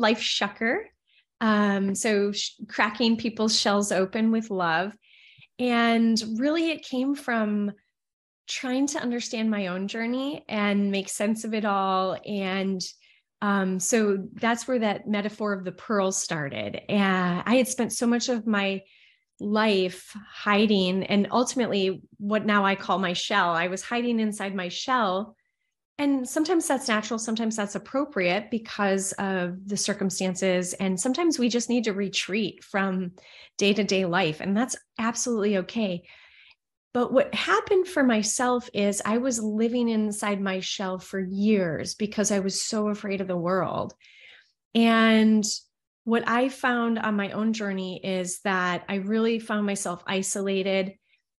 Life 0.00 0.20
Shucker. 0.20 0.84
Um, 1.40 1.94
so 1.94 2.32
sh- 2.32 2.52
cracking 2.68 3.16
people's 3.16 3.58
shells 3.58 3.92
open 3.92 4.30
with 4.30 4.50
love. 4.50 4.92
And 5.58 6.20
really, 6.38 6.70
it 6.70 6.82
came 6.82 7.14
from 7.14 7.72
trying 8.48 8.86
to 8.88 8.98
understand 8.98 9.50
my 9.50 9.68
own 9.68 9.86
journey 9.86 10.44
and 10.48 10.90
make 10.90 11.08
sense 11.08 11.44
of 11.44 11.54
it 11.54 11.64
all. 11.64 12.18
And 12.26 12.80
um, 13.42 13.78
so 13.78 14.26
that's 14.34 14.66
where 14.66 14.80
that 14.80 15.06
metaphor 15.06 15.52
of 15.52 15.64
the 15.64 15.72
pearl 15.72 16.12
started. 16.12 16.80
And 16.88 17.42
I 17.46 17.56
had 17.56 17.68
spent 17.68 17.92
so 17.92 18.06
much 18.06 18.28
of 18.28 18.46
my 18.46 18.82
life 19.38 20.14
hiding, 20.30 21.04
and 21.04 21.28
ultimately, 21.30 22.02
what 22.18 22.44
now 22.44 22.66
I 22.66 22.74
call 22.74 22.98
my 22.98 23.14
shell. 23.14 23.50
I 23.50 23.68
was 23.68 23.82
hiding 23.82 24.20
inside 24.20 24.54
my 24.54 24.68
shell 24.68 25.36
and 26.00 26.26
sometimes 26.26 26.66
that's 26.66 26.88
natural 26.88 27.18
sometimes 27.18 27.54
that's 27.56 27.74
appropriate 27.74 28.50
because 28.50 29.12
of 29.18 29.68
the 29.68 29.76
circumstances. 29.76 30.72
And 30.72 30.98
sometimes 30.98 31.38
we 31.38 31.50
just 31.50 31.68
need 31.68 31.84
to 31.84 31.92
retreat 31.92 32.64
from 32.64 33.12
day-to-day 33.58 34.06
life 34.06 34.40
and 34.40 34.56
that's 34.56 34.76
absolutely 34.98 35.58
okay. 35.58 36.02
But 36.94 37.12
what 37.12 37.34
happened 37.34 37.86
for 37.86 38.02
myself 38.02 38.68
is 38.72 39.02
i 39.04 39.18
was 39.18 39.42
living 39.42 39.90
inside 39.90 40.40
my 40.40 40.60
shell 40.60 40.98
for 40.98 41.20
years 41.20 41.94
because 41.94 42.30
i 42.30 42.38
was 42.38 42.64
so 42.64 42.88
afraid 42.88 43.20
of 43.20 43.28
the 43.28 43.36
world. 43.36 43.92
And 44.74 45.44
what 46.04 46.26
i 46.26 46.48
found 46.48 46.98
on 46.98 47.14
my 47.14 47.32
own 47.32 47.52
journey 47.52 48.00
is 48.02 48.40
that 48.44 48.84
i 48.88 48.94
really 48.94 49.38
found 49.38 49.66
myself 49.66 50.02
isolated. 50.06 50.94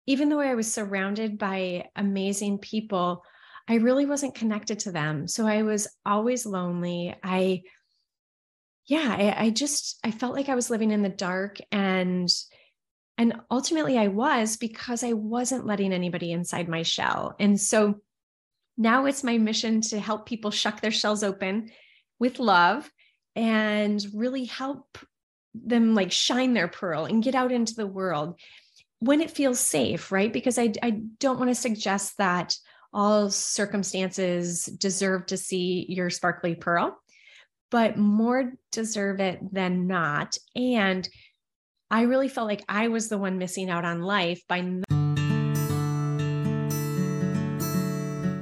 Even 0.07 0.29
though 0.29 0.41
i 0.41 0.55
was 0.55 0.71
surrounded 0.71 1.39
by 1.39 1.87
amazing 1.97 2.59
people 2.59 3.23
I 3.71 3.77
really 3.77 4.05
wasn't 4.05 4.35
connected 4.35 4.81
to 4.81 4.91
them. 4.91 5.29
So 5.29 5.47
I 5.47 5.63
was 5.63 5.87
always 6.05 6.45
lonely. 6.45 7.15
I, 7.23 7.63
yeah, 8.89 9.15
I, 9.17 9.45
I 9.45 9.51
just, 9.51 10.01
I 10.03 10.11
felt 10.11 10.35
like 10.35 10.49
I 10.49 10.57
was 10.57 10.71
living 10.71 10.91
in 10.91 11.03
the 11.03 11.09
dark 11.09 11.59
and, 11.71 12.29
and 13.17 13.37
ultimately 13.49 13.97
I 13.97 14.09
was 14.09 14.57
because 14.57 15.05
I 15.05 15.13
wasn't 15.13 15.67
letting 15.67 15.93
anybody 15.93 16.33
inside 16.33 16.69
my 16.69 16.83
shell. 16.83 17.37
And 17.39 17.61
so 17.61 18.01
now 18.77 19.07
it's 19.07 19.23
my 19.23 19.39
mission 19.39 19.83
to 19.83 20.01
help 20.01 20.27
people 20.27 20.51
shuck 20.51 20.81
their 20.81 20.91
shells 20.91 21.23
open 21.23 21.71
with 22.19 22.41
love 22.41 22.91
and 23.37 24.05
really 24.13 24.47
help 24.47 24.99
them 25.55 25.95
like 25.95 26.11
shine 26.11 26.55
their 26.55 26.67
pearl 26.67 27.05
and 27.05 27.23
get 27.23 27.37
out 27.37 27.53
into 27.53 27.77
the 27.77 27.87
world 27.87 28.37
when 28.99 29.21
it 29.21 29.31
feels 29.31 29.61
safe, 29.61 30.11
right? 30.11 30.33
Because 30.33 30.59
I, 30.59 30.73
I 30.83 30.91
don't 31.21 31.39
want 31.39 31.51
to 31.51 31.55
suggest 31.55 32.19
that 32.19 32.57
all 32.93 33.31
circumstances 33.31 34.65
deserve 34.65 35.27
to 35.27 35.37
see 35.37 35.87
your 35.89 36.11
sparkly 36.11 36.55
pearl, 36.55 36.99
but 37.71 37.97
more 37.97 38.53
deserve 38.73 39.21
it 39.21 39.41
than 39.53 39.87
not. 39.87 40.37
And 40.57 41.09
I 41.91 42.03
really 42.03 42.29
felt 42.29 42.49
like 42.49 42.65
I 42.69 42.89
was 42.89 43.09
the 43.09 43.19
one 43.19 43.39
missing 43.39 43.71
out 43.71 43.85
on 43.85 44.03
life 44.03 44.43
by. 44.49 44.63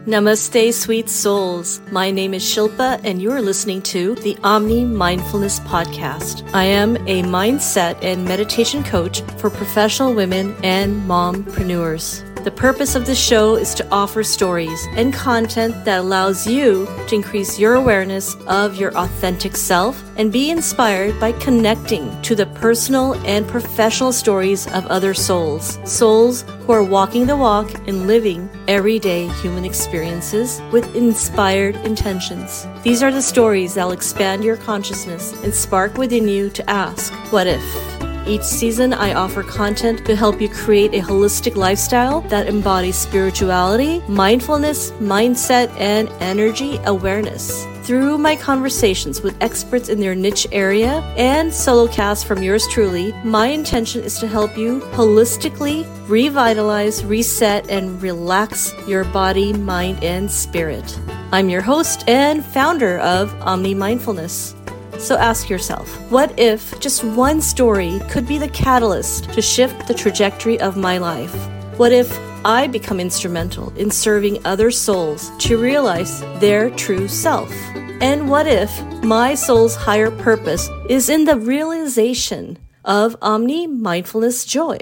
Namaste, 0.08 0.72
sweet 0.72 1.10
souls. 1.10 1.82
My 1.92 2.10
name 2.10 2.32
is 2.32 2.42
Shilpa, 2.42 2.98
and 3.04 3.20
you're 3.20 3.42
listening 3.42 3.82
to 3.82 4.14
the 4.14 4.38
Omni 4.42 4.86
Mindfulness 4.86 5.60
Podcast. 5.60 6.48
I 6.54 6.64
am 6.64 6.96
a 7.06 7.22
mindset 7.24 8.02
and 8.02 8.24
meditation 8.24 8.82
coach 8.82 9.20
for 9.36 9.50
professional 9.50 10.14
women 10.14 10.56
and 10.64 11.02
mompreneurs. 11.02 12.24
The 12.48 12.54
purpose 12.54 12.94
of 12.94 13.04
this 13.04 13.22
show 13.22 13.56
is 13.56 13.74
to 13.74 13.86
offer 13.90 14.24
stories 14.24 14.86
and 14.92 15.12
content 15.12 15.84
that 15.84 16.00
allows 16.00 16.46
you 16.46 16.86
to 17.06 17.14
increase 17.14 17.58
your 17.58 17.74
awareness 17.74 18.36
of 18.46 18.76
your 18.76 18.96
authentic 18.96 19.54
self 19.54 20.02
and 20.16 20.32
be 20.32 20.50
inspired 20.50 21.20
by 21.20 21.32
connecting 21.32 22.10
to 22.22 22.34
the 22.34 22.46
personal 22.46 23.12
and 23.26 23.46
professional 23.46 24.12
stories 24.14 24.66
of 24.68 24.86
other 24.86 25.12
souls. 25.12 25.78
Souls 25.84 26.46
who 26.60 26.72
are 26.72 26.82
walking 26.82 27.26
the 27.26 27.36
walk 27.36 27.70
and 27.86 28.06
living 28.06 28.48
everyday 28.66 29.28
human 29.42 29.66
experiences 29.66 30.62
with 30.72 30.96
inspired 30.96 31.76
intentions. 31.84 32.66
These 32.82 33.02
are 33.02 33.12
the 33.12 33.20
stories 33.20 33.74
that 33.74 33.84
will 33.84 33.92
expand 33.92 34.42
your 34.42 34.56
consciousness 34.56 35.34
and 35.44 35.54
spark 35.54 35.98
within 35.98 36.26
you 36.26 36.48
to 36.48 36.70
ask, 36.70 37.12
What 37.30 37.46
if? 37.46 37.97
Each 38.26 38.42
season, 38.42 38.92
I 38.92 39.14
offer 39.14 39.42
content 39.42 40.04
to 40.06 40.16
help 40.16 40.40
you 40.40 40.48
create 40.48 40.94
a 40.94 41.04
holistic 41.06 41.56
lifestyle 41.56 42.20
that 42.22 42.46
embodies 42.46 42.96
spirituality, 42.96 44.00
mindfulness, 44.08 44.90
mindset, 44.92 45.70
and 45.78 46.08
energy 46.20 46.78
awareness. 46.84 47.64
Through 47.84 48.18
my 48.18 48.36
conversations 48.36 49.22
with 49.22 49.42
experts 49.42 49.88
in 49.88 49.98
their 49.98 50.14
niche 50.14 50.46
area 50.52 51.00
and 51.16 51.52
solo 51.54 51.88
casts 51.88 52.22
from 52.22 52.42
yours 52.42 52.66
truly, 52.68 53.14
my 53.24 53.46
intention 53.46 54.02
is 54.02 54.18
to 54.18 54.26
help 54.26 54.58
you 54.58 54.80
holistically 54.92 55.86
revitalize, 56.06 57.02
reset, 57.02 57.70
and 57.70 58.02
relax 58.02 58.74
your 58.86 59.04
body, 59.04 59.54
mind, 59.54 60.04
and 60.04 60.30
spirit. 60.30 60.98
I'm 61.32 61.48
your 61.48 61.62
host 61.62 62.06
and 62.06 62.44
founder 62.44 62.98
of 62.98 63.34
Omni 63.40 63.74
Mindfulness. 63.74 64.54
So 64.98 65.16
ask 65.16 65.48
yourself, 65.48 65.88
what 66.10 66.36
if 66.38 66.78
just 66.80 67.04
one 67.04 67.40
story 67.40 68.00
could 68.10 68.26
be 68.26 68.36
the 68.36 68.48
catalyst 68.48 69.32
to 69.32 69.40
shift 69.40 69.86
the 69.86 69.94
trajectory 69.94 70.60
of 70.60 70.76
my 70.76 70.98
life? 70.98 71.34
What 71.78 71.92
if 71.92 72.18
I 72.44 72.66
become 72.66 72.98
instrumental 72.98 73.70
in 73.76 73.90
serving 73.90 74.44
other 74.44 74.70
souls 74.72 75.30
to 75.38 75.56
realize 75.56 76.20
their 76.40 76.70
true 76.70 77.06
self? 77.06 77.52
And 78.00 78.28
what 78.28 78.46
if 78.46 78.70
my 79.02 79.34
soul's 79.34 79.76
higher 79.76 80.10
purpose 80.10 80.68
is 80.88 81.08
in 81.08 81.24
the 81.24 81.38
realization 81.38 82.58
of 82.84 83.16
omni 83.22 83.66
mindfulness 83.68 84.44
joy? 84.44 84.78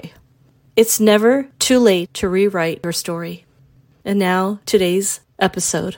It's 0.75 0.99
never 0.99 1.47
too 1.59 1.79
late 1.79 2.13
to 2.15 2.29
rewrite 2.29 2.81
your 2.83 2.93
story. 2.93 3.45
And 4.03 4.17
now, 4.17 4.59
today's 4.65 5.21
episode. 5.39 5.97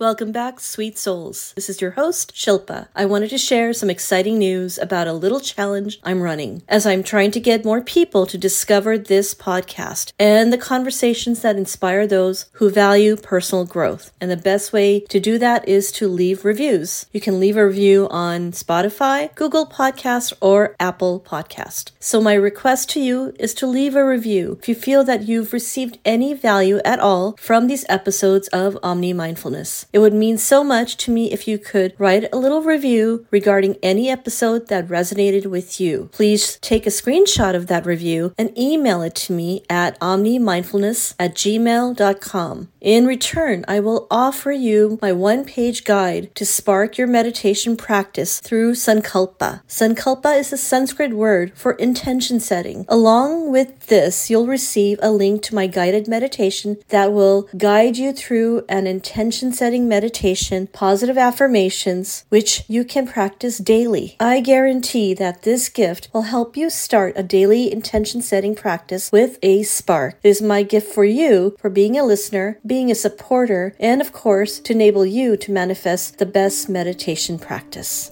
Welcome 0.00 0.32
back, 0.32 0.58
sweet 0.58 0.98
souls. 0.98 1.52
This 1.54 1.70
is 1.70 1.80
your 1.80 1.92
host, 1.92 2.34
Shilpa. 2.34 2.88
I 2.96 3.04
wanted 3.04 3.30
to 3.30 3.38
share 3.38 3.72
some 3.72 3.88
exciting 3.88 4.38
news 4.38 4.76
about 4.76 5.06
a 5.06 5.12
little 5.12 5.38
challenge 5.38 6.00
I'm 6.02 6.20
running 6.20 6.64
as 6.68 6.84
I'm 6.84 7.04
trying 7.04 7.30
to 7.30 7.38
get 7.38 7.64
more 7.64 7.80
people 7.80 8.26
to 8.26 8.36
discover 8.36 8.98
this 8.98 9.36
podcast 9.36 10.12
and 10.18 10.52
the 10.52 10.58
conversations 10.58 11.42
that 11.42 11.54
inspire 11.54 12.08
those 12.08 12.46
who 12.54 12.70
value 12.70 13.14
personal 13.16 13.64
growth. 13.64 14.10
And 14.20 14.32
the 14.32 14.36
best 14.36 14.72
way 14.72 14.98
to 14.98 15.20
do 15.20 15.38
that 15.38 15.68
is 15.68 15.92
to 15.92 16.08
leave 16.08 16.44
reviews. 16.44 17.06
You 17.12 17.20
can 17.20 17.38
leave 17.38 17.56
a 17.56 17.64
review 17.64 18.08
on 18.10 18.50
Spotify, 18.50 19.32
Google 19.36 19.64
Podcast, 19.64 20.32
or 20.40 20.74
Apple 20.80 21.20
Podcast. 21.20 21.92
So 22.00 22.20
my 22.20 22.34
request 22.34 22.90
to 22.90 23.00
you 23.00 23.32
is 23.38 23.54
to 23.54 23.66
leave 23.68 23.94
a 23.94 24.04
review 24.04 24.58
if 24.60 24.68
you 24.68 24.74
feel 24.74 25.04
that 25.04 25.22
you've 25.28 25.52
received 25.52 25.98
any 26.04 26.34
value 26.34 26.80
at 26.84 26.98
all 26.98 27.36
from 27.38 27.68
these 27.68 27.86
episodes 27.88 28.48
of 28.48 28.76
Omni 28.82 29.12
Mindfulness. 29.12 29.84
It 29.94 30.00
would 30.00 30.12
mean 30.12 30.38
so 30.38 30.64
much 30.64 30.96
to 31.04 31.12
me 31.12 31.30
if 31.30 31.46
you 31.46 31.56
could 31.56 31.94
write 31.98 32.26
a 32.32 32.36
little 32.36 32.62
review 32.62 33.28
regarding 33.30 33.76
any 33.80 34.10
episode 34.10 34.66
that 34.66 34.88
resonated 34.88 35.46
with 35.46 35.80
you. 35.80 36.08
Please 36.10 36.58
take 36.60 36.84
a 36.84 36.90
screenshot 36.90 37.54
of 37.54 37.68
that 37.68 37.86
review 37.86 38.34
and 38.36 38.58
email 38.58 39.02
it 39.02 39.14
to 39.14 39.32
me 39.32 39.62
at 39.70 39.96
omnimindfulness 40.00 41.14
at 41.20 41.36
gmail.com. 41.36 42.68
In 42.80 43.06
return, 43.06 43.64
I 43.68 43.78
will 43.78 44.08
offer 44.10 44.50
you 44.50 44.98
my 45.00 45.12
one 45.12 45.44
page 45.44 45.84
guide 45.84 46.34
to 46.34 46.44
spark 46.44 46.98
your 46.98 47.06
meditation 47.06 47.76
practice 47.76 48.40
through 48.40 48.72
Sankalpa. 48.72 49.62
Sankalpa 49.68 50.36
is 50.36 50.52
a 50.52 50.58
Sanskrit 50.58 51.12
word 51.14 51.52
for 51.54 51.74
intention 51.74 52.40
setting. 52.40 52.84
Along 52.88 53.52
with 53.52 53.86
this, 53.86 54.28
you'll 54.28 54.48
receive 54.48 54.98
a 55.00 55.12
link 55.12 55.40
to 55.44 55.54
my 55.54 55.68
guided 55.68 56.08
meditation 56.08 56.78
that 56.88 57.12
will 57.12 57.48
guide 57.56 57.96
you 57.96 58.12
through 58.12 58.64
an 58.68 58.88
intention 58.88 59.52
setting 59.52 59.83
meditation, 59.88 60.66
positive 60.66 61.18
affirmations, 61.18 62.24
which 62.28 62.64
you 62.68 62.84
can 62.84 63.06
practice 63.06 63.58
daily. 63.58 64.16
I 64.18 64.40
guarantee 64.40 65.14
that 65.14 65.42
this 65.42 65.68
gift 65.68 66.08
will 66.12 66.22
help 66.22 66.56
you 66.56 66.70
start 66.70 67.14
a 67.16 67.22
daily 67.22 67.72
intention 67.72 68.22
setting 68.22 68.54
practice 68.54 69.12
with 69.12 69.38
a 69.42 69.62
spark. 69.62 70.18
It 70.22 70.28
is 70.28 70.42
my 70.42 70.62
gift 70.62 70.92
for 70.92 71.04
you 71.04 71.56
for 71.58 71.70
being 71.70 71.98
a 71.98 72.04
listener, 72.04 72.58
being 72.66 72.90
a 72.90 72.94
supporter, 72.94 73.74
and 73.78 74.00
of 74.00 74.12
course, 74.12 74.58
to 74.60 74.72
enable 74.72 75.06
you 75.06 75.36
to 75.36 75.52
manifest 75.52 76.18
the 76.18 76.26
best 76.26 76.68
meditation 76.68 77.38
practice. 77.38 78.10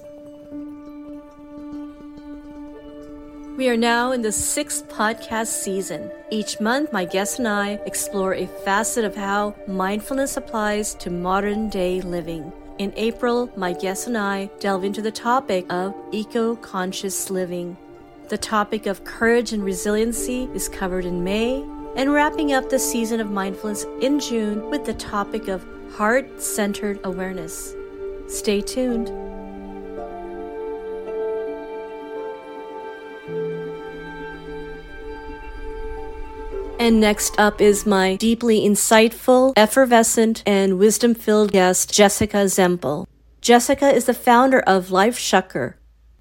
We 3.55 3.69
are 3.69 3.77
now 3.77 4.13
in 4.13 4.23
the 4.23 4.31
sixth 4.31 4.89
podcast 4.89 5.45
season. 5.45 6.09
Each 6.31 6.59
month, 6.59 6.91
my 6.91 7.05
guests 7.05 7.37
and 7.37 7.47
I 7.47 7.73
explore 7.85 8.33
a 8.33 8.47
facet 8.47 9.05
of 9.05 9.15
how 9.15 9.53
mindfulness 9.67 10.37
applies 10.37 10.95
to 10.95 11.11
modern 11.11 11.69
day 11.69 12.01
living. 12.01 12.51
In 12.79 12.91
April, 12.95 13.51
my 13.55 13.73
guests 13.73 14.07
and 14.07 14.17
I 14.17 14.49
delve 14.59 14.83
into 14.83 15.03
the 15.03 15.11
topic 15.11 15.71
of 15.71 15.93
eco 16.11 16.55
conscious 16.55 17.29
living. 17.29 17.77
The 18.29 18.39
topic 18.39 18.87
of 18.87 19.03
courage 19.03 19.53
and 19.53 19.63
resiliency 19.63 20.49
is 20.55 20.67
covered 20.67 21.05
in 21.05 21.23
May, 21.23 21.63
and 21.95 22.11
wrapping 22.11 22.53
up 22.53 22.71
the 22.71 22.79
season 22.79 23.19
of 23.19 23.29
mindfulness 23.29 23.85
in 24.01 24.19
June 24.19 24.67
with 24.71 24.83
the 24.83 24.95
topic 24.95 25.47
of 25.47 25.63
heart 25.91 26.41
centered 26.41 26.99
awareness. 27.03 27.75
Stay 28.27 28.61
tuned. 28.61 29.32
And 36.83 36.99
next 36.99 37.39
up 37.39 37.61
is 37.61 37.85
my 37.85 38.17
deeply 38.17 38.59
insightful, 38.59 39.53
effervescent, 39.55 40.43
and 40.45 40.77
wisdom 40.77 41.15
filled 41.15 41.53
guest, 41.53 41.93
Jessica 41.93 42.43
Zemple. 42.47 43.07
Jessica 43.39 43.89
is 43.89 44.03
the 44.03 44.13
founder 44.13 44.59
of 44.59 44.91
Life 44.91 45.17
Shucker, 45.17 45.75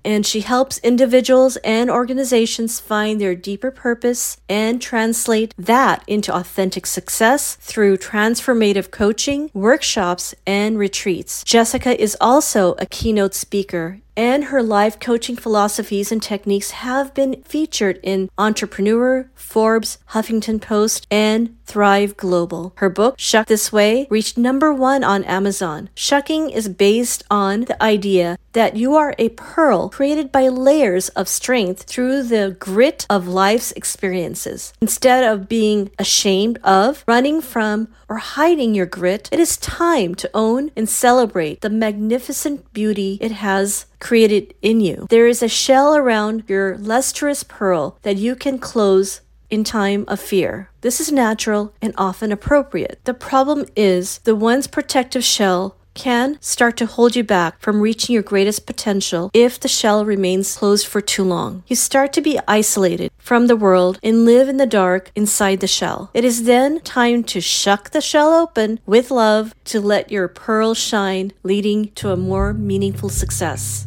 and 0.05 0.25
she 0.25 0.43
helps 0.43 0.79
individuals 0.79 1.57
and 1.65 1.91
organizations 1.91 2.79
find 2.79 3.21
their 3.21 3.35
deeper 3.35 3.73
purpose 3.73 4.37
and 4.49 4.81
translate 4.81 5.53
that 5.59 6.05
into 6.07 6.33
authentic 6.33 6.87
success 6.87 7.57
through 7.57 7.97
transformative 7.97 8.93
coaching, 8.93 9.51
workshops, 9.53 10.33
and 10.47 10.79
retreats. 10.79 11.43
Jessica 11.43 12.01
is 12.01 12.17
also 12.21 12.77
a 12.79 12.87
keynote 12.87 13.35
speaker 13.35 13.99
and 14.17 14.45
her 14.45 14.63
life 14.63 15.01
coaching 15.01 15.37
philosophies 15.37 16.13
and 16.13 16.23
techniques 16.23 16.71
have 16.71 17.15
been 17.15 17.43
featured 17.43 17.99
in 18.03 18.31
Entrepreneur, 18.37 19.31
Forbes, 19.35 19.99
Huffington 20.11 20.61
Post, 20.61 21.07
and 21.11 21.57
Thrive 21.73 22.19
Global. 22.19 22.75
Her 22.77 22.91
book, 22.91 23.15
Shuck 23.19 23.47
This 23.47 23.73
Way, 23.73 24.07
reached 24.11 24.37
number 24.37 24.75
one 24.75 25.03
on 25.03 25.25
Amazon. 25.25 25.89
Shucking 25.95 26.51
is 26.51 26.69
based 26.69 27.23
on 27.31 27.63
the 27.63 27.83
idea 27.83 28.39
that 28.53 28.77
you 28.77 28.95
are 28.95 29.15
a 29.19 29.31
pearl 29.31 29.89
created 29.89 30.31
by 30.31 30.49
layers 30.49 31.09
of 31.11 31.29
strength 31.29 31.85
through 31.85 32.25
the 32.25 32.55
grit 32.59 33.07
of 33.09 33.27
life's 33.27 33.73
experiences. 33.73 34.75
Instead 34.83 35.25
of 35.25 35.49
being 35.49 35.91
ashamed 35.99 36.59
of, 36.63 37.05
running 37.09 37.41
from, 37.41 37.89
or 38.07 38.19
hiding 38.19 38.75
your 38.75 38.85
grit, 38.85 39.31
it 39.33 39.41
is 39.41 39.57
time 39.57 40.15
to 40.17 40.31
own 40.35 40.71
and 40.77 40.91
celebrate 40.91 41.63
the 41.63 41.71
magnificent 41.71 42.71
beauty 42.75 43.17
it 43.23 43.33
has 43.33 43.87
created 43.99 44.53
in 44.61 44.83
you. 44.83 45.07
There 45.09 45.27
is 45.27 45.43
a 45.43 45.49
shell 45.49 45.97
around 45.97 46.45
your 46.49 46.77
lustrous 46.77 47.43
pearl 47.43 47.97
that 48.03 48.19
you 48.19 48.37
can 48.37 48.59
close 48.59 49.23
in 49.53 49.63
time 49.63 50.05
of 50.09 50.19
fear. 50.19 50.71
This 50.81 50.99
is 50.99 51.13
natural 51.13 51.75
and 51.83 51.95
often 51.99 52.33
appropriate. 52.33 52.99
The 53.05 53.15
problem 53.15 53.67
is 53.77 54.19
the 54.25 54.35
one's 54.35 54.67
protective 54.67 55.23
shell 55.23 55.77
can 55.95 56.39
start 56.41 56.75
to 56.79 56.87
hold 56.87 57.15
you 57.15 57.23
back 57.23 57.61
from 57.61 57.83
reaching 57.83 58.15
your 58.15 58.23
greatest 58.23 58.65
potential 58.65 59.31
if 59.35 59.61
the 59.61 59.69
shell 59.69 60.07
remains 60.07 60.57
closed 60.57 60.87
for 60.87 61.03
too 61.03 61.23
long. 61.23 61.63
You 61.67 61.77
start 61.77 62.15
to 62.15 62.23
be 62.23 62.41
isolated 62.49 63.13
from 63.19 63.47
the 63.47 63.57
world 63.57 63.99
and 64.03 64.25
live 64.25 64.49
in 64.49 64.57
the 64.57 64.67
dark 64.67 65.11
inside 65.15 65.61
the 65.61 65.67
shell. 65.67 66.11
It 66.15 66.25
is 66.25 66.45
then 66.45 66.81
time 66.81 67.23
to 67.25 67.43
shuck 67.43 67.91
the 67.91 68.01
shell 68.01 68.33
open 68.33 68.81
with 68.87 69.11
love 69.11 69.55
to 69.65 69.83
let 69.83 70.11
your 70.11 70.29
pearl 70.29 70.73
shine, 70.73 71.33
leading 71.43 71.91
to 71.93 72.11
a 72.11 72.17
more 72.17 72.55
meaningful 72.55 73.11
success. 73.11 73.87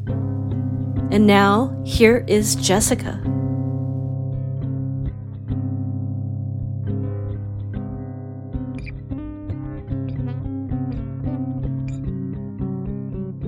And 1.11 1.25
now, 1.25 1.81
here 1.85 2.23
is 2.27 2.55
Jessica. 2.55 3.44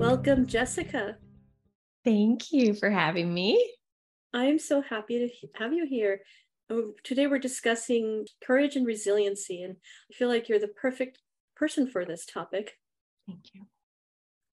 Welcome, 0.08 0.46
Jessica. 0.46 1.18
Thank 2.02 2.50
you 2.50 2.72
for 2.72 2.88
having 2.88 3.34
me. 3.34 3.74
I'm 4.32 4.58
so 4.58 4.80
happy 4.80 5.18
to 5.18 5.48
have 5.62 5.74
you 5.74 5.84
here. 5.84 6.22
Oh, 6.70 6.94
today 7.04 7.26
we're 7.26 7.38
discussing 7.38 8.26
courage 8.42 8.74
and 8.74 8.86
resiliency, 8.86 9.62
and 9.62 9.76
I 10.10 10.14
feel 10.14 10.28
like 10.28 10.48
you're 10.48 10.58
the 10.58 10.68
perfect 10.68 11.18
person 11.54 11.86
for 11.86 12.06
this 12.06 12.24
topic. 12.24 12.78
Thank 13.26 13.50
you. 13.52 13.66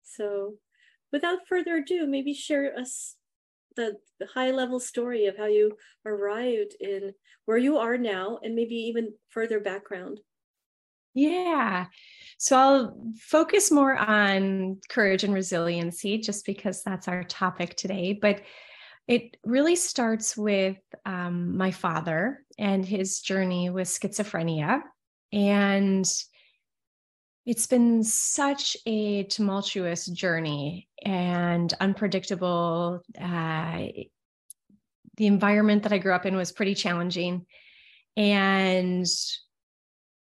So, 0.04 0.56
without 1.14 1.48
further 1.48 1.78
ado, 1.78 2.06
maybe 2.06 2.34
share 2.34 2.78
us 2.78 3.16
the, 3.78 3.96
the 4.20 4.28
high 4.34 4.52
level 4.52 4.82
story 4.82 5.26
of 5.28 5.38
how 5.38 5.46
you 5.46 5.78
arrived 6.06 6.76
in 6.82 7.14
where 7.46 7.58
you 7.58 7.78
are 7.78 7.98
now, 7.98 8.40
and 8.44 8.56
maybe 8.56 8.76
even 8.76 9.14
further 9.30 9.62
background. 9.62 10.20
Yeah. 11.16 11.86
So 12.38 12.58
I'll 12.58 13.12
focus 13.18 13.72
more 13.72 13.96
on 13.96 14.80
courage 14.90 15.24
and 15.24 15.34
resiliency 15.34 16.20
just 16.20 16.46
because 16.46 16.84
that's 16.84 17.08
our 17.08 17.24
topic 17.24 17.76
today. 17.76 18.14
But 18.14 18.42
it 19.08 19.38
really 19.44 19.78
starts 19.78 20.36
with 20.36 20.78
um, 21.06 21.58
my 21.58 21.72
father 21.72 22.44
and 22.60 22.86
his 22.86 23.22
journey 23.22 23.70
with 23.70 23.88
schizophrenia. 23.88 24.82
And 25.32 26.06
it's 27.46 27.68
been 27.68 28.04
such 28.04 28.76
a 28.86 29.24
tumultuous 29.24 30.08
journey 30.08 30.90
and 31.04 31.74
unpredictable. 31.80 33.02
Uh, 33.20 33.88
the 35.18 35.28
environment 35.28 35.84
that 35.84 35.94
I 35.94 36.00
grew 36.00 36.14
up 36.14 36.26
in 36.26 36.36
was 36.36 36.52
pretty 36.52 36.76
challenging. 36.76 37.46
And 38.18 39.06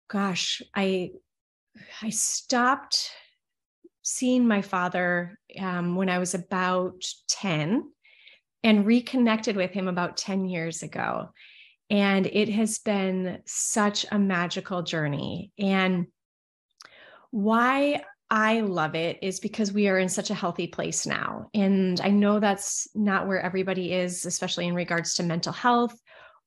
gosh, 0.07 0.61
I 0.75 1.11
I 2.01 2.09
stopped 2.09 3.11
seeing 4.01 4.47
my 4.47 4.61
father 4.61 5.39
um, 5.59 5.95
when 5.95 6.09
I 6.09 6.19
was 6.19 6.35
about 6.35 7.03
10 7.27 7.83
and 8.63 8.85
reconnected 8.85 9.55
with 9.55 9.71
him 9.71 9.87
about 9.87 10.15
10 10.15 10.45
years 10.45 10.83
ago. 10.83 11.29
And 11.89 12.25
it 12.27 12.49
has 12.49 12.79
been 12.79 13.41
such 13.45 14.05
a 14.11 14.19
magical 14.19 14.83
journey. 14.83 15.51
And 15.59 16.07
why 17.31 18.03
I 18.29 18.61
love 18.61 18.95
it 18.95 19.19
is 19.21 19.39
because 19.39 19.71
we 19.71 19.87
are 19.87 19.99
in 19.99 20.09
such 20.09 20.29
a 20.29 20.35
healthy 20.35 20.67
place 20.67 21.05
now. 21.05 21.49
And 21.53 21.99
I 22.01 22.09
know 22.09 22.39
that's 22.39 22.87
not 22.95 23.27
where 23.27 23.41
everybody 23.41 23.93
is, 23.93 24.25
especially 24.25 24.67
in 24.67 24.73
regards 24.73 25.15
to 25.15 25.23
mental 25.23 25.53
health 25.53 25.99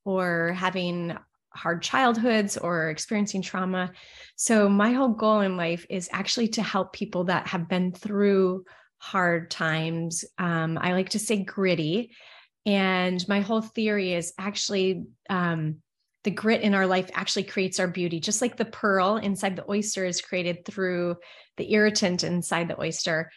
or 0.04 0.52
having 0.56 1.16
hard 1.55 1.83
childhoods 1.83 2.56
or 2.56 2.91
experiencing 2.91 3.43
trauma. 3.43 3.93
So, 4.37 4.69
my 4.69 4.93
whole 4.93 5.09
goal 5.09 5.41
in 5.41 5.56
life 5.56 5.87
is 5.89 6.09
actually 6.12 6.49
to 6.49 6.62
help 6.62 6.93
people 6.93 7.25
that 7.25 7.49
have 7.49 7.69
been 7.69 7.93
through 7.93 8.65
hard 8.99 9.50
times. 9.50 10.25
Um, 10.39 10.79
I 10.81 10.93
like 10.93 11.11
to 11.11 11.19
say 11.19 11.43
gritty. 11.43 12.12
And 12.67 13.27
my 13.29 13.41
whole 13.41 13.62
theory 13.62 14.12
is 14.12 14.33
actually 14.39 15.06
um, 15.31 15.77
the 16.25 16.31
grit 16.31 16.62
in 16.62 16.75
our 16.75 16.87
life 16.87 17.11
actually 17.15 17.45
creates 17.45 17.81
our 17.81 17.89
beauty, 17.89 18.21
just 18.21 18.43
like 18.43 18.56
the 18.56 18.65
pearl 18.65 19.17
inside 19.17 19.56
the 19.56 19.71
oyster 19.71 20.05
is 20.05 20.21
created 20.21 20.65
through 20.65 21.17
the 21.56 21.73
irritant 21.73 22.25
inside 22.25 22.69
the 22.69 22.81
oyster. 22.81 23.31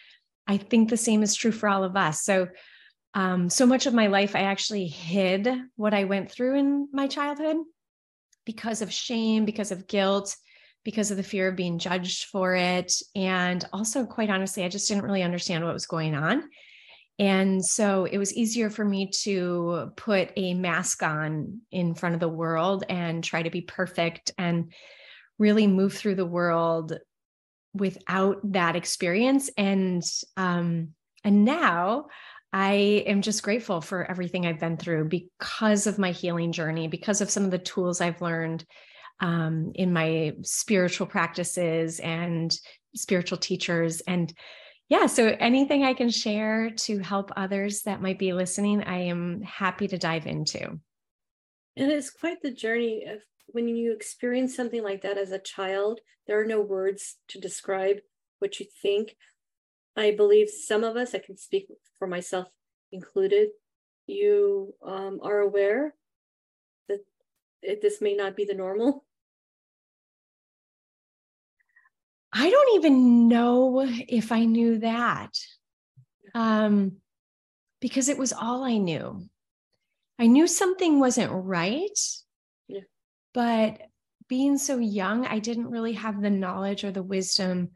I 0.47 0.57
think 0.57 0.89
the 0.89 0.97
same 0.97 1.23
is 1.23 1.35
true 1.35 1.51
for 1.51 1.69
all 1.69 1.83
of 1.83 1.95
us. 1.95 2.23
So, 2.23 2.47
um, 3.13 3.49
so 3.49 3.65
much 3.65 3.85
of 3.85 3.93
my 3.93 4.07
life, 4.07 4.35
I 4.35 4.41
actually 4.41 4.87
hid 4.87 5.47
what 5.75 5.93
I 5.93 6.05
went 6.05 6.31
through 6.31 6.55
in 6.55 6.87
my 6.91 7.07
childhood 7.07 7.57
because 8.45 8.81
of 8.81 8.91
shame, 8.91 9.45
because 9.45 9.71
of 9.71 9.87
guilt, 9.87 10.35
because 10.83 11.11
of 11.11 11.17
the 11.17 11.23
fear 11.23 11.47
of 11.47 11.55
being 11.55 11.79
judged 11.79 12.25
for 12.25 12.55
it. 12.55 12.93
And 13.15 13.63
also, 13.71 14.05
quite 14.05 14.29
honestly, 14.29 14.63
I 14.63 14.69
just 14.69 14.87
didn't 14.87 15.03
really 15.03 15.23
understand 15.23 15.63
what 15.63 15.73
was 15.73 15.85
going 15.85 16.15
on. 16.15 16.43
And 17.19 17.63
so 17.63 18.05
it 18.05 18.17
was 18.17 18.33
easier 18.33 18.69
for 18.71 18.83
me 18.83 19.11
to 19.23 19.91
put 19.95 20.31
a 20.35 20.55
mask 20.55 21.03
on 21.03 21.61
in 21.71 21.93
front 21.93 22.15
of 22.15 22.21
the 22.21 22.29
world 22.29 22.83
and 22.89 23.23
try 23.23 23.43
to 23.43 23.51
be 23.51 23.61
perfect 23.61 24.31
and 24.37 24.71
really 25.37 25.67
move 25.67 25.93
through 25.93 26.15
the 26.15 26.25
world 26.25 26.97
without 27.73 28.39
that 28.53 28.75
experience. 28.75 29.51
And 29.55 30.03
um, 30.35 30.89
and 31.23 31.45
now 31.45 32.07
I 32.53 33.03
am 33.07 33.21
just 33.21 33.43
grateful 33.43 33.79
for 33.81 34.09
everything 34.09 34.45
I've 34.45 34.59
been 34.59 34.77
through 34.77 35.05
because 35.05 35.87
of 35.87 35.97
my 35.97 36.11
healing 36.11 36.51
journey, 36.51 36.87
because 36.87 37.21
of 37.21 37.29
some 37.29 37.45
of 37.45 37.51
the 37.51 37.57
tools 37.57 38.01
I've 38.01 38.21
learned 38.21 38.65
um, 39.21 39.71
in 39.75 39.93
my 39.93 40.33
spiritual 40.41 41.07
practices 41.07 41.99
and 41.99 42.51
spiritual 42.95 43.37
teachers. 43.37 44.01
And 44.01 44.33
yeah, 44.89 45.05
so 45.05 45.35
anything 45.39 45.83
I 45.83 45.93
can 45.93 46.09
share 46.09 46.71
to 46.71 46.99
help 46.99 47.31
others 47.37 47.83
that 47.83 48.01
might 48.01 48.19
be 48.19 48.33
listening, 48.33 48.83
I 48.83 49.03
am 49.03 49.41
happy 49.41 49.87
to 49.87 49.97
dive 49.97 50.27
into. 50.27 50.79
And 51.77 51.91
it's 51.91 52.09
quite 52.09 52.41
the 52.41 52.51
journey 52.51 53.05
of 53.05 53.19
when 53.47 53.69
you 53.69 53.93
experience 53.93 54.55
something 54.55 54.83
like 54.83 55.01
that 55.03 55.17
as 55.17 55.31
a 55.31 55.39
child, 55.39 56.01
there 56.27 56.41
are 56.41 56.45
no 56.45 56.59
words 56.59 57.15
to 57.29 57.39
describe 57.39 57.97
what 58.39 58.59
you 58.59 58.65
think. 58.81 59.15
I 59.95 60.11
believe 60.11 60.49
some 60.49 60.83
of 60.83 60.95
us, 60.95 61.13
I 61.13 61.19
can 61.19 61.37
speak 61.37 61.67
for 61.99 62.07
myself 62.07 62.47
included, 62.91 63.49
you 64.07 64.73
um, 64.85 65.19
are 65.23 65.39
aware 65.39 65.93
that 66.87 66.99
it, 67.61 67.81
this 67.81 68.01
may 68.01 68.15
not 68.15 68.35
be 68.35 68.45
the 68.45 68.53
normal? 68.53 69.05
I 72.33 72.49
don't 72.49 72.75
even 72.75 73.27
know 73.27 73.85
if 73.85 74.31
I 74.31 74.45
knew 74.45 74.79
that 74.79 75.31
um, 76.33 76.93
because 77.81 78.07
it 78.07 78.17
was 78.17 78.31
all 78.31 78.63
I 78.63 78.77
knew. 78.77 79.27
I 80.17 80.27
knew 80.27 80.47
something 80.47 80.99
wasn't 80.99 81.31
right, 81.33 81.99
yeah. 82.67 82.81
but 83.33 83.81
being 84.29 84.57
so 84.57 84.77
young, 84.77 85.25
I 85.25 85.39
didn't 85.39 85.71
really 85.71 85.93
have 85.93 86.21
the 86.21 86.29
knowledge 86.29 86.83
or 86.83 86.91
the 86.91 87.03
wisdom 87.03 87.71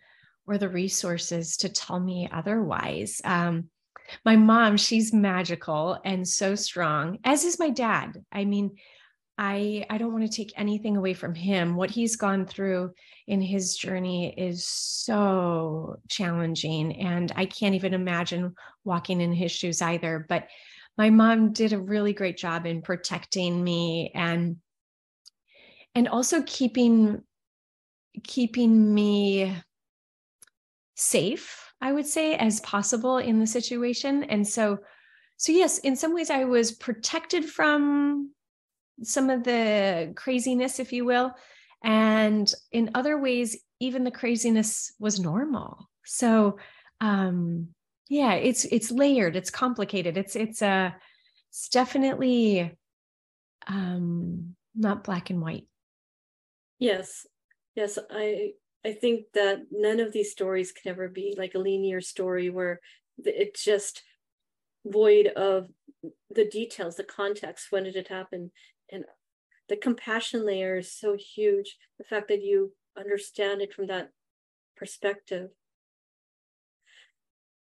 or 0.47 0.57
the 0.57 0.69
resources 0.69 1.57
to 1.57 1.69
tell 1.69 1.99
me 1.99 2.29
otherwise. 2.31 3.21
Um, 3.23 3.69
my 4.23 4.35
mom, 4.35 4.77
she's 4.77 5.13
magical 5.13 5.99
and 6.05 6.27
so 6.27 6.55
strong, 6.55 7.19
as 7.23 7.43
is 7.43 7.59
my 7.59 7.69
dad. 7.69 8.23
I 8.31 8.45
mean, 8.45 8.77
I 9.37 9.85
I 9.89 9.97
don't 9.97 10.13
want 10.13 10.29
to 10.29 10.35
take 10.35 10.53
anything 10.55 10.95
away 10.95 11.13
from 11.13 11.35
him. 11.35 11.75
What 11.75 11.91
he's 11.91 12.15
gone 12.15 12.45
through 12.45 12.93
in 13.27 13.41
his 13.41 13.75
journey 13.75 14.33
is 14.37 14.65
so 14.65 15.97
challenging 16.07 17.01
and 17.01 17.31
I 17.35 17.45
can't 17.45 17.75
even 17.75 17.93
imagine 17.93 18.55
walking 18.83 19.19
in 19.21 19.33
his 19.33 19.51
shoes 19.51 19.81
either, 19.81 20.25
but 20.29 20.47
my 20.97 21.09
mom 21.09 21.51
did 21.51 21.73
a 21.73 21.79
really 21.79 22.13
great 22.13 22.37
job 22.37 22.65
in 22.65 22.81
protecting 22.81 23.61
me 23.61 24.11
and 24.15 24.57
and 25.93 26.07
also 26.07 26.41
keeping 26.43 27.21
keeping 28.23 28.93
me 28.93 29.53
safe 30.95 31.73
i 31.81 31.91
would 31.91 32.05
say 32.05 32.35
as 32.35 32.61
possible 32.61 33.17
in 33.17 33.39
the 33.39 33.47
situation. 33.47 34.23
And 34.23 34.47
so 34.47 34.79
so 35.37 35.51
yes 35.51 35.77
in 35.79 35.95
some 35.95 36.13
ways 36.13 36.29
i 36.29 36.45
was 36.45 36.71
protected 36.71 37.45
from 37.45 38.31
some 39.03 39.29
of 39.29 39.43
the 39.43 40.13
craziness 40.15 40.79
if 40.79 40.93
you 40.93 41.05
will. 41.05 41.33
And 41.83 42.51
in 42.71 42.91
other 42.95 43.19
ways 43.19 43.57
even 43.79 44.03
the 44.03 44.11
craziness 44.11 44.93
was 44.99 45.19
normal. 45.19 45.89
So 46.05 46.57
um 47.01 47.69
yeah 48.07 48.33
it's 48.33 48.65
it's 48.65 48.91
layered 48.91 49.35
it's 49.35 49.49
complicated. 49.49 50.17
It's 50.17 50.35
it's 50.35 50.61
a 50.61 50.67
uh, 50.67 50.91
it's 51.49 51.69
definitely 51.69 52.77
um 53.67 54.55
not 54.73 55.03
black 55.03 55.29
and 55.29 55.41
white. 55.41 55.67
Yes, 56.79 57.25
yes, 57.75 57.97
I 58.09 58.51
I 58.85 58.93
think 58.93 59.25
that 59.33 59.63
none 59.71 59.99
of 59.99 60.13
these 60.13 60.31
stories 60.31 60.71
can 60.71 60.91
ever 60.91 61.07
be 61.07 61.33
like 61.35 61.55
a 61.55 61.59
linear 61.59 62.01
story 62.01 62.51
where 62.51 62.81
it's 63.17 63.63
just 63.63 64.03
void 64.85 65.27
of 65.27 65.69
the 66.29 66.47
details, 66.47 66.95
the 66.95 67.03
context, 67.03 67.71
when 67.71 67.85
did 67.85 67.95
it 67.95 68.09
happen, 68.09 68.51
and 68.91 69.05
the 69.69 69.75
compassion 69.75 70.45
layer 70.45 70.77
is 70.77 70.91
so 70.91 71.17
huge. 71.17 71.77
The 71.97 72.03
fact 72.03 72.27
that 72.27 72.43
you 72.43 72.73
understand 72.95 73.63
it 73.63 73.73
from 73.73 73.87
that 73.87 74.11
perspective. 74.77 75.49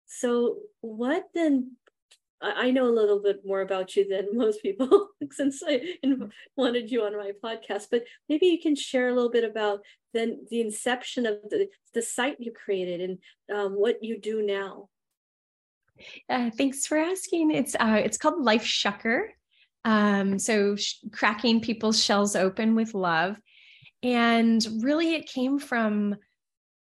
So, 0.06 0.58
what 0.82 1.30
then 1.34 1.78
I 2.42 2.72
know 2.72 2.88
a 2.88 2.94
little 2.94 3.22
bit 3.22 3.42
more 3.44 3.62
about 3.62 3.96
you 3.96 4.08
than 4.08 4.28
most 4.38 4.62
people 4.62 5.10
since 5.32 5.64
I 5.68 5.98
wanted 6.56 6.92
you 6.92 7.04
on 7.04 7.18
my 7.18 7.32
podcast, 7.44 7.88
but 7.90 8.04
maybe 8.30 8.48
you 8.48 8.62
can 8.62 8.76
share 8.76 9.10
a 9.10 9.14
little 9.14 9.32
bit 9.32 9.44
about 9.44 9.80
then 10.14 10.46
the 10.50 10.62
inception 10.62 11.26
of 11.26 11.38
the, 11.50 11.68
the 11.94 12.02
site 12.02 12.38
you 12.40 12.52
created 12.52 13.02
and 13.02 13.58
um, 13.58 13.74
what 13.74 14.04
you 14.04 14.20
do 14.20 14.42
now. 14.42 14.90
Uh, 16.30 16.52
thanks 16.52 16.86
for 16.86 16.98
asking. 16.98 17.52
It's 17.52 17.76
uh, 17.80 18.02
it's 18.04 18.18
called 18.18 18.44
Life 18.44 18.64
Shucker. 18.64 19.30
Um, 19.84 20.38
so 20.38 20.76
sh- 20.76 20.98
cracking 21.12 21.62
people's 21.62 22.04
shells 22.04 22.36
open 22.36 22.76
with 22.76 22.94
love, 22.94 23.38
and 24.04 24.66
really 24.82 25.16
it 25.16 25.28
came 25.28 25.58
from 25.58 26.16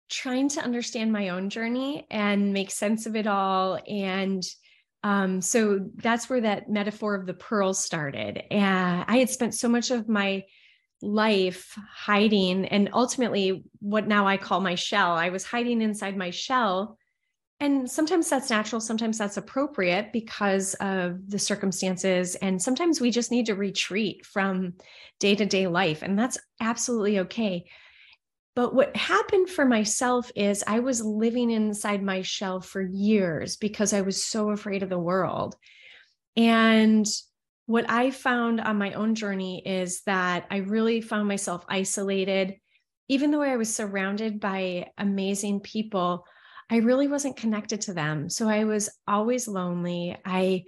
trying 0.09 0.49
to 0.49 0.61
understand 0.61 1.11
my 1.11 1.29
own 1.29 1.49
journey 1.49 2.05
and 2.11 2.53
make 2.53 2.71
sense 2.71 3.05
of 3.05 3.15
it 3.15 3.25
all 3.25 3.79
and 3.87 4.43
um, 5.05 5.39
so 5.39 5.87
that's 5.97 6.31
where 6.31 6.41
that 6.41 6.67
metaphor 6.67 7.13
of 7.13 7.27
the 7.27 7.35
pearl 7.35 7.75
started. 7.75 8.41
And 8.49 9.05
I 9.07 9.17
had 9.17 9.29
spent 9.29 9.53
so 9.53 9.69
much 9.69 9.91
of 9.91 10.09
my 10.09 10.45
life 10.99 11.77
hiding, 11.93 12.65
and 12.65 12.89
ultimately, 12.91 13.65
what 13.81 14.07
now 14.07 14.25
I 14.25 14.37
call 14.37 14.61
my 14.61 14.73
shell. 14.73 15.11
I 15.11 15.29
was 15.29 15.43
hiding 15.43 15.83
inside 15.83 16.17
my 16.17 16.31
shell. 16.31 16.97
And 17.59 17.89
sometimes 17.89 18.31
that's 18.31 18.49
natural, 18.49 18.81
sometimes 18.81 19.19
that's 19.19 19.37
appropriate 19.37 20.11
because 20.11 20.73
of 20.81 21.29
the 21.29 21.37
circumstances. 21.39 22.33
And 22.33 22.59
sometimes 22.59 22.99
we 22.99 23.11
just 23.11 23.29
need 23.29 23.45
to 23.45 23.53
retreat 23.53 24.25
from 24.25 24.73
day 25.19 25.35
to 25.35 25.45
day 25.45 25.67
life, 25.67 26.01
and 26.01 26.17
that's 26.17 26.39
absolutely 26.59 27.19
okay. 27.19 27.65
But 28.55 28.73
what 28.73 28.95
happened 28.95 29.49
for 29.49 29.65
myself 29.65 30.31
is 30.33 30.63
I 30.65 30.79
was 30.79 31.03
living 31.03 31.51
inside 31.51 32.01
my 32.01 32.21
shell 32.21 32.61
for 32.61 32.81
years 32.81 33.57
because 33.57 33.91
I 33.91 34.01
was 34.01 34.23
so 34.23 34.51
afraid 34.51 34.81
of 34.81 34.89
the 34.89 34.97
world. 34.97 35.55
And 36.37 37.05
what 37.65 37.89
I 37.89 38.11
found 38.11 38.61
on 38.61 38.77
my 38.77 38.93
own 38.93 39.15
journey 39.15 39.61
is 39.65 40.01
that 40.03 40.45
I 40.49 40.57
really 40.57 41.01
found 41.01 41.27
myself 41.27 41.65
isolated. 41.67 42.55
Even 43.09 43.31
though 43.31 43.41
I 43.41 43.57
was 43.57 43.75
surrounded 43.75 44.39
by 44.39 44.87
amazing 44.97 45.59
people, 45.59 46.25
I 46.69 46.77
really 46.77 47.07
wasn't 47.07 47.37
connected 47.37 47.81
to 47.81 47.93
them. 47.93 48.29
So 48.29 48.47
I 48.47 48.63
was 48.63 48.89
always 49.07 49.47
lonely. 49.47 50.17
I, 50.25 50.63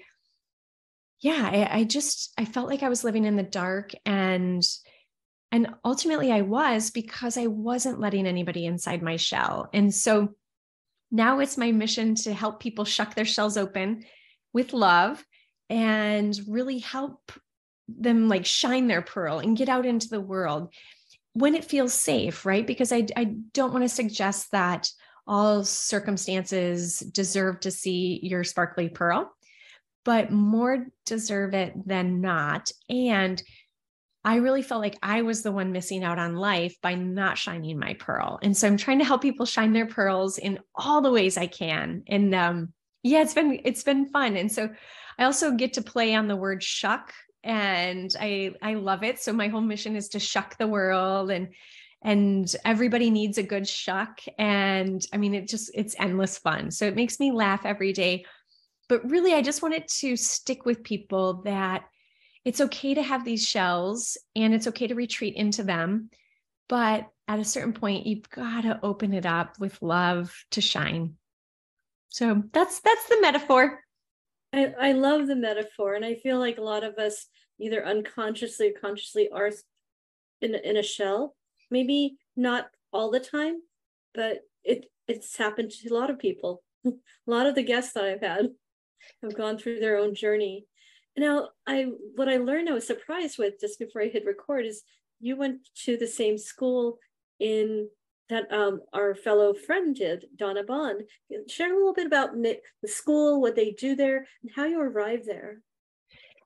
yeah, 1.22 1.50
I, 1.51 1.79
I 1.79 1.84
just, 1.86 2.34
I 2.38 2.46
felt 2.46 2.67
like 2.67 2.84
I 2.84 2.89
was 2.89 3.03
living 3.03 3.25
in 3.25 3.38
the 3.38 3.44
dark 3.44 3.94
and 4.06 4.62
and 5.51 5.74
ultimately, 5.86 6.32
I 6.32 6.42
was 6.42 6.92
because 6.92 7.38
I 7.38 7.48
wasn't 7.48 8.00
letting 8.00 8.27
anybody 8.27 8.66
inside 8.66 9.01
my 9.01 9.16
shell. 9.16 9.70
And 9.74 9.94
so 9.94 10.36
now 11.10 11.39
it's 11.39 11.58
my 11.58 11.72
mission 11.72 12.16
to 12.16 12.34
help 12.34 12.60
people 12.60 12.84
shuck 12.84 13.16
their 13.16 13.25
shells 13.25 13.56
open 13.58 14.04
with 14.54 14.74
love 14.74 15.24
and 15.70 16.38
really 16.48 16.80
help 16.80 17.32
them 17.88 18.27
like 18.27 18.46
shine 18.46 18.88
their 18.88 19.01
pearl 19.01 19.39
and 19.39 19.58
get 19.58 19.70
out 19.70 19.86
into 19.86 20.10
the 20.10 20.20
world 20.20 20.74
when 21.34 21.56
it 21.56 21.63
feels 21.63 21.94
safe, 21.94 22.46
right? 22.46 22.68
Because 22.68 22.92
I, 22.92 23.08
I 23.16 23.36
don't 23.54 23.72
want 23.72 23.84
to 23.84 23.89
suggest 23.89 24.51
that 24.51 24.89
all 25.25 25.63
circumstances 25.63 27.00
deserve 27.00 27.60
to 27.62 27.72
see 27.72 28.20
your 28.24 28.44
sparkly 28.44 28.89
pearl, 28.89 29.32
but 30.04 30.32
more 30.32 30.88
deserve 31.06 31.54
it 31.54 31.74
than 31.88 32.22
not. 32.22 32.72
And 32.89 33.42
I 34.24 34.36
really 34.38 34.62
felt 34.62 34.82
like 34.82 34.98
I 35.02 35.22
was 35.22 35.42
the 35.42 35.52
one 35.52 35.72
missing 35.72 36.04
out 36.04 36.20
on 36.20 36.36
life 36.36 36.76
by 36.82 36.96
not 36.96 37.38
shining 37.38 37.80
my 37.80 37.94
pearl. 37.94 38.40
And 38.42 38.56
so 38.56 38.68
I'm 38.68 38.78
trying 38.78 39.00
to 39.00 39.06
help 39.06 39.22
people 39.22 39.46
shine 39.46 39.72
their 39.72 39.86
pearls 39.86 40.38
in 40.38 40.60
all 40.76 41.02
the 41.02 41.12
ways 41.12 41.38
I 41.38 41.48
can. 41.48 42.04
And 42.08 42.36
um, 42.36 42.74
yeah, 43.04 43.22
it's 43.22 43.34
been 43.34 43.62
it's 43.64 43.84
been 43.84 44.10
fun. 44.10 44.36
And 44.36 44.52
so 44.52 44.70
I 45.18 45.24
also 45.24 45.52
get 45.52 45.74
to 45.74 45.82
play 45.82 46.14
on 46.14 46.28
the 46.28 46.36
word 46.36 46.62
shuck 46.62 47.14
and 47.44 48.14
I 48.20 48.54
I 48.62 48.74
love 48.74 49.04
it. 49.04 49.20
So 49.20 49.32
my 49.32 49.48
whole 49.48 49.62
mission 49.62 49.96
is 49.96 50.10
to 50.10 50.20
shuck 50.20 50.58
the 50.58 50.68
world 50.68 51.32
and 51.32 51.50
and 52.04 52.54
everybody 52.66 53.10
needs 53.10 53.38
a 53.38 53.44
good 53.44 53.68
shuck 53.68 54.20
and 54.38 55.04
I 55.14 55.18
mean 55.18 55.34
it 55.34 55.48
just 55.48 55.72
it's 55.74 55.96
endless 55.98 56.38
fun. 56.38 56.72
So 56.72 56.86
it 56.86 56.96
makes 56.96 57.20
me 57.20 57.32
laugh 57.32 57.66
every 57.66 57.94
day. 57.94 58.26
But 58.90 59.10
really 59.10 59.34
I 59.34 59.42
just 59.42 59.62
wanted 59.62 59.88
to 60.00 60.16
stick 60.18 60.66
with 60.66 60.84
people 60.84 61.44
that 61.44 61.84
it's 62.48 62.62
okay 62.62 62.94
to 62.94 63.04
have 63.04 63.25
these 63.25 63.46
shells 63.46 64.18
and 64.34 64.54
it's 64.54 64.68
okay 64.68 64.88
to 64.88 64.96
retreat 64.96 65.36
into 65.36 65.63
them. 65.63 66.10
But 66.70 67.10
at 67.27 67.39
a 67.39 67.44
certain 67.44 67.74
point, 67.74 68.08
you've 68.08 68.30
got 68.30 68.62
to 68.62 68.80
open 68.82 69.13
it 69.13 69.25
up 69.25 69.60
with 69.60 69.82
love 69.82 70.34
to 70.51 70.62
shine. 70.62 71.16
So 72.08 72.44
that's 72.54 72.80
that's 72.80 73.06
the 73.10 73.20
metaphor. 73.20 73.84
I, 74.54 74.74
I 74.80 74.92
love 74.94 75.27
the 75.27 75.36
metaphor. 75.36 75.96
And 75.96 76.06
I 76.06 76.16
feel 76.16 76.39
like 76.39 76.58
a 76.58 76.62
lot 76.62 76.86
of 76.86 76.98
us 76.98 77.25
either 77.60 77.86
unconsciously 77.86 78.70
or 78.70 78.80
consciously 78.80 79.27
are 79.30 79.51
in, 80.42 80.56
in 80.56 80.77
a 80.77 80.84
shell. 80.84 81.36
Maybe 81.70 82.16
not 82.38 82.68
all 82.94 83.12
the 83.12 83.20
time, 83.20 83.58
but 84.13 84.39
it 84.63 84.86
it's 85.06 85.36
happened 85.36 85.72
to 85.72 85.89
a 85.89 85.94
lot 85.94 86.10
of 86.10 86.18
people. 86.18 86.63
a 86.86 86.92
lot 87.25 87.46
of 87.46 87.56
the 87.56 87.63
guests 87.63 87.92
that 87.92 88.06
I've 88.06 88.22
had 88.22 88.51
have 89.22 89.36
gone 89.36 89.58
through 89.58 89.82
their 89.82 89.98
own 89.98 90.16
journey 90.16 90.66
now, 91.18 91.50
I 91.66 91.88
what 92.16 92.30
I 92.30 92.38
learned 92.38 92.70
I 92.70 92.74
was 92.74 92.86
surprised 92.88 93.38
with 93.38 93.60
just 93.60 93.80
before 93.80 94.02
I 94.02 94.08
hit 94.08 94.26
record 94.26 94.66
is 94.66 94.84
you 95.20 95.36
went 95.36 95.68
to 95.86 95.98
the 95.98 96.08
same 96.08 96.38
school 96.38 97.00
in 97.40 97.90
that 98.30 98.52
um, 98.52 98.82
our 98.94 99.16
fellow 99.16 99.54
friend 99.54 99.96
did, 99.96 100.26
Donna 100.36 100.64
Bond. 100.64 101.04
Share 101.48 101.74
a 101.74 101.78
little 101.78 101.94
bit 101.94 102.08
about 102.08 102.34
the 102.34 102.60
school, 102.88 103.42
what 103.42 103.56
they 103.56 103.72
do 103.72 103.96
there, 103.96 104.28
and 104.44 104.52
how 104.56 104.66
you 104.66 104.80
arrived 104.80 105.26
there. 105.26 105.62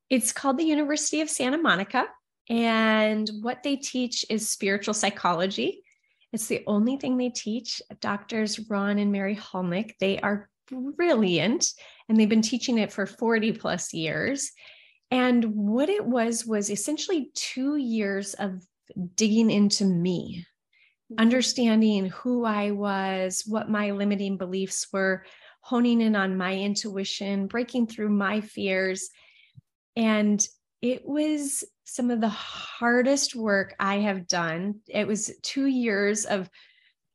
It's 0.10 0.32
called 0.32 0.58
the 0.58 0.64
University 0.64 1.22
of 1.22 1.30
Santa 1.30 1.58
Monica, 1.58 2.08
and 2.50 3.30
what 3.42 3.64
they 3.64 3.78
teach 3.78 4.26
is 4.30 4.50
spiritual 4.50 4.94
psychology. 4.94 5.84
It's 6.34 6.48
the 6.48 6.64
only 6.68 6.98
thing 6.98 7.18
they 7.18 7.30
teach. 7.30 7.82
Doctors 8.00 8.60
Ron 8.70 9.00
and 9.00 9.12
Mary 9.12 9.36
Hulnick, 9.36 9.94
they 10.00 10.20
are 10.20 10.50
brilliant 10.70 11.66
and 12.12 12.20
they've 12.20 12.28
been 12.28 12.42
teaching 12.42 12.78
it 12.78 12.92
for 12.92 13.06
40 13.06 13.54
plus 13.54 13.94
years. 13.94 14.52
And 15.12 15.46
what 15.56 15.88
it 15.88 16.06
was 16.06 16.46
was 16.46 16.70
essentially 16.70 17.32
two 17.34 17.78
years 17.78 18.34
of 18.34 18.62
digging 19.16 19.50
into 19.50 19.86
me, 19.86 20.46
mm-hmm. 21.10 21.22
understanding 21.22 22.08
who 22.08 22.44
I 22.44 22.72
was, 22.72 23.46
what 23.48 23.70
my 23.70 23.92
limiting 23.92 24.36
beliefs 24.36 24.88
were, 24.92 25.24
honing 25.62 26.02
in 26.02 26.18
on 26.18 26.36
my 26.38 26.54
intuition, 26.54 27.48
breaking 27.48 27.88
through 27.88 28.10
my 28.10 28.42
fears. 28.42 29.10
And 29.96 30.46
it 30.82 31.08
was 31.08 31.64
some 31.86 32.12
of 32.12 32.20
the 32.20 32.28
hardest 32.28 33.38
work 33.38 33.74
I 33.80 34.00
have 34.00 34.28
done. 34.28 34.82
It 34.90 35.08
was 35.08 35.32
two 35.44 35.66
years 35.66 36.26
of 36.26 36.50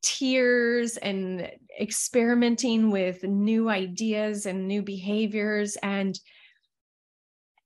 tears 0.07 0.95
and 0.95 1.51
experimenting 1.77 2.91
with 2.91 3.23
new 3.23 3.67
ideas 3.67 4.45
and 4.45 4.65
new 4.65 4.81
behaviors 4.81 5.75
and 5.83 6.17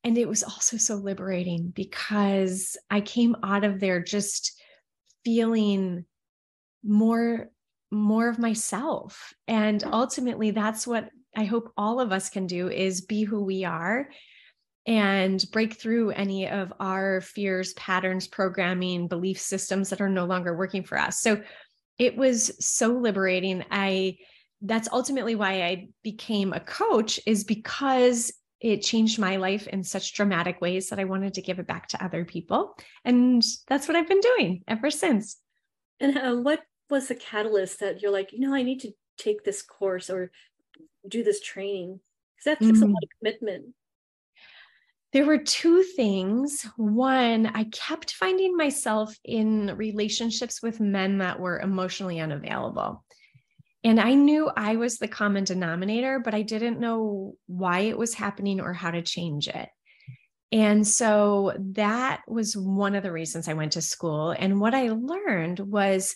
and 0.03 0.17
it 0.17 0.27
was 0.27 0.41
also 0.41 0.77
so 0.77 0.95
liberating 0.95 1.71
because 1.75 2.75
I 2.89 3.01
came 3.01 3.35
out 3.43 3.63
of 3.63 3.79
there 3.79 4.01
just 4.01 4.59
feeling 5.23 6.05
more 6.83 7.49
more 7.91 8.27
of 8.27 8.39
myself 8.39 9.35
and 9.47 9.83
ultimately 9.83 10.49
that's 10.49 10.87
what 10.87 11.09
I 11.37 11.43
hope 11.43 11.71
all 11.77 11.99
of 11.99 12.11
us 12.11 12.27
can 12.31 12.47
do 12.47 12.69
is 12.69 13.01
be 13.01 13.21
who 13.23 13.43
we 13.43 13.65
are 13.65 14.09
and 14.87 15.45
break 15.51 15.75
through 15.75 16.09
any 16.09 16.49
of 16.49 16.73
our 16.79 17.21
fears, 17.21 17.73
patterns, 17.73 18.27
programming, 18.27 19.07
belief 19.07 19.39
systems 19.39 19.91
that 19.91 20.01
are 20.01 20.09
no 20.09 20.25
longer 20.25 20.57
working 20.57 20.83
for 20.83 20.97
us. 20.97 21.21
So 21.21 21.43
it 22.01 22.17
was 22.17 22.51
so 22.59 22.87
liberating. 22.87 23.63
I 23.69 24.17
that's 24.63 24.89
ultimately 24.91 25.35
why 25.35 25.61
I 25.61 25.89
became 26.01 26.51
a 26.51 26.59
coach 26.59 27.19
is 27.27 27.43
because 27.43 28.33
it 28.59 28.81
changed 28.81 29.19
my 29.19 29.35
life 29.35 29.67
in 29.67 29.83
such 29.83 30.15
dramatic 30.15 30.61
ways 30.61 30.89
that 30.89 30.99
I 30.99 31.03
wanted 31.03 31.35
to 31.35 31.43
give 31.43 31.59
it 31.59 31.67
back 31.67 31.87
to 31.89 32.03
other 32.03 32.25
people. 32.25 32.75
And 33.05 33.43
that's 33.67 33.87
what 33.87 33.95
I've 33.95 34.07
been 34.07 34.19
doing 34.19 34.63
ever 34.67 34.89
since. 34.89 35.37
And 35.99 36.17
uh, 36.17 36.35
what 36.37 36.61
was 36.89 37.07
the 37.07 37.15
catalyst 37.15 37.79
that 37.81 38.01
you're 38.01 38.11
like, 38.11 38.33
you 38.33 38.39
know, 38.39 38.53
I 38.53 38.63
need 38.63 38.79
to 38.79 38.91
take 39.17 39.43
this 39.43 39.61
course 39.61 40.09
or 40.09 40.31
do 41.07 41.23
this 41.23 41.39
training? 41.39 41.99
Because 42.35 42.45
that 42.45 42.65
takes 42.65 42.79
mm-hmm. 42.79 42.89
a 42.89 42.93
lot 42.93 43.03
of 43.03 43.09
commitment. 43.19 43.75
There 45.13 45.25
were 45.25 45.39
two 45.39 45.83
things. 45.83 46.65
One, 46.77 47.47
I 47.47 47.65
kept 47.65 48.13
finding 48.13 48.55
myself 48.55 49.17
in 49.25 49.75
relationships 49.75 50.61
with 50.61 50.79
men 50.79 51.17
that 51.17 51.39
were 51.39 51.59
emotionally 51.59 52.19
unavailable. 52.19 53.03
And 53.83 53.99
I 53.99 54.13
knew 54.13 54.49
I 54.55 54.75
was 54.75 54.97
the 54.97 55.07
common 55.07 55.43
denominator, 55.43 56.19
but 56.19 56.33
I 56.33 56.43
didn't 56.43 56.79
know 56.79 57.35
why 57.47 57.79
it 57.79 57.97
was 57.97 58.13
happening 58.13 58.61
or 58.61 58.73
how 58.73 58.91
to 58.91 59.01
change 59.01 59.47
it. 59.47 59.69
And 60.51 60.85
so 60.85 61.53
that 61.73 62.21
was 62.27 62.55
one 62.55 62.95
of 62.95 63.03
the 63.03 63.11
reasons 63.11 63.47
I 63.47 63.53
went 63.53 63.73
to 63.73 63.81
school. 63.81 64.31
And 64.31 64.59
what 64.59 64.73
I 64.73 64.89
learned 64.89 65.59
was 65.59 66.15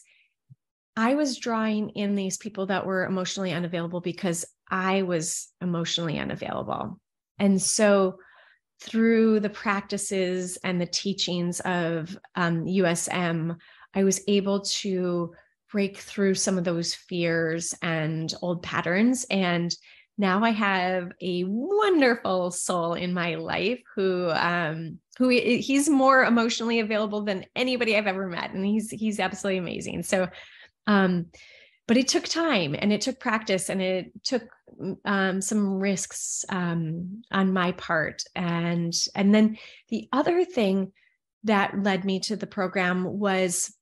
I 0.96 1.16
was 1.16 1.38
drawing 1.38 1.90
in 1.92 2.16
these 2.16 2.38
people 2.38 2.68
that 2.68 2.86
were 2.86 3.06
emotionally 3.06 3.52
unavailable 3.52 4.02
because 4.02 4.46
I 4.70 5.02
was 5.02 5.50
emotionally 5.62 6.20
unavailable. 6.20 7.00
And 7.40 7.62
so 7.62 8.18
through 8.82 9.40
the 9.40 9.50
practices 9.50 10.58
and 10.64 10.80
the 10.80 10.86
teachings 10.86 11.60
of 11.62 12.18
um, 12.36 12.66
USM, 12.66 13.58
I 13.94 14.04
was 14.04 14.22
able 14.28 14.62
to 14.62 15.34
break 15.72 15.98
through 15.98 16.36
some 16.36 16.58
of 16.58 16.64
those 16.64 16.94
fears 16.94 17.74
and 17.82 18.34
old 18.42 18.64
patterns. 18.64 19.26
And 19.30 19.76
now 20.18 20.44
I 20.44 20.52
have 20.52 21.12
a 21.22 21.44
wonderful 21.46 22.52
soul 22.52 22.94
in 22.94 23.14
my 23.14 23.36
life 23.36 23.82
who 23.96 24.30
um, 24.30 25.00
who 25.18 25.30
he's 25.30 25.90
more 25.90 26.24
emotionally 26.24 26.80
available 26.80 27.24
than 27.24 27.46
anybody 27.56 27.98
I've 27.98 28.08
ever 28.08 28.28
met, 28.28 28.54
and 28.54 28.66
he's 28.66 28.90
he's 28.90 29.20
absolutely 29.20 29.58
amazing. 29.58 30.04
So, 30.04 30.30
um, 30.88 31.28
but 31.88 31.98
it 31.98 32.08
took 32.08 32.26
time 32.26 32.76
and 32.78 32.92
it 32.92 33.02
took 33.02 33.20
practice 33.20 33.70
and 33.70 33.82
it 33.82 34.12
took 34.24 34.44
um, 35.06 35.42
some 35.42 35.80
risks 35.80 36.44
um, 36.50 37.24
on 37.32 37.54
my 37.54 37.72
part. 37.74 38.24
And 38.36 38.94
and 39.14 39.34
then 39.34 39.58
the 39.90 40.08
other 40.12 40.44
thing 40.46 40.92
that 41.44 41.84
led 41.84 42.04
me 42.04 42.20
to 42.22 42.36
the 42.36 42.48
program 42.48 43.20
was 43.20 43.74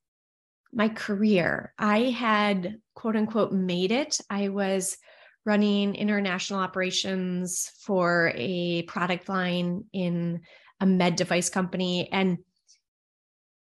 my 0.72 0.88
career. 0.88 1.72
I 1.78 2.10
had 2.10 2.76
quote 2.94 3.16
unquote 3.16 3.52
made 3.52 3.90
it. 3.90 4.20
I 4.28 4.48
was 4.48 4.98
running 5.46 5.94
international 5.94 6.60
operations 6.60 7.70
for 7.80 8.32
a 8.34 8.82
product 8.82 9.28
line 9.28 9.84
in 9.92 10.40
a 10.80 10.86
med 10.86 11.16
device 11.16 11.48
company. 11.48 12.10
And 12.12 12.38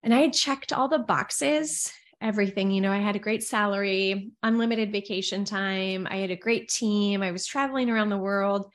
and 0.02 0.14
i 0.14 0.20
had 0.20 0.34
checked 0.34 0.74
all 0.74 0.90
the 0.90 1.00
boxes 1.00 1.92
everything. 2.24 2.72
You 2.72 2.82
know, 2.82 2.92
I 2.92 3.00
had 3.00 3.16
a 3.16 3.20
great 3.20 3.44
salary, 3.44 4.32
unlimited 4.42 4.92
vacation 4.92 5.46
time. 5.46 6.08
I 6.10 6.18
had 6.18 6.32
a 6.32 6.36
great 6.36 6.70
team. 6.70 7.22
I 7.22 7.32
was 7.32 7.46
traveling 7.46 7.90
around 7.90 8.10
the 8.10 8.18
world 8.18 8.72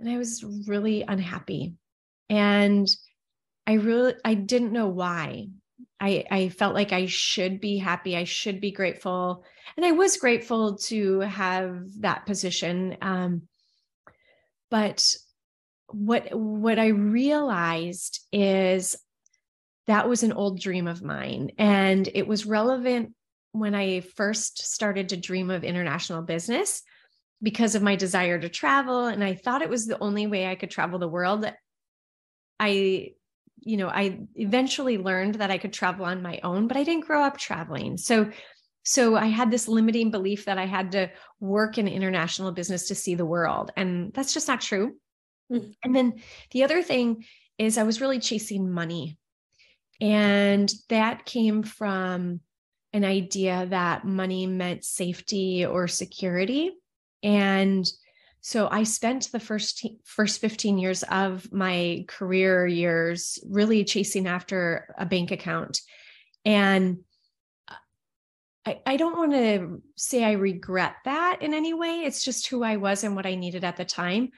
and 0.00 0.08
I 0.08 0.18
was 0.18 0.44
really 0.66 1.04
unhappy. 1.06 1.74
And 2.28 2.88
I 3.66 3.74
really 3.74 4.14
I 4.24 4.34
didn't 4.34 4.72
know 4.72 4.88
why. 4.88 5.48
I 6.00 6.24
I 6.30 6.48
felt 6.50 6.74
like 6.74 6.92
I 6.92 7.06
should 7.06 7.60
be 7.60 7.78
happy. 7.78 8.16
I 8.16 8.24
should 8.24 8.60
be 8.60 8.72
grateful. 8.72 9.44
And 9.76 9.86
I 9.86 9.92
was 9.92 10.16
grateful 10.16 10.76
to 10.78 11.20
have 11.20 11.82
that 12.00 12.26
position. 12.26 12.96
Um, 13.00 13.42
but 14.70 15.14
what 15.88 16.28
what 16.34 16.78
I 16.78 16.88
realized 16.88 18.20
is 18.32 18.96
that 19.88 20.08
was 20.08 20.22
an 20.22 20.34
old 20.34 20.60
dream 20.60 20.86
of 20.86 21.02
mine. 21.02 21.50
And 21.58 22.08
it 22.14 22.28
was 22.28 22.46
relevant 22.46 23.14
when 23.52 23.74
I 23.74 24.00
first 24.00 24.72
started 24.72 25.08
to 25.08 25.16
dream 25.16 25.50
of 25.50 25.64
international 25.64 26.22
business 26.22 26.82
because 27.42 27.74
of 27.74 27.82
my 27.82 27.96
desire 27.96 28.38
to 28.38 28.50
travel. 28.50 29.06
And 29.06 29.24
I 29.24 29.34
thought 29.34 29.62
it 29.62 29.70
was 29.70 29.86
the 29.86 29.98
only 29.98 30.26
way 30.26 30.46
I 30.46 30.56
could 30.56 30.70
travel 30.70 30.98
the 30.98 31.08
world. 31.08 31.50
I, 32.60 33.12
you 33.60 33.76
know, 33.78 33.88
I 33.88 34.20
eventually 34.34 34.98
learned 34.98 35.36
that 35.36 35.50
I 35.50 35.56
could 35.56 35.72
travel 35.72 36.04
on 36.04 36.22
my 36.22 36.38
own, 36.44 36.68
but 36.68 36.76
I 36.76 36.84
didn't 36.84 37.06
grow 37.06 37.22
up 37.22 37.38
traveling. 37.38 37.96
So, 37.96 38.30
so 38.82 39.16
I 39.16 39.26
had 39.26 39.50
this 39.50 39.68
limiting 39.68 40.10
belief 40.10 40.44
that 40.44 40.58
I 40.58 40.66
had 40.66 40.92
to 40.92 41.10
work 41.40 41.78
in 41.78 41.88
international 41.88 42.52
business 42.52 42.88
to 42.88 42.94
see 42.94 43.14
the 43.14 43.24
world. 43.24 43.70
And 43.74 44.12
that's 44.12 44.34
just 44.34 44.48
not 44.48 44.60
true. 44.60 44.96
Mm-hmm. 45.50 45.70
And 45.82 45.96
then 45.96 46.20
the 46.50 46.64
other 46.64 46.82
thing 46.82 47.24
is 47.56 47.78
I 47.78 47.84
was 47.84 48.02
really 48.02 48.20
chasing 48.20 48.70
money 48.70 49.16
and 50.00 50.72
that 50.88 51.24
came 51.24 51.62
from 51.62 52.40
an 52.92 53.04
idea 53.04 53.66
that 53.70 54.04
money 54.04 54.46
meant 54.46 54.84
safety 54.84 55.66
or 55.66 55.88
security. 55.88 56.72
And 57.22 57.86
so 58.40 58.68
I 58.70 58.84
spent 58.84 59.30
the 59.32 59.40
first 59.40 59.86
first 60.04 60.40
15 60.40 60.78
years 60.78 61.02
of 61.04 61.52
my 61.52 62.04
career 62.08 62.66
years 62.66 63.38
really 63.48 63.84
chasing 63.84 64.26
after 64.26 64.94
a 64.96 65.04
bank 65.04 65.32
account. 65.32 65.80
And 66.44 66.98
I, 68.64 68.80
I 68.86 68.96
don't 68.96 69.18
want 69.18 69.32
to 69.32 69.82
say 69.96 70.24
I 70.24 70.32
regret 70.32 70.94
that 71.04 71.38
in 71.42 71.52
any 71.52 71.74
way. 71.74 72.02
It's 72.04 72.24
just 72.24 72.46
who 72.46 72.62
I 72.62 72.76
was 72.76 73.02
and 73.02 73.16
what 73.16 73.26
I 73.26 73.34
needed 73.34 73.64
at 73.64 73.76
the 73.76 73.84
time. 73.84 74.30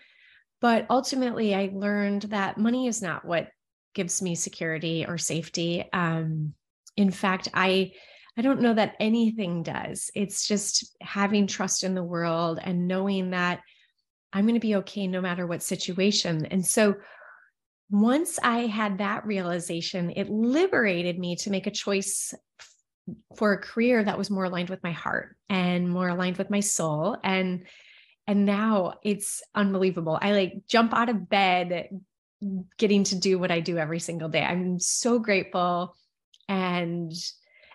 But 0.60 0.86
ultimately, 0.90 1.54
I 1.54 1.70
learned 1.72 2.22
that 2.22 2.58
money 2.58 2.86
is 2.86 3.00
not 3.00 3.24
what 3.24 3.48
gives 3.94 4.22
me 4.22 4.34
security 4.34 5.04
or 5.06 5.18
safety. 5.18 5.84
Um, 5.92 6.54
in 6.96 7.10
fact, 7.10 7.48
I 7.54 7.92
I 8.36 8.42
don't 8.42 8.62
know 8.62 8.74
that 8.74 8.94
anything 9.00 9.62
does. 9.62 10.10
It's 10.14 10.46
just 10.46 10.96
having 11.00 11.46
trust 11.46 11.84
in 11.84 11.94
the 11.94 12.04
world 12.04 12.60
and 12.62 12.86
knowing 12.86 13.30
that 13.30 13.60
I'm 14.32 14.44
going 14.44 14.54
to 14.54 14.60
be 14.60 14.76
okay 14.76 15.06
no 15.06 15.20
matter 15.20 15.46
what 15.46 15.62
situation. 15.62 16.46
And 16.46 16.64
so 16.64 16.94
once 17.90 18.38
I 18.42 18.66
had 18.66 18.98
that 18.98 19.26
realization, 19.26 20.12
it 20.14 20.30
liberated 20.30 21.18
me 21.18 21.36
to 21.36 21.50
make 21.50 21.66
a 21.66 21.72
choice 21.72 22.32
for 23.36 23.52
a 23.52 23.58
career 23.58 24.04
that 24.04 24.16
was 24.16 24.30
more 24.30 24.44
aligned 24.44 24.70
with 24.70 24.82
my 24.84 24.92
heart 24.92 25.36
and 25.48 25.90
more 25.90 26.08
aligned 26.08 26.36
with 26.36 26.50
my 26.50 26.60
soul 26.60 27.16
and 27.24 27.66
and 28.26 28.46
now 28.46 28.94
it's 29.02 29.42
unbelievable. 29.56 30.16
I 30.20 30.30
like 30.32 30.62
jump 30.68 30.94
out 30.94 31.08
of 31.08 31.28
bed, 31.28 31.88
getting 32.78 33.04
to 33.04 33.16
do 33.16 33.38
what 33.38 33.50
I 33.50 33.60
do 33.60 33.78
every 33.78 34.00
single 34.00 34.28
day. 34.28 34.42
I'm 34.42 34.78
so 34.78 35.18
grateful. 35.18 35.94
And 36.48 37.12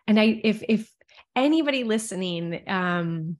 and 0.07 0.19
I 0.19 0.41
if 0.43 0.63
if 0.67 0.91
anybody 1.35 1.83
listening 1.83 2.63
um 2.67 3.37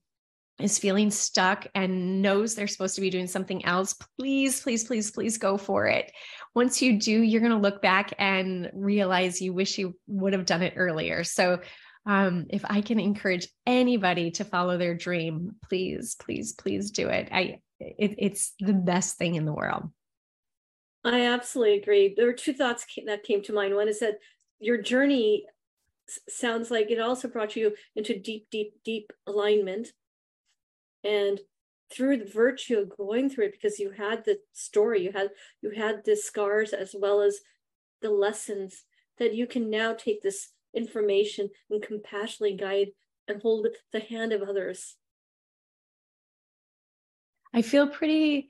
is 0.60 0.80
feeling 0.80 1.12
stuck 1.12 1.68
and 1.76 2.22
knows 2.22 2.56
they're 2.56 2.68
supposed 2.68 2.96
to 2.96 3.02
be 3.02 3.10
doing 3.10 3.28
something 3.28 3.66
else, 3.66 3.94
please, 4.18 4.62
please, 4.62 4.86
please, 4.86 5.12
please 5.12 5.38
go 5.38 5.58
for 5.58 5.86
it. 5.88 6.12
Once 6.54 6.82
you 6.82 6.98
do, 6.98 7.22
you're 7.22 7.42
going 7.42 7.52
to 7.52 7.58
look 7.58 7.82
back 7.82 8.14
and 8.18 8.72
realize 8.74 9.42
you 9.42 9.54
wish 9.54 9.78
you 9.78 9.96
would 10.08 10.32
have 10.32 10.46
done 10.46 10.62
it 10.62 10.74
earlier. 10.78 11.24
So, 11.24 11.60
um, 12.06 12.46
if 12.52 12.64
I 12.64 12.82
can 12.82 13.00
encourage 13.00 13.48
anybody 13.66 14.32
to 14.32 14.46
follow 14.46 14.78
their 14.78 14.96
dream, 14.96 15.56
please, 15.68 16.16
please, 16.16 16.54
please 16.54 16.92
do 16.92 17.10
it. 17.10 17.30
I, 17.32 17.60
it, 17.80 18.16
it's 18.20 18.54
the 18.60 18.74
best 18.74 19.18
thing 19.18 19.36
in 19.36 19.46
the 19.46 19.54
world. 19.54 19.90
I 21.06 21.22
absolutely 21.28 21.78
agree. 21.78 22.16
There 22.16 22.26
were 22.26 22.34
two 22.34 22.54
thoughts 22.54 22.84
that 23.06 23.24
came 23.24 23.44
to 23.44 23.54
mind. 23.54 23.76
One 23.76 23.88
is 23.88 24.00
that 24.00 24.18
your 24.60 24.82
journey 24.82 25.46
sounds 26.28 26.72
like 26.72 26.90
it 26.90 27.00
also 27.00 27.28
brought 27.28 27.56
you 27.56 27.76
into 27.96 28.20
deep, 28.20 28.48
deep, 28.50 28.74
deep 28.84 29.14
alignment. 29.28 29.94
And 31.04 31.40
through 31.94 32.18
the 32.18 32.26
virtue 32.26 32.80
of 32.80 32.98
going 32.98 33.30
through 33.30 33.46
it, 33.46 33.52
because 33.52 33.78
you 33.78 33.92
had 33.92 34.26
the 34.26 34.40
story, 34.52 35.04
you 35.04 35.12
had 35.12 35.30
you 35.62 35.70
had 35.70 36.04
the 36.04 36.16
scars 36.16 36.74
as 36.74 36.96
well 36.98 37.22
as 37.22 37.40
the 38.02 38.10
lessons 38.10 38.84
that 39.20 39.36
you 39.36 39.46
can 39.46 39.70
now 39.70 39.94
take 39.94 40.24
this 40.24 40.50
information 40.74 41.52
and 41.70 41.84
compassionately 41.84 42.58
guide 42.58 42.88
and 43.28 43.44
hold 43.44 43.68
the 43.94 44.00
hand 44.00 44.34
of 44.34 44.42
others? 44.42 44.96
I 47.54 47.62
feel 47.62 47.88
pretty 47.88 48.50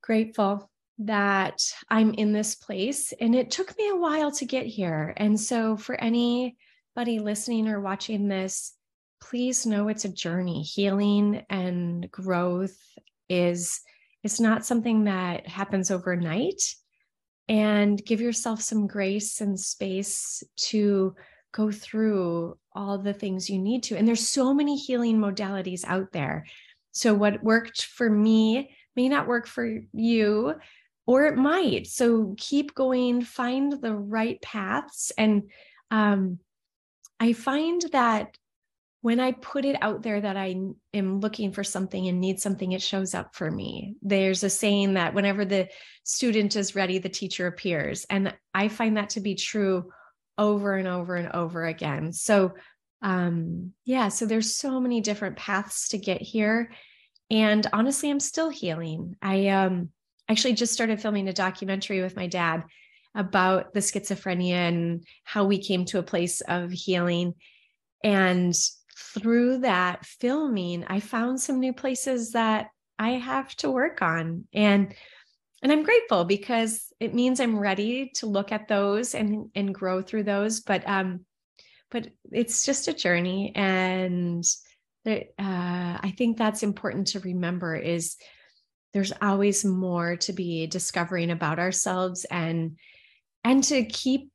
grateful 0.00 0.69
that 1.00 1.62
I'm 1.88 2.12
in 2.14 2.32
this 2.32 2.54
place. 2.54 3.12
And 3.20 3.34
it 3.34 3.50
took 3.50 3.76
me 3.76 3.88
a 3.88 3.96
while 3.96 4.30
to 4.32 4.44
get 4.44 4.66
here. 4.66 5.14
And 5.16 5.38
so, 5.38 5.76
for 5.76 6.00
anybody 6.00 7.18
listening 7.18 7.68
or 7.68 7.80
watching 7.80 8.28
this, 8.28 8.74
please 9.20 9.66
know 9.66 9.88
it's 9.88 10.04
a 10.04 10.12
journey. 10.12 10.62
Healing 10.62 11.44
and 11.48 12.10
growth 12.10 12.76
is 13.28 13.80
it's 14.22 14.40
not 14.40 14.66
something 14.66 15.04
that 15.04 15.46
happens 15.46 15.90
overnight. 15.90 16.62
And 17.48 18.00
give 18.04 18.20
yourself 18.20 18.60
some 18.60 18.86
grace 18.86 19.40
and 19.40 19.58
space 19.58 20.44
to 20.56 21.16
go 21.52 21.72
through 21.72 22.56
all 22.74 22.98
the 22.98 23.12
things 23.12 23.50
you 23.50 23.58
need 23.58 23.82
to. 23.84 23.96
And 23.96 24.06
there's 24.06 24.28
so 24.28 24.54
many 24.54 24.76
healing 24.76 25.18
modalities 25.18 25.84
out 25.84 26.12
there. 26.12 26.46
So, 26.92 27.14
what 27.14 27.42
worked 27.42 27.86
for 27.86 28.08
me 28.08 28.70
may 28.94 29.08
not 29.08 29.26
work 29.26 29.46
for 29.46 29.80
you, 29.92 30.54
or 31.10 31.26
it 31.26 31.36
might. 31.36 31.88
So, 31.88 32.36
keep 32.38 32.72
going, 32.72 33.22
find 33.22 33.72
the 33.82 33.92
right 33.92 34.40
paths. 34.40 35.10
And 35.18 35.50
um, 35.90 36.38
I 37.18 37.32
find 37.32 37.82
that 37.90 38.36
when 39.00 39.18
I 39.18 39.32
put 39.32 39.64
it 39.64 39.76
out 39.82 40.04
there 40.04 40.20
that 40.20 40.36
I 40.36 40.54
am 40.94 41.18
looking 41.18 41.50
for 41.50 41.64
something 41.64 42.06
and 42.06 42.20
need 42.20 42.38
something, 42.38 42.70
it 42.70 42.80
shows 42.80 43.12
up 43.12 43.34
for 43.34 43.50
me. 43.50 43.96
There's 44.02 44.44
a 44.44 44.50
saying 44.50 44.94
that 44.94 45.12
whenever 45.12 45.44
the 45.44 45.66
student 46.04 46.54
is 46.54 46.76
ready, 46.76 46.98
the 46.98 47.08
teacher 47.08 47.48
appears. 47.48 48.06
And 48.08 48.32
I 48.54 48.68
find 48.68 48.96
that 48.96 49.10
to 49.10 49.20
be 49.20 49.34
true 49.34 49.90
over 50.38 50.76
and 50.76 50.86
over 50.86 51.16
and 51.16 51.32
over 51.32 51.64
again. 51.64 52.12
So, 52.12 52.52
um, 53.02 53.72
yeah, 53.84 54.10
so 54.10 54.26
there's 54.26 54.54
so 54.54 54.78
many 54.78 55.00
different 55.00 55.36
paths 55.36 55.88
to 55.88 55.98
get 55.98 56.22
here. 56.22 56.70
And 57.32 57.66
honestly, 57.72 58.10
I'm 58.10 58.20
still 58.20 58.50
healing. 58.50 59.16
I 59.20 59.48
um, 59.48 59.88
actually 60.30 60.54
just 60.54 60.72
started 60.72 61.00
filming 61.00 61.28
a 61.28 61.32
documentary 61.32 62.02
with 62.02 62.16
my 62.16 62.26
dad 62.26 62.64
about 63.14 63.74
the 63.74 63.80
schizophrenia 63.80 64.52
and 64.52 65.04
how 65.24 65.44
we 65.44 65.58
came 65.58 65.84
to 65.86 65.98
a 65.98 66.04
place 66.04 66.40
of 66.42 66.70
healing. 66.70 67.34
And 68.04 68.54
through 68.96 69.58
that 69.58 70.06
filming, 70.06 70.84
I 70.86 71.00
found 71.00 71.40
some 71.40 71.58
new 71.58 71.72
places 71.72 72.32
that 72.32 72.68
I 72.98 73.10
have 73.10 73.54
to 73.56 73.70
work 73.70 74.02
on. 74.02 74.44
And 74.52 74.94
and 75.62 75.70
I'm 75.70 75.82
grateful 75.82 76.24
because 76.24 76.90
it 77.00 77.12
means 77.12 77.38
I'm 77.38 77.58
ready 77.58 78.12
to 78.14 78.26
look 78.26 78.52
at 78.52 78.68
those 78.68 79.14
and 79.14 79.50
and 79.54 79.74
grow 79.74 80.00
through 80.00 80.22
those. 80.22 80.60
But 80.60 80.88
um, 80.88 81.26
but 81.90 82.08
it's 82.30 82.64
just 82.64 82.88
a 82.88 82.94
journey 82.94 83.52
and 83.54 84.44
uh, 85.06 85.22
I 85.38 86.14
think 86.16 86.36
that's 86.36 86.62
important 86.62 87.08
to 87.08 87.20
remember 87.20 87.74
is 87.74 88.16
there's 88.92 89.12
always 89.22 89.64
more 89.64 90.16
to 90.16 90.32
be 90.32 90.66
discovering 90.66 91.30
about 91.30 91.58
ourselves 91.58 92.24
and 92.30 92.76
and 93.44 93.64
to 93.64 93.84
keep 93.84 94.30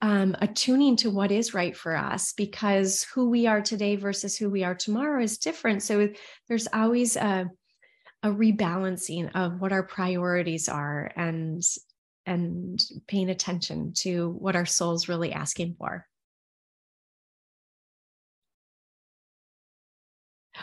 um, 0.00 0.36
attuning 0.40 0.96
to 0.96 1.10
what 1.10 1.32
is 1.32 1.54
right 1.54 1.76
for 1.76 1.96
us 1.96 2.32
because 2.34 3.02
who 3.14 3.30
we 3.30 3.46
are 3.46 3.60
today 3.60 3.96
versus 3.96 4.36
who 4.36 4.48
we 4.48 4.64
are 4.64 4.74
tomorrow 4.74 5.22
is 5.22 5.38
different. 5.38 5.82
So 5.82 6.10
there's 6.48 6.68
always 6.72 7.16
a 7.16 7.50
a 8.24 8.28
rebalancing 8.28 9.30
of 9.34 9.60
what 9.60 9.72
our 9.72 9.82
priorities 9.82 10.68
are 10.68 11.10
and 11.16 11.62
and 12.24 12.80
paying 13.08 13.30
attention 13.30 13.92
to 13.94 14.30
what 14.30 14.54
our 14.54 14.66
soul's 14.66 15.08
really 15.08 15.32
asking 15.32 15.74
for. 15.76 16.06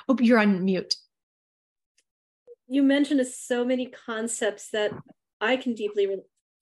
Oh, 0.07 0.15
you're 0.21 0.39
on 0.39 0.63
mute. 0.63 0.95
You 2.69 2.83
mentioned 2.83 3.25
so 3.25 3.65
many 3.65 3.87
concepts 3.87 4.69
that 4.69 4.91
I 5.41 5.57
can 5.57 5.73
deeply 5.73 6.05
re- 6.05 6.21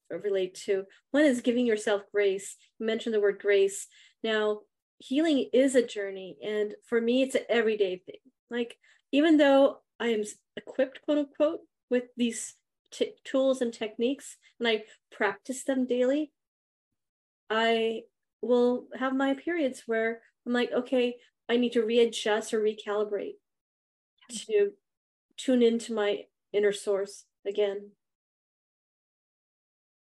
relate 0.09 0.55
to. 0.65 0.85
One 1.11 1.25
is 1.25 1.41
giving 1.41 1.65
yourself 1.65 2.03
grace. 2.13 2.55
You 2.79 2.85
mentioned 2.85 3.13
the 3.13 3.19
word 3.19 3.39
grace. 3.41 3.87
Now, 4.23 4.61
healing 4.99 5.49
is 5.51 5.75
a 5.75 5.85
journey. 5.85 6.37
And 6.41 6.75
for 6.87 7.01
me, 7.01 7.23
it's 7.23 7.35
an 7.35 7.43
everyday 7.49 7.97
thing. 7.97 8.21
Like, 8.49 8.77
even 9.11 9.35
though 9.35 9.79
I 9.99 10.07
am 10.07 10.23
equipped, 10.55 11.01
quote 11.03 11.17
unquote, 11.17 11.59
with 11.89 12.05
these 12.15 12.55
t- 12.91 13.13
tools 13.25 13.61
and 13.61 13.73
techniques, 13.73 14.37
and 14.59 14.67
I 14.67 14.83
practice 15.11 15.65
them 15.65 15.85
daily, 15.85 16.31
I 17.49 18.03
will 18.41 18.87
have 18.97 19.13
my 19.13 19.33
periods 19.33 19.83
where 19.85 20.21
I'm 20.45 20.53
like, 20.53 20.71
okay, 20.71 21.15
I 21.49 21.57
need 21.57 21.73
to 21.73 21.83
readjust 21.83 22.53
or 22.53 22.61
recalibrate 22.61 23.35
to 24.47 24.71
tune 25.37 25.61
into 25.61 25.93
my 25.93 26.23
inner 26.53 26.71
source 26.71 27.25
again. 27.45 27.91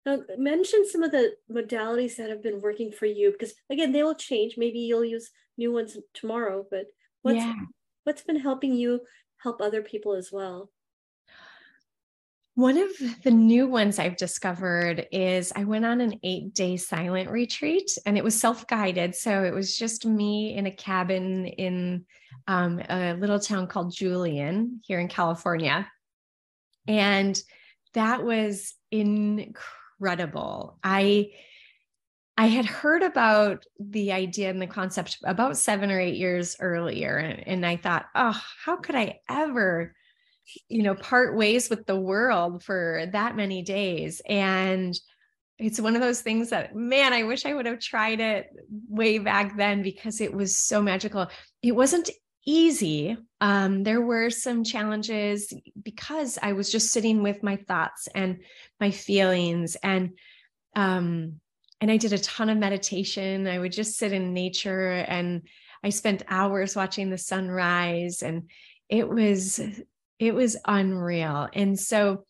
Now, 0.06 0.22
mention 0.38 0.90
some 0.90 1.04
of 1.04 1.12
the 1.12 1.34
modalities 1.52 2.16
that 2.18 2.30
have 2.30 2.42
been 2.42 2.62
working 2.62 2.92
for 2.92 3.06
you 3.06 3.32
because 3.32 3.54
again, 3.70 3.92
they 3.92 4.04
will 4.04 4.16
change. 4.16 4.56
Maybe 4.58 4.80
you'll 4.80 5.06
use 5.06 5.30
new 5.58 5.72
ones 5.72 5.98
tomorrow, 6.14 6.66
but 6.70 6.86
what's 7.22 7.38
yeah. 7.38 7.54
what's 8.06 8.24
been 8.24 8.40
helping 8.40 8.74
you 8.74 9.02
help 9.44 9.62
other 9.62 9.82
people 9.82 10.14
as 10.14 10.32
well? 10.32 10.72
One 12.60 12.78
of 12.78 12.90
the 13.24 13.32
new 13.32 13.68
ones 13.68 14.00
I've 14.00 14.18
discovered 14.18 15.08
is 15.14 15.54
I 15.56 15.64
went 15.64 15.86
on 15.86 16.02
an 16.02 16.20
eight 16.24 16.54
day 16.54 16.76
silent 16.76 17.30
retreat 17.30 17.90
and 18.06 18.18
it 18.18 18.24
was 18.24 18.38
self 18.38 18.68
guided. 18.68 19.16
So 19.16 19.46
it 19.46 19.54
was 19.54 19.78
just 19.78 20.06
me 20.06 20.58
in 20.58 20.66
a 20.66 20.72
cabin 20.72 21.46
in 21.46 22.04
um, 22.48 22.82
a 22.90 23.14
little 23.14 23.40
town 23.40 23.68
called 23.68 23.96
Julian 23.96 24.82
here 24.84 25.00
in 25.00 25.08
California. 25.08 25.90
And 26.86 27.42
that 27.94 28.26
was 28.26 28.74
incredible. 28.92 30.80
I 30.84 31.30
I 32.38 32.48
had 32.48 32.66
heard 32.66 33.04
about 33.04 33.64
the 33.80 34.12
idea 34.12 34.50
and 34.50 34.62
the 34.62 34.68
concept 34.68 35.20
about 35.24 35.56
seven 35.56 35.92
or 35.92 36.00
eight 36.02 36.18
years 36.18 36.58
earlier. 36.60 37.20
And 37.20 37.66
I 37.66 37.78
thought, 37.78 38.08
oh, 38.16 38.38
how 38.66 38.76
could 38.76 38.96
I 38.96 39.22
ever 39.30 39.96
you 40.68 40.84
know, 40.84 40.96
part 40.96 41.36
ways 41.36 41.70
with 41.70 41.86
the 41.86 42.00
world 42.00 42.64
for 42.64 43.06
that 43.12 43.36
many 43.36 43.62
days. 43.62 44.22
And 44.28 45.00
it's 45.58 45.80
one 45.80 45.96
of 45.96 46.02
those 46.02 46.22
things 46.22 46.50
that, 46.50 46.76
man, 46.76 47.12
I 47.14 47.24
wish 47.24 47.46
I 47.46 47.54
would 47.54 47.66
have 47.66 47.80
tried 47.80 48.20
it 48.20 48.48
way 48.88 49.20
back 49.20 49.58
then 49.58 49.82
because 49.82 50.22
it 50.22 50.34
was 50.34 50.58
so 50.58 50.82
magical. 50.82 51.28
It 51.62 51.74
wasn't 51.74 52.10
easy. 52.46 53.18
Um, 53.42 53.84
there 53.84 54.02
were 54.02 54.30
some 54.30 54.64
challenges 54.64 55.54
because 55.84 56.40
I 56.42 56.54
was 56.54 56.72
just 56.72 56.92
sitting 56.92 57.22
with 57.22 57.44
my 57.44 57.58
thoughts 57.58 58.08
and 58.16 58.40
my 58.80 58.92
feelings 58.92 59.76
and 59.84 60.12
um, 60.76 61.40
and 61.82 61.90
I 61.90 61.98
did 61.98 62.14
a 62.14 62.20
ton 62.20 62.50
of 62.50 62.58
meditation. 62.58 63.48
I 63.48 63.60
would 63.60 63.72
just 63.72 63.98
sit 63.98 64.12
in 64.12 64.34
nature 64.34 64.92
and 64.92 65.44
I 65.84 65.90
spent 65.90 66.24
hours 66.28 66.76
watching 66.76 67.10
the 67.10 67.18
sunrise 67.18 68.22
and 68.22 68.50
it 68.90 69.08
was 69.08 69.62
it 70.20 70.36
was 70.36 70.58
unreal. 70.66 71.48
And 71.54 71.80
so 71.80 72.26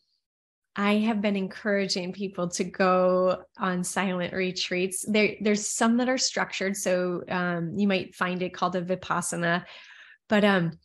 I 0.76 0.94
have 0.98 1.20
been 1.20 1.36
encouraging 1.36 2.12
people 2.12 2.48
to 2.50 2.64
go 2.64 3.42
on 3.58 3.82
silent 3.82 4.32
retreats. 4.32 5.04
There, 5.06 5.34
there's 5.40 5.66
some 5.68 5.96
that 5.96 6.08
are 6.08 6.16
structured, 6.16 6.76
so 6.76 7.22
um, 7.28 7.74
you 7.76 7.88
might 7.88 8.14
find 8.14 8.40
it 8.42 8.54
called 8.54 8.76
a 8.76 8.82
vipassana. 8.82 9.64
But 10.28 10.44
um, 10.44 10.78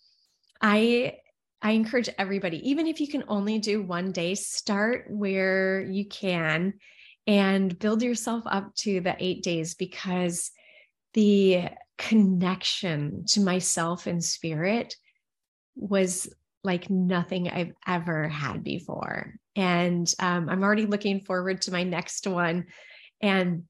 I 0.60 1.18
I 1.62 1.72
encourage 1.72 2.10
everybody, 2.18 2.70
even 2.70 2.88
if 2.88 3.00
you 3.00 3.08
can 3.08 3.24
only 3.28 3.60
do 3.60 3.82
one 3.82 4.12
day, 4.12 4.36
start 4.36 5.06
where 5.10 5.82
you 5.82 6.06
can 6.08 6.74
and 7.28 7.78
build 7.80 8.04
yourself 8.04 8.44
up 8.46 8.76
to 8.76 9.00
the 9.02 9.15
eight 9.20 9.41
days 9.41 9.74
because 9.74 10.52
the 11.13 11.70
connection 11.98 13.26
to 13.28 13.39
myself 13.39 14.06
and 14.06 14.24
spirit 14.24 14.96
was 15.76 16.30
like 16.65 16.89
nothing 16.89 17.49
I've 17.49 17.73
ever 17.88 18.28
had 18.28 18.63
before. 18.63 19.36
And 19.56 20.12
um, 20.19 20.49
I'm 20.49 20.63
already 20.63 20.86
looking 20.86 21.21
forward 21.21 21.62
to 21.63 21.71
my 21.71 21.84
next 21.84 22.28
one. 22.28 22.65
And 23.21 23.63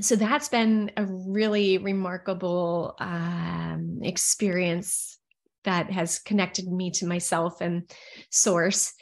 so 0.00 0.16
that's 0.16 0.48
been 0.48 0.90
a 0.96 1.06
really 1.06 1.78
remarkable 1.78 2.94
um, 2.98 4.00
experience 4.02 5.18
that 5.64 5.90
has 5.90 6.18
connected 6.18 6.66
me 6.68 6.90
to 6.92 7.06
myself 7.06 7.60
and 7.60 7.90
source. 8.30 8.92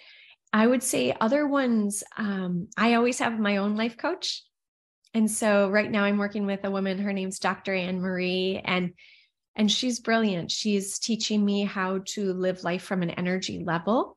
I 0.53 0.67
would 0.67 0.83
say 0.83 1.15
other 1.21 1.49
ones, 1.49 2.05
um, 2.17 2.69
I 2.77 2.95
always 2.95 3.19
have 3.19 3.39
my 3.41 3.57
own 3.57 3.77
life 3.77 3.97
coach. 3.97 4.43
And 5.13 5.31
so 5.31 5.69
right 5.69 5.91
now 5.91 6.05
I'm 6.05 6.19
working 6.19 6.47
with 6.47 6.65
a 6.65 6.71
woman, 6.71 6.99
her 6.99 7.13
name's 7.13 7.39
Dr. 7.39 7.75
Anne 7.75 8.01
Marie, 8.01 8.61
and 8.65 8.93
and 9.57 9.71
she's 9.71 10.01
brilliant. 10.01 10.51
She's 10.51 10.99
teaching 10.99 11.45
me 11.45 11.65
how 11.65 12.01
to 12.07 12.33
live 12.33 12.65
life 12.65 12.83
from 12.83 13.03
an 13.03 13.11
energy 13.11 13.63
level. 13.65 14.17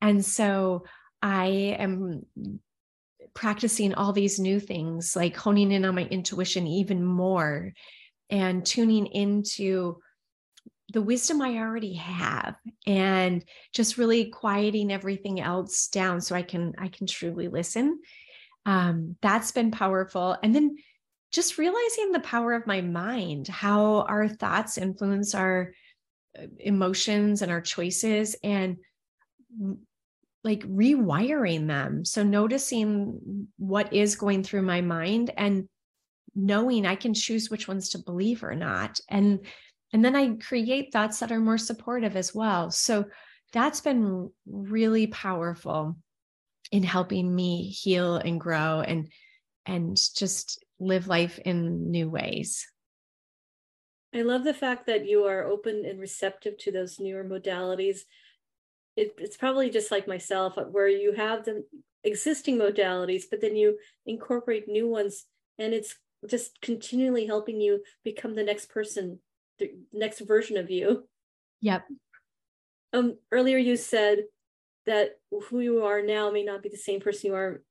And 0.00 0.24
so 0.24 0.84
I 1.20 1.76
am 1.78 2.26
practicing 3.34 3.94
all 3.94 4.12
these 4.12 4.38
new 4.40 4.58
things, 4.58 5.14
like 5.14 5.36
honing 5.36 5.72
in 5.72 5.84
on 5.84 5.94
my 5.94 6.04
intuition 6.04 6.66
even 6.66 7.04
more 7.04 7.72
and 8.28 8.64
tuning 8.66 9.06
into 9.06 9.98
the 10.92 11.02
wisdom 11.02 11.40
I 11.40 11.58
already 11.58 11.94
have 11.94 12.56
and 12.86 13.44
just 13.72 13.96
really 13.96 14.26
quieting 14.26 14.92
everything 14.92 15.40
else 15.40 15.88
down 15.88 16.20
so 16.20 16.34
I 16.34 16.42
can 16.42 16.74
I 16.76 16.88
can 16.88 17.06
truly 17.06 17.48
listen. 17.48 18.00
Um, 18.66 19.16
that's 19.22 19.52
been 19.52 19.70
powerful. 19.70 20.36
And 20.42 20.54
then 20.54 20.76
just 21.32 21.58
realizing 21.58 22.12
the 22.12 22.20
power 22.20 22.52
of 22.52 22.66
my 22.66 22.80
mind, 22.80 23.48
how 23.48 24.02
our 24.02 24.28
thoughts 24.28 24.78
influence 24.78 25.34
our 25.34 25.72
uh, 26.38 26.46
emotions 26.58 27.42
and 27.42 27.50
our 27.50 27.60
choices 27.60 28.36
and 28.44 28.76
like 30.44 30.60
rewiring 30.60 31.66
them. 31.66 32.04
So 32.04 32.22
noticing 32.22 33.48
what 33.58 33.92
is 33.92 34.16
going 34.16 34.42
through 34.42 34.62
my 34.62 34.80
mind 34.80 35.30
and 35.36 35.68
knowing 36.34 36.86
I 36.86 36.96
can 36.96 37.14
choose 37.14 37.50
which 37.50 37.68
ones 37.68 37.90
to 37.90 37.98
believe 37.98 38.42
or 38.42 38.54
not. 38.54 39.00
And 39.08 39.46
and 39.92 40.04
then 40.04 40.16
I 40.16 40.36
create 40.36 40.90
thoughts 40.92 41.20
that 41.20 41.32
are 41.32 41.40
more 41.40 41.58
supportive 41.58 42.16
as 42.16 42.34
well. 42.34 42.70
So 42.70 43.04
that's 43.52 43.82
been 43.82 44.30
really 44.46 45.06
powerful 45.06 45.96
in 46.70 46.82
helping 46.82 47.34
me 47.34 47.68
heal 47.68 48.16
and 48.16 48.40
grow 48.40 48.80
and 48.80 49.12
and 49.66 49.96
just 49.96 50.64
live 50.82 51.06
life 51.06 51.38
in 51.44 51.90
new 51.90 52.10
ways. 52.10 52.66
I 54.14 54.22
love 54.22 54.44
the 54.44 54.54
fact 54.54 54.86
that 54.86 55.08
you 55.08 55.24
are 55.24 55.44
open 55.44 55.84
and 55.86 55.98
receptive 55.98 56.58
to 56.58 56.72
those 56.72 57.00
newer 57.00 57.24
modalities. 57.24 58.00
It, 58.96 59.14
it's 59.18 59.38
probably 59.38 59.70
just 59.70 59.90
like 59.90 60.06
myself, 60.06 60.58
where 60.70 60.88
you 60.88 61.12
have 61.12 61.44
the 61.44 61.64
existing 62.04 62.58
modalities, 62.58 63.24
but 63.30 63.40
then 63.40 63.56
you 63.56 63.78
incorporate 64.04 64.68
new 64.68 64.86
ones, 64.88 65.24
and 65.58 65.72
it's 65.72 65.96
just 66.28 66.60
continually 66.60 67.26
helping 67.26 67.60
you 67.60 67.82
become 68.04 68.34
the 68.34 68.44
next 68.44 68.68
person 68.68 69.18
the 69.58 69.72
next 69.92 70.20
version 70.20 70.56
of 70.56 70.70
you. 70.70 71.08
Yep. 71.60 71.84
Um, 72.92 73.16
earlier 73.30 73.58
you 73.58 73.76
said 73.76 74.24
that 74.86 75.18
who 75.30 75.60
you 75.60 75.84
are 75.84 76.02
now 76.02 76.30
may 76.30 76.42
not 76.42 76.62
be 76.62 76.68
the 76.68 76.76
same 76.76 77.00
person 77.00 77.28
you 77.30 77.34
are 77.34 77.62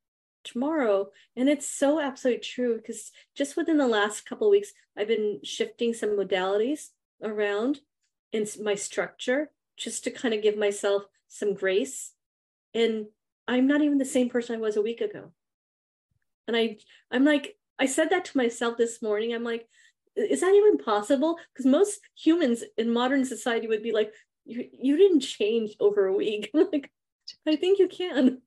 tomorrow 0.43 1.07
and 1.35 1.49
it's 1.49 1.69
so 1.69 1.99
absolutely 1.99 2.41
true 2.41 2.77
because 2.77 3.11
just 3.35 3.55
within 3.55 3.77
the 3.77 3.87
last 3.87 4.25
couple 4.25 4.49
weeks 4.49 4.71
i've 4.97 5.07
been 5.07 5.39
shifting 5.43 5.93
some 5.93 6.11
modalities 6.11 6.89
around 7.23 7.79
in 8.31 8.45
my 8.63 8.75
structure 8.75 9.51
just 9.77 10.03
to 10.03 10.11
kind 10.11 10.33
of 10.33 10.41
give 10.41 10.57
myself 10.57 11.03
some 11.27 11.53
grace 11.53 12.13
and 12.73 13.05
i'm 13.47 13.67
not 13.67 13.81
even 13.81 13.97
the 13.97 14.05
same 14.05 14.29
person 14.29 14.55
i 14.55 14.59
was 14.59 14.77
a 14.77 14.81
week 14.81 15.01
ago 15.01 15.31
and 16.47 16.57
i 16.57 16.77
i'm 17.11 17.25
like 17.25 17.57
i 17.79 17.85
said 17.85 18.09
that 18.09 18.25
to 18.25 18.37
myself 18.37 18.77
this 18.77 19.01
morning 19.01 19.33
i'm 19.33 19.43
like 19.43 19.67
is 20.15 20.41
that 20.41 20.53
even 20.53 20.77
possible? 20.77 21.37
Because 21.53 21.65
most 21.65 21.99
humans 22.15 22.63
in 22.77 22.91
modern 22.91 23.25
society 23.25 23.67
would 23.67 23.83
be 23.83 23.91
like, 23.91 24.13
you, 24.45 24.67
you 24.71 24.97
didn't 24.97 25.21
change 25.21 25.71
over 25.79 26.05
a 26.05 26.13
week. 26.13 26.51
like, 26.53 26.91
I 27.47 27.55
think 27.55 27.79
you 27.79 27.87
can. 27.87 28.41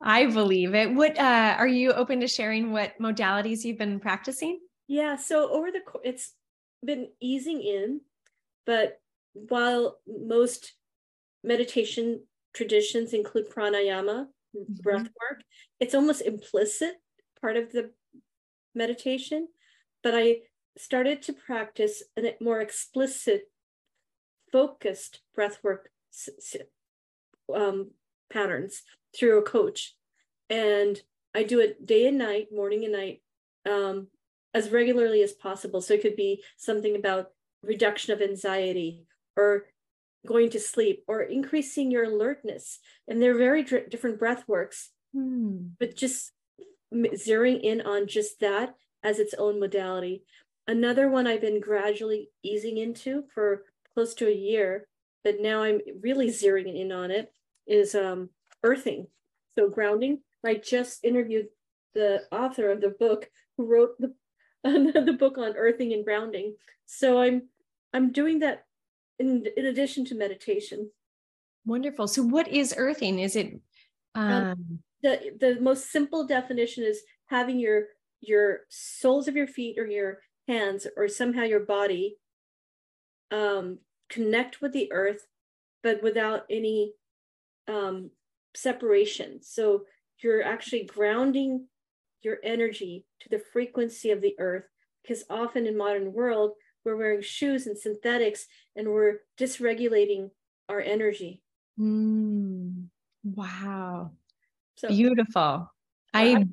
I 0.00 0.26
believe 0.26 0.74
it. 0.74 0.94
What 0.94 1.18
uh, 1.18 1.56
are 1.58 1.66
you 1.66 1.92
open 1.92 2.20
to 2.20 2.28
sharing? 2.28 2.72
What 2.72 2.98
modalities 3.00 3.64
you've 3.64 3.78
been 3.78 3.98
practicing? 3.98 4.60
Yeah, 4.86 5.16
so 5.16 5.50
over 5.50 5.70
the 5.70 5.80
it's 6.04 6.34
been 6.84 7.08
easing 7.20 7.60
in, 7.60 8.00
but 8.64 9.00
while 9.32 9.98
most 10.06 10.72
meditation 11.42 12.22
traditions 12.54 13.12
include 13.12 13.50
pranayama, 13.50 14.26
mm-hmm. 14.56 14.74
breath 14.82 15.08
work, 15.20 15.42
it's 15.80 15.94
almost 15.94 16.22
implicit 16.22 16.94
part 17.40 17.56
of 17.56 17.72
the 17.72 17.90
meditation. 18.74 19.48
But 20.02 20.14
I 20.14 20.38
started 20.76 21.22
to 21.22 21.32
practice 21.32 22.04
a 22.16 22.34
more 22.40 22.60
explicit, 22.60 23.42
focused 24.52 25.20
breathwork 25.36 25.88
um, 27.54 27.90
patterns 28.30 28.82
through 29.16 29.38
a 29.38 29.42
coach. 29.42 29.94
And 30.50 31.00
I 31.34 31.42
do 31.42 31.60
it 31.60 31.86
day 31.86 32.06
and 32.06 32.18
night, 32.18 32.48
morning 32.52 32.84
and 32.84 32.92
night, 32.92 33.22
um, 33.68 34.08
as 34.54 34.70
regularly 34.70 35.22
as 35.22 35.32
possible. 35.32 35.80
So 35.80 35.94
it 35.94 36.02
could 36.02 36.16
be 36.16 36.42
something 36.56 36.96
about 36.96 37.30
reduction 37.62 38.12
of 38.12 38.22
anxiety 38.22 39.04
or 39.36 39.66
going 40.26 40.50
to 40.50 40.60
sleep 40.60 41.04
or 41.06 41.22
increasing 41.22 41.90
your 41.90 42.04
alertness. 42.04 42.78
And 43.06 43.22
they're 43.22 43.38
very 43.38 43.62
dr- 43.62 43.90
different 43.90 44.18
breath 44.18 44.44
works, 44.48 44.90
hmm. 45.14 45.68
but 45.78 45.96
just 45.96 46.32
zeroing 46.92 47.60
in 47.60 47.80
on 47.82 48.06
just 48.06 48.40
that 48.40 48.74
as 49.02 49.18
its 49.18 49.34
own 49.34 49.60
modality. 49.60 50.24
Another 50.66 51.08
one 51.08 51.26
I've 51.26 51.40
been 51.40 51.60
gradually 51.60 52.30
easing 52.42 52.78
into 52.78 53.24
for 53.34 53.64
close 53.94 54.14
to 54.14 54.28
a 54.28 54.34
year, 54.34 54.86
but 55.24 55.40
now 55.40 55.62
I'm 55.62 55.80
really 56.02 56.28
zeroing 56.28 56.78
in 56.78 56.92
on 56.92 57.10
it 57.10 57.32
is 57.66 57.94
um, 57.94 58.30
earthing. 58.62 59.06
So 59.58 59.68
grounding. 59.68 60.20
I 60.44 60.54
just 60.54 61.04
interviewed 61.04 61.48
the 61.94 62.22
author 62.30 62.70
of 62.70 62.80
the 62.80 62.90
book 62.90 63.28
who 63.56 63.66
wrote 63.66 63.98
the 63.98 64.14
the 64.64 65.16
book 65.18 65.38
on 65.38 65.56
earthing 65.56 65.92
and 65.92 66.04
grounding. 66.04 66.54
So 66.86 67.20
I'm 67.20 67.48
I'm 67.92 68.12
doing 68.12 68.40
that 68.40 68.64
in 69.18 69.46
in 69.56 69.66
addition 69.66 70.04
to 70.06 70.14
meditation. 70.14 70.90
Wonderful. 71.64 72.08
So 72.08 72.22
what 72.22 72.48
is 72.48 72.74
earthing? 72.76 73.18
Is 73.18 73.36
it 73.36 73.60
um... 74.14 74.32
um 74.32 74.78
the 75.02 75.32
the 75.38 75.60
most 75.60 75.90
simple 75.90 76.26
definition 76.26 76.84
is 76.84 77.02
having 77.26 77.58
your 77.58 77.86
your 78.20 78.60
soles 78.68 79.28
of 79.28 79.36
your 79.36 79.46
feet 79.46 79.78
or 79.78 79.86
your 79.86 80.18
hands 80.48 80.86
or 80.96 81.08
somehow 81.08 81.42
your 81.42 81.60
body 81.60 82.16
um, 83.30 83.78
connect 84.08 84.60
with 84.60 84.72
the 84.72 84.90
earth, 84.92 85.26
but 85.82 86.02
without 86.02 86.44
any 86.50 86.94
um, 87.68 88.10
separation. 88.54 89.40
So 89.42 89.84
you're 90.22 90.42
actually 90.42 90.84
grounding 90.84 91.66
your 92.22 92.38
energy 92.42 93.06
to 93.20 93.28
the 93.28 93.42
frequency 93.52 94.10
of 94.10 94.20
the 94.20 94.34
earth 94.38 94.64
because 95.02 95.24
often 95.30 95.66
in 95.66 95.76
modern 95.76 96.12
world 96.12 96.52
we're 96.84 96.96
wearing 96.96 97.22
shoes 97.22 97.66
and 97.66 97.78
synthetics 97.78 98.46
and 98.76 98.88
we're 98.88 99.18
dysregulating 99.38 100.30
our 100.68 100.80
energy. 100.80 101.42
Mm, 101.78 102.86
wow. 103.24 104.12
So, 104.76 104.88
beautiful. 104.88 105.72
I 106.14 106.46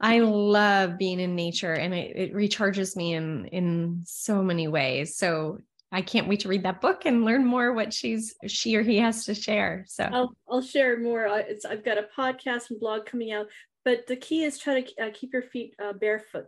I 0.00 0.20
love 0.20 0.98
being 0.98 1.20
in 1.20 1.34
nature 1.34 1.72
and 1.72 1.94
it, 1.94 2.16
it 2.16 2.34
recharges 2.34 2.96
me 2.96 3.14
in 3.14 3.46
in 3.46 4.02
so 4.04 4.42
many 4.42 4.68
ways. 4.68 5.16
So 5.16 5.58
I 5.92 6.02
can't 6.02 6.28
wait 6.28 6.40
to 6.40 6.48
read 6.48 6.64
that 6.64 6.80
book 6.80 7.06
and 7.06 7.24
learn 7.24 7.44
more 7.44 7.72
what 7.72 7.92
she's 7.92 8.34
she 8.46 8.76
or 8.76 8.82
he 8.82 8.98
has 8.98 9.24
to 9.26 9.34
share. 9.34 9.84
So 9.88 10.04
I'll 10.04 10.36
I'll 10.50 10.62
share 10.62 10.98
more. 10.98 11.26
It's, 11.26 11.64
I've 11.64 11.84
got 11.84 11.98
a 11.98 12.08
podcast 12.16 12.70
and 12.70 12.80
blog 12.80 13.06
coming 13.06 13.32
out, 13.32 13.46
but 13.84 14.06
the 14.06 14.16
key 14.16 14.44
is 14.44 14.58
try 14.58 14.80
to 14.80 15.06
uh, 15.06 15.10
keep 15.14 15.32
your 15.32 15.42
feet 15.42 15.74
uh, 15.82 15.92
barefoot. 15.92 16.46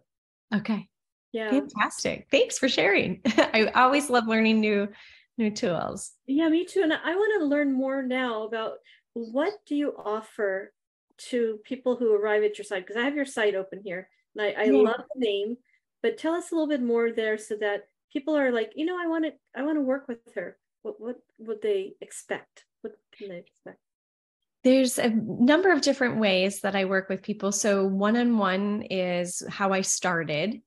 Okay. 0.54 0.88
Yeah. 1.32 1.50
Fantastic. 1.50 2.26
Thanks 2.30 2.58
for 2.58 2.68
sharing. 2.68 3.20
I 3.26 3.70
always 3.74 4.10
love 4.10 4.26
learning 4.26 4.60
new 4.60 4.88
new 5.36 5.50
tools. 5.50 6.12
Yeah, 6.26 6.48
me 6.48 6.64
too. 6.64 6.82
And 6.82 6.92
I 6.92 7.14
want 7.14 7.40
to 7.40 7.46
learn 7.46 7.72
more 7.72 8.02
now 8.02 8.42
about 8.42 8.78
what 9.12 9.52
do 9.66 9.76
you 9.76 9.94
offer 9.96 10.72
to 11.18 11.58
people 11.64 11.96
who 11.96 12.14
arrive 12.14 12.42
at 12.42 12.58
your 12.58 12.64
site 12.64 12.86
because 12.86 13.00
I 13.00 13.04
have 13.04 13.16
your 13.16 13.24
site 13.24 13.54
open 13.54 13.80
here 13.84 14.08
and 14.34 14.46
I, 14.46 14.62
I 14.62 14.64
yeah. 14.64 14.82
love 14.82 15.02
the 15.14 15.20
name, 15.20 15.56
but 16.02 16.18
tell 16.18 16.34
us 16.34 16.50
a 16.50 16.54
little 16.54 16.68
bit 16.68 16.82
more 16.82 17.12
there 17.12 17.38
so 17.38 17.56
that 17.56 17.88
people 18.12 18.36
are 18.36 18.52
like, 18.52 18.72
you 18.74 18.86
know, 18.86 18.96
I 19.00 19.06
want 19.06 19.24
to 19.24 19.32
I 19.56 19.62
want 19.62 19.76
to 19.76 19.82
work 19.82 20.08
with 20.08 20.18
her. 20.34 20.56
What 20.82 21.00
what 21.00 21.16
would 21.38 21.62
they 21.62 21.94
expect? 22.00 22.64
What 22.82 22.94
can 23.16 23.28
they 23.28 23.38
expect? 23.38 23.78
There's 24.64 24.98
a 24.98 25.10
number 25.10 25.70
of 25.70 25.80
different 25.80 26.18
ways 26.18 26.60
that 26.60 26.74
I 26.74 26.84
work 26.84 27.08
with 27.08 27.22
people. 27.22 27.52
So 27.52 27.86
one 27.86 28.16
on 28.16 28.38
one 28.38 28.82
is 28.82 29.42
how 29.48 29.72
I 29.72 29.82
started. 29.82 30.60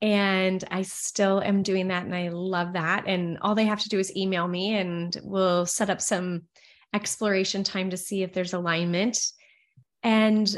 And 0.00 0.62
I 0.70 0.82
still 0.82 1.40
am 1.40 1.62
doing 1.62 1.88
that 1.88 2.04
and 2.04 2.14
I 2.14 2.28
love 2.28 2.74
that. 2.74 3.04
And 3.06 3.38
all 3.40 3.54
they 3.54 3.64
have 3.64 3.80
to 3.80 3.88
do 3.88 3.98
is 3.98 4.14
email 4.16 4.46
me 4.46 4.74
and 4.74 5.16
we'll 5.22 5.66
set 5.66 5.88
up 5.90 6.00
some 6.00 6.42
exploration 6.92 7.64
time 7.64 7.90
to 7.90 7.96
see 7.96 8.22
if 8.22 8.32
there's 8.32 8.52
alignment 8.52 9.18
and 10.04 10.54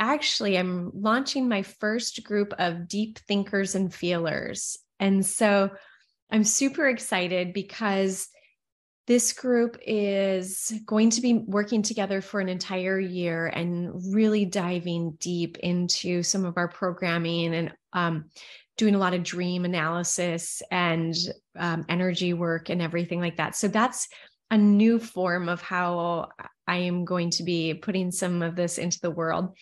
actually, 0.00 0.58
I'm 0.58 0.90
launching 0.94 1.48
my 1.48 1.62
first 1.62 2.24
group 2.24 2.54
of 2.58 2.88
deep 2.88 3.18
thinkers 3.18 3.74
and 3.74 3.94
feelers. 3.94 4.78
And 5.00 5.24
so 5.24 5.70
I'm 6.30 6.44
super 6.44 6.88
excited 6.88 7.52
because 7.52 8.28
this 9.06 9.32
group 9.32 9.78
is 9.86 10.70
going 10.84 11.08
to 11.08 11.22
be 11.22 11.32
working 11.46 11.82
together 11.82 12.20
for 12.20 12.40
an 12.40 12.48
entire 12.50 13.00
year 13.00 13.46
and 13.46 14.14
really 14.14 14.44
diving 14.44 15.16
deep 15.18 15.56
into 15.58 16.22
some 16.22 16.44
of 16.44 16.58
our 16.58 16.68
programming 16.68 17.54
and 17.54 17.72
um, 17.94 18.26
doing 18.76 18.94
a 18.94 18.98
lot 18.98 19.14
of 19.14 19.22
dream 19.22 19.64
analysis 19.64 20.60
and 20.70 21.14
um, 21.56 21.86
energy 21.88 22.34
work 22.34 22.68
and 22.68 22.82
everything 22.82 23.18
like 23.18 23.38
that. 23.38 23.56
So 23.56 23.68
that's 23.68 24.08
a 24.50 24.58
new 24.58 24.98
form 24.98 25.48
of 25.48 25.62
how 25.62 26.28
I 26.66 26.76
am 26.76 27.06
going 27.06 27.30
to 27.30 27.42
be 27.44 27.72
putting 27.72 28.10
some 28.10 28.42
of 28.42 28.56
this 28.56 28.76
into 28.76 29.00
the 29.00 29.10
world. 29.10 29.56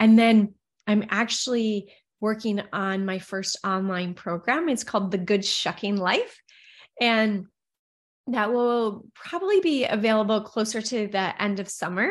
And 0.00 0.18
then 0.18 0.54
I'm 0.88 1.04
actually 1.08 1.92
working 2.20 2.62
on 2.72 3.06
my 3.06 3.18
first 3.18 3.58
online 3.64 4.14
program. 4.14 4.68
It's 4.68 4.84
called 4.84 5.10
The 5.10 5.18
Good 5.18 5.44
Shucking 5.44 5.96
Life. 5.96 6.40
And 7.00 7.46
that 8.26 8.52
will 8.52 9.06
probably 9.14 9.60
be 9.60 9.84
available 9.84 10.42
closer 10.42 10.82
to 10.82 11.06
the 11.06 11.42
end 11.42 11.60
of 11.60 11.68
summer. 11.68 12.10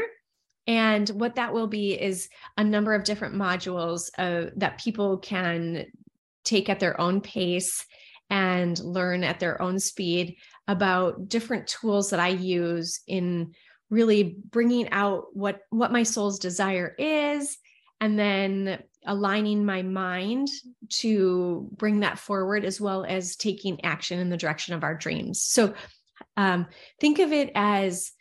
And 0.65 1.07
what 1.09 1.35
that 1.35 1.53
will 1.53 1.67
be 1.67 1.93
is 1.93 2.29
a 2.57 2.63
number 2.63 2.93
of 2.93 3.03
different 3.03 3.35
modules 3.35 4.09
uh, 4.17 4.49
that 4.57 4.79
people 4.79 5.17
can 5.17 5.85
take 6.43 6.69
at 6.69 6.79
their 6.79 6.99
own 6.99 7.21
pace 7.21 7.85
and 8.29 8.77
learn 8.79 9.23
at 9.23 9.39
their 9.39 9.61
own 9.61 9.79
speed 9.79 10.37
about 10.67 11.29
different 11.29 11.67
tools 11.67 12.09
that 12.09 12.19
I 12.19 12.29
use 12.29 13.01
in 13.07 13.53
really 13.89 14.37
bringing 14.49 14.89
out 14.91 15.25
what 15.33 15.59
what 15.69 15.93
my 15.93 16.03
soul's 16.03 16.39
desire 16.39 16.93
is 16.97 17.57
and 18.01 18.19
then 18.19 18.83
aligning 19.07 19.65
my 19.65 19.81
mind 19.81 20.49
to 20.89 21.67
bring 21.71 22.01
that 22.01 22.19
forward 22.19 22.63
as 22.63 22.79
well 22.79 23.05
as 23.05 23.35
taking 23.35 23.83
action 23.83 24.19
in 24.19 24.29
the 24.29 24.37
direction 24.37 24.75
of 24.75 24.83
our 24.83 24.95
dreams. 24.95 25.41
So 25.41 25.73
um, 26.35 26.67
think 26.99 27.19
of 27.19 27.31
it 27.31 27.51
as 27.55 28.11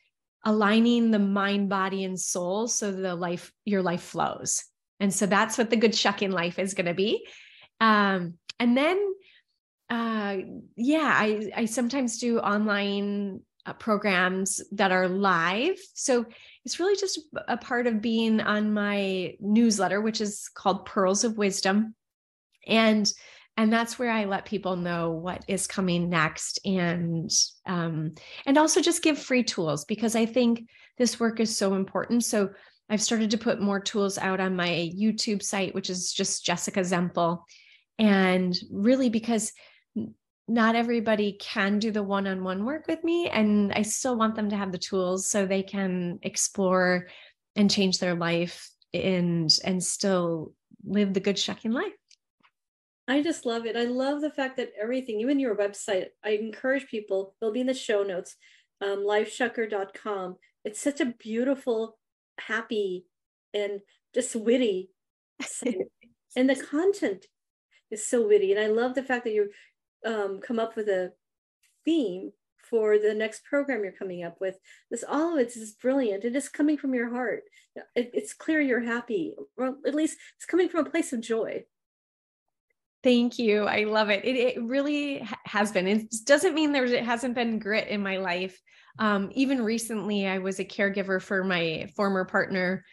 aligning 0.44 1.11
the 1.11 1.18
mind 1.18 1.68
body 1.68 2.05
and 2.05 2.18
soul 2.18 2.68
so 2.68 2.92
the 2.92 3.14
life 3.14 3.53
your 3.64 3.83
life 3.83 4.03
flows. 4.03 4.64
And 5.01 5.12
so 5.12 5.27
that's 5.27 5.59
what 5.59 5.70
the 5.70 5.77
good 5.77 5.94
shucking 5.94 6.31
life 6.31 6.59
is 6.59 6.75
going 6.75 6.87
to 6.87 6.94
be. 6.94 7.27
Um, 7.81 8.35
and 8.59 8.77
then 8.77 8.99
uh 9.88 10.38
yeah 10.75 11.12
i 11.14 11.49
i 11.55 11.64
sometimes 11.64 12.18
do 12.18 12.40
online 12.40 13.40
uh, 13.66 13.72
programs 13.72 14.62
that 14.72 14.92
are 14.92 15.09
live. 15.09 15.79
So 15.94 16.27
it's 16.67 16.81
really 16.81 16.97
just 16.97 17.21
a 17.47 17.57
part 17.57 17.87
of 17.87 18.03
being 18.03 18.41
on 18.41 18.75
my 18.75 19.35
newsletter 19.39 20.01
which 20.01 20.21
is 20.21 20.51
called 20.53 20.85
pearls 20.85 21.23
of 21.23 21.39
wisdom. 21.39 21.95
And 22.67 23.11
and 23.57 23.73
that's 23.73 23.99
where 23.99 24.11
i 24.11 24.25
let 24.25 24.45
people 24.45 24.75
know 24.75 25.13
what 25.13 25.45
is 25.47 25.69
coming 25.69 26.11
next 26.11 26.59
and 26.67 27.31
um 27.67 28.15
and 28.45 28.59
also 28.59 28.83
just 28.83 29.03
give 29.03 29.17
free 29.17 29.45
tools 29.45 29.85
because 29.85 30.17
i 30.17 30.27
think 30.27 30.69
this 30.99 31.21
work 31.21 31.39
is 31.39 31.57
so 31.57 31.75
important. 31.75 32.25
So 32.25 32.51
i've 32.91 33.01
started 33.01 33.31
to 33.31 33.39
put 33.39 33.61
more 33.61 33.79
tools 33.79 34.19
out 34.19 34.41
on 34.41 34.57
my 34.57 34.91
youtube 34.93 35.45
site 35.45 35.73
which 35.73 35.89
is 35.89 36.13
just 36.13 36.45
jessica 36.45 36.81
Zemple 36.81 37.43
and 38.01 38.59
really 38.73 39.09
because 39.09 39.53
not 40.49 40.77
everybody 40.77 41.37
can 41.41 41.79
do 41.79 41.91
the 41.91 42.03
one-on-one 42.03 42.65
work 42.65 42.87
with 42.87 43.03
me 43.03 43.29
and 43.29 43.73
i 43.73 43.83
still 43.83 44.17
want 44.17 44.35
them 44.37 44.49
to 44.49 44.57
have 44.57 44.71
the 44.71 44.79
tools 44.79 45.29
so 45.29 45.45
they 45.45 45.63
can 45.63 46.19
explore 46.23 47.09
and 47.57 47.71
change 47.71 47.99
their 47.99 48.15
life 48.15 48.71
and 48.95 49.51
and 49.65 49.83
still 49.83 50.53
live 50.85 51.13
the 51.13 51.21
good 51.21 51.39
shucking 51.39 51.73
life. 51.73 51.93
I 53.09 53.23
just 53.23 53.45
love 53.45 53.67
it. 53.67 53.77
I 53.77 53.85
love 53.85 54.21
the 54.21 54.31
fact 54.31 54.57
that 54.59 54.71
everything 54.81 55.21
even 55.21 55.41
your 55.41 55.57
website 55.57 56.07
i 56.25 56.31
encourage 56.31 56.87
people 56.87 57.35
it'll 57.41 57.53
be 57.53 57.61
in 57.61 57.67
the 57.67 57.75
show 57.75 58.03
notes 58.03 58.37
um, 58.83 59.05
lifeshucker.com 59.07 60.37
it's 60.65 60.81
such 60.81 61.01
a 61.01 61.15
beautiful 61.19 61.99
happy 62.39 63.07
and 63.55 63.81
just 64.15 64.37
witty 64.37 64.91
and 66.37 66.51
the 66.51 66.57
content 66.57 67.27
is 67.91 68.07
so 68.07 68.27
witty. 68.27 68.53
And 68.53 68.61
I 68.61 68.67
love 68.67 68.95
the 68.95 69.03
fact 69.03 69.25
that 69.25 69.33
you 69.33 69.51
um, 70.07 70.40
come 70.40 70.59
up 70.59 70.77
with 70.77 70.88
a 70.88 71.12
theme 71.85 72.33
for 72.71 72.99
the 72.99 73.14
next 73.14 73.45
program 73.45 73.83
you're 73.83 73.92
coming 73.92 74.25
up 74.25 74.40
with. 74.40 74.57
This 74.90 75.05
all 75.07 75.35
of 75.35 75.40
it 75.40 75.57
is 75.57 75.73
brilliant. 75.73 76.25
It 76.25 76.35
is 76.35 76.49
coming 76.49 76.79
from 76.79 76.95
your 76.95 77.11
heart. 77.11 77.45
It, 77.95 78.11
it's 78.14 78.33
clear 78.33 78.61
you're 78.61 78.81
happy, 78.81 79.35
or 79.57 79.77
at 79.87 79.95
least 79.95 80.19
it's 80.37 80.47
coming 80.47 80.69
from 80.69 80.87
a 80.87 80.90
place 80.90 81.12
of 81.12 81.21
joy. 81.21 81.64
Thank 83.03 83.38
you. 83.38 83.64
I 83.64 83.85
love 83.85 84.11
it. 84.11 84.25
It, 84.25 84.37
it 84.37 84.62
really 84.64 85.27
has 85.45 85.71
been. 85.71 85.87
It 85.87 86.12
doesn't 86.25 86.55
mean 86.55 86.73
there 86.73 86.87
it 86.87 87.05
hasn't 87.05 87.35
been 87.35 87.59
grit 87.59 87.88
in 87.88 88.03
my 88.03 88.16
life. 88.16 88.61
Um, 88.99 89.31
even 89.35 89.62
recently, 89.62 90.27
I 90.27 90.38
was 90.38 90.59
a 90.59 90.64
caregiver 90.64 91.23
for 91.23 91.45
my 91.45 91.88
former 91.95 92.25
partner. 92.25 92.85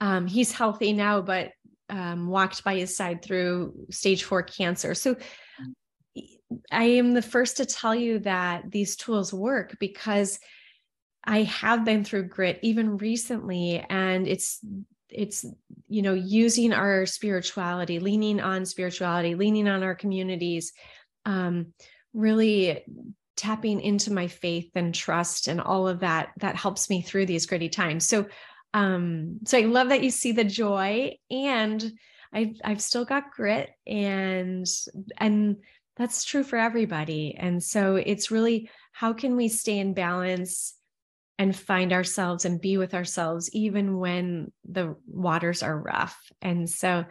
Um, 0.00 0.26
he's 0.26 0.52
healthy 0.52 0.92
now, 0.92 1.22
but 1.22 1.52
um, 1.88 2.26
walked 2.26 2.64
by 2.64 2.74
his 2.74 2.96
side 2.96 3.22
through 3.22 3.86
stage 3.90 4.24
four 4.24 4.42
cancer. 4.42 4.94
So 4.94 5.16
I 6.70 6.84
am 6.84 7.14
the 7.14 7.22
first 7.22 7.58
to 7.58 7.66
tell 7.66 7.94
you 7.94 8.20
that 8.20 8.70
these 8.70 8.96
tools 8.96 9.32
work 9.32 9.76
because 9.78 10.38
I 11.24 11.42
have 11.42 11.84
been 11.84 12.04
through 12.04 12.28
grit 12.28 12.58
even 12.62 12.96
recently, 12.96 13.84
and 13.88 14.26
it's 14.26 14.60
it's 15.08 15.44
you 15.88 16.02
know 16.02 16.14
using 16.14 16.72
our 16.72 17.06
spirituality, 17.06 17.98
leaning 17.98 18.40
on 18.40 18.64
spirituality, 18.66 19.34
leaning 19.34 19.68
on 19.68 19.82
our 19.82 19.94
communities, 19.94 20.72
um, 21.24 21.72
really 22.12 22.84
tapping 23.36 23.80
into 23.80 24.12
my 24.12 24.28
faith 24.28 24.70
and 24.74 24.94
trust 24.94 25.48
and 25.48 25.60
all 25.60 25.88
of 25.88 26.00
that 26.00 26.28
that 26.38 26.54
helps 26.54 26.90
me 26.90 27.02
through 27.02 27.26
these 27.26 27.46
gritty 27.46 27.68
times. 27.68 28.06
So 28.06 28.26
um, 28.74 29.40
so 29.44 29.58
I 29.58 29.62
love 29.62 29.90
that 29.90 30.02
you 30.02 30.10
see 30.10 30.32
the 30.32 30.44
joy 30.44 31.16
and 31.30 31.92
I've 32.32 32.56
I've 32.64 32.82
still 32.82 33.04
got 33.04 33.32
grit 33.32 33.70
and 33.86 34.66
and 35.18 35.56
that's 36.02 36.24
true 36.24 36.42
for 36.42 36.58
everybody. 36.58 37.36
And 37.38 37.62
so 37.62 37.94
it's 37.94 38.32
really 38.32 38.68
how 38.90 39.12
can 39.12 39.36
we 39.36 39.46
stay 39.46 39.78
in 39.78 39.94
balance 39.94 40.74
and 41.38 41.54
find 41.54 41.92
ourselves 41.92 42.44
and 42.44 42.60
be 42.60 42.76
with 42.76 42.92
ourselves 42.92 43.48
even 43.52 43.98
when 43.98 44.50
the 44.64 44.96
waters 45.06 45.62
are 45.62 45.78
rough. 45.78 46.18
And 46.42 46.68
so 46.68 47.04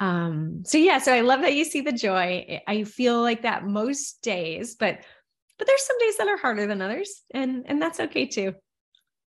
um 0.00 0.62
so 0.64 0.78
yeah, 0.78 0.98
so 0.98 1.12
I 1.12 1.20
love 1.20 1.42
that 1.42 1.54
you 1.54 1.66
see 1.66 1.82
the 1.82 1.92
joy. 1.92 2.62
I 2.66 2.84
feel 2.84 3.20
like 3.20 3.42
that 3.42 3.66
most 3.66 4.22
days, 4.22 4.74
but 4.74 5.00
but 5.58 5.66
there's 5.66 5.86
some 5.86 5.98
days 5.98 6.16
that 6.16 6.28
are 6.28 6.38
harder 6.38 6.66
than 6.66 6.80
others 6.80 7.22
and 7.34 7.64
and 7.66 7.80
that's 7.80 8.00
okay 8.00 8.24
too. 8.24 8.54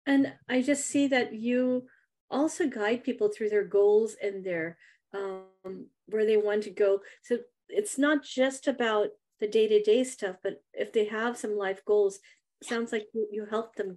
And 0.06 0.32
I 0.48 0.62
just 0.62 0.86
see 0.86 1.08
that 1.08 1.34
you 1.34 1.88
also 2.30 2.68
guide 2.68 3.04
people 3.04 3.28
through 3.28 3.50
their 3.50 3.64
goals 3.64 4.16
and 4.22 4.42
their 4.42 4.78
um, 5.12 5.88
where 6.06 6.24
they 6.24 6.38
want 6.38 6.62
to 6.62 6.70
go. 6.70 7.00
So 7.22 7.38
it's 7.74 7.98
not 7.98 8.22
just 8.22 8.68
about 8.68 9.08
the 9.40 9.48
day 9.48 9.68
to 9.68 9.82
day 9.82 10.04
stuff, 10.04 10.36
but 10.42 10.62
if 10.72 10.92
they 10.92 11.06
have 11.06 11.36
some 11.36 11.56
life 11.56 11.84
goals, 11.84 12.20
sounds 12.62 12.92
like 12.92 13.06
you, 13.12 13.26
you 13.30 13.46
help 13.46 13.76
them 13.76 13.96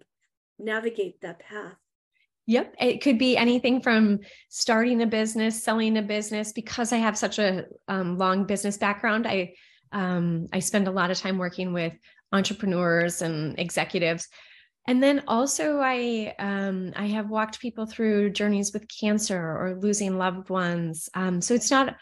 navigate 0.59 1.21
that 1.21 1.39
path. 1.39 1.75
Yep. 2.47 2.75
It 2.79 3.01
could 3.01 3.17
be 3.17 3.37
anything 3.37 3.81
from 3.81 4.19
starting 4.49 5.01
a 5.01 5.05
business, 5.05 5.63
selling 5.63 5.97
a 5.97 6.01
business. 6.01 6.53
Because 6.53 6.93
I 6.93 6.97
have 6.97 7.17
such 7.17 7.39
a 7.39 7.65
um, 7.87 8.17
long 8.17 8.45
business 8.45 8.77
background, 8.77 9.27
I 9.27 9.53
um, 9.91 10.47
I 10.51 10.59
spend 10.59 10.87
a 10.87 10.91
lot 10.91 11.11
of 11.11 11.17
time 11.17 11.37
working 11.37 11.71
with 11.71 11.93
entrepreneurs 12.33 13.21
and 13.21 13.57
executives 13.57 14.27
and 14.87 15.03
then 15.03 15.23
also 15.27 15.79
i 15.79 16.33
um, 16.39 16.91
i 16.95 17.07
have 17.07 17.29
walked 17.29 17.59
people 17.59 17.85
through 17.85 18.29
journeys 18.29 18.73
with 18.73 18.85
cancer 18.87 19.39
or 19.39 19.77
losing 19.79 20.17
loved 20.17 20.49
ones 20.49 21.09
um, 21.13 21.41
so 21.41 21.53
it's 21.53 21.71
not 21.71 21.95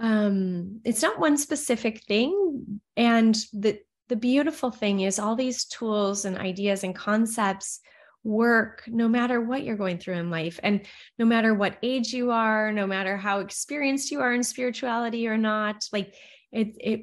um, 0.00 0.80
it's 0.84 1.02
not 1.02 1.20
one 1.20 1.36
specific 1.36 2.02
thing. 2.04 2.80
And 2.96 3.36
the 3.52 3.78
the 4.08 4.16
beautiful 4.16 4.72
thing 4.72 5.00
is 5.00 5.20
all 5.20 5.36
these 5.36 5.66
tools 5.66 6.24
and 6.24 6.36
ideas 6.36 6.82
and 6.82 6.96
concepts 6.96 7.78
work 8.24 8.82
no 8.88 9.08
matter 9.08 9.40
what 9.40 9.62
you're 9.62 9.76
going 9.76 9.98
through 9.98 10.16
in 10.16 10.30
life 10.30 10.58
and 10.64 10.84
no 11.16 11.24
matter 11.24 11.54
what 11.54 11.78
age 11.82 12.12
you 12.12 12.32
are 12.32 12.72
no 12.72 12.86
matter 12.86 13.16
how 13.16 13.38
experienced 13.38 14.10
you 14.10 14.20
are 14.20 14.32
in 14.32 14.42
spirituality 14.42 15.28
or 15.28 15.38
not. 15.38 15.84
Like 15.92 16.14
it 16.50 16.74
it, 16.80 17.00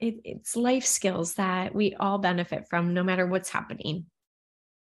it 0.00 0.14
it's 0.24 0.56
life 0.56 0.86
skills 0.86 1.34
that 1.34 1.74
we 1.74 1.94
all 1.94 2.18
benefit 2.18 2.68
from 2.70 2.94
no 2.94 3.02
matter 3.02 3.26
what's 3.26 3.50
happening. 3.50 4.06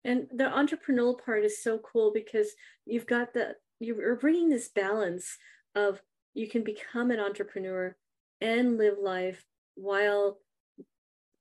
And 0.05 0.29
the 0.33 0.45
entrepreneurial 0.45 1.23
part 1.23 1.45
is 1.45 1.63
so 1.63 1.79
cool 1.79 2.13
because 2.15 2.49
you've 2.87 3.07
got 3.07 3.35
the 3.35 3.57
you're 3.81 4.17
bringing 4.17 4.49
this 4.49 4.69
balance 4.69 5.37
of 5.75 6.01
you 6.39 6.49
can 6.49 6.63
become 6.63 7.11
an 7.11 7.21
entrepreneur 7.21 7.97
and 8.41 8.79
live 8.79 8.99
life 9.03 9.45
while 9.75 10.39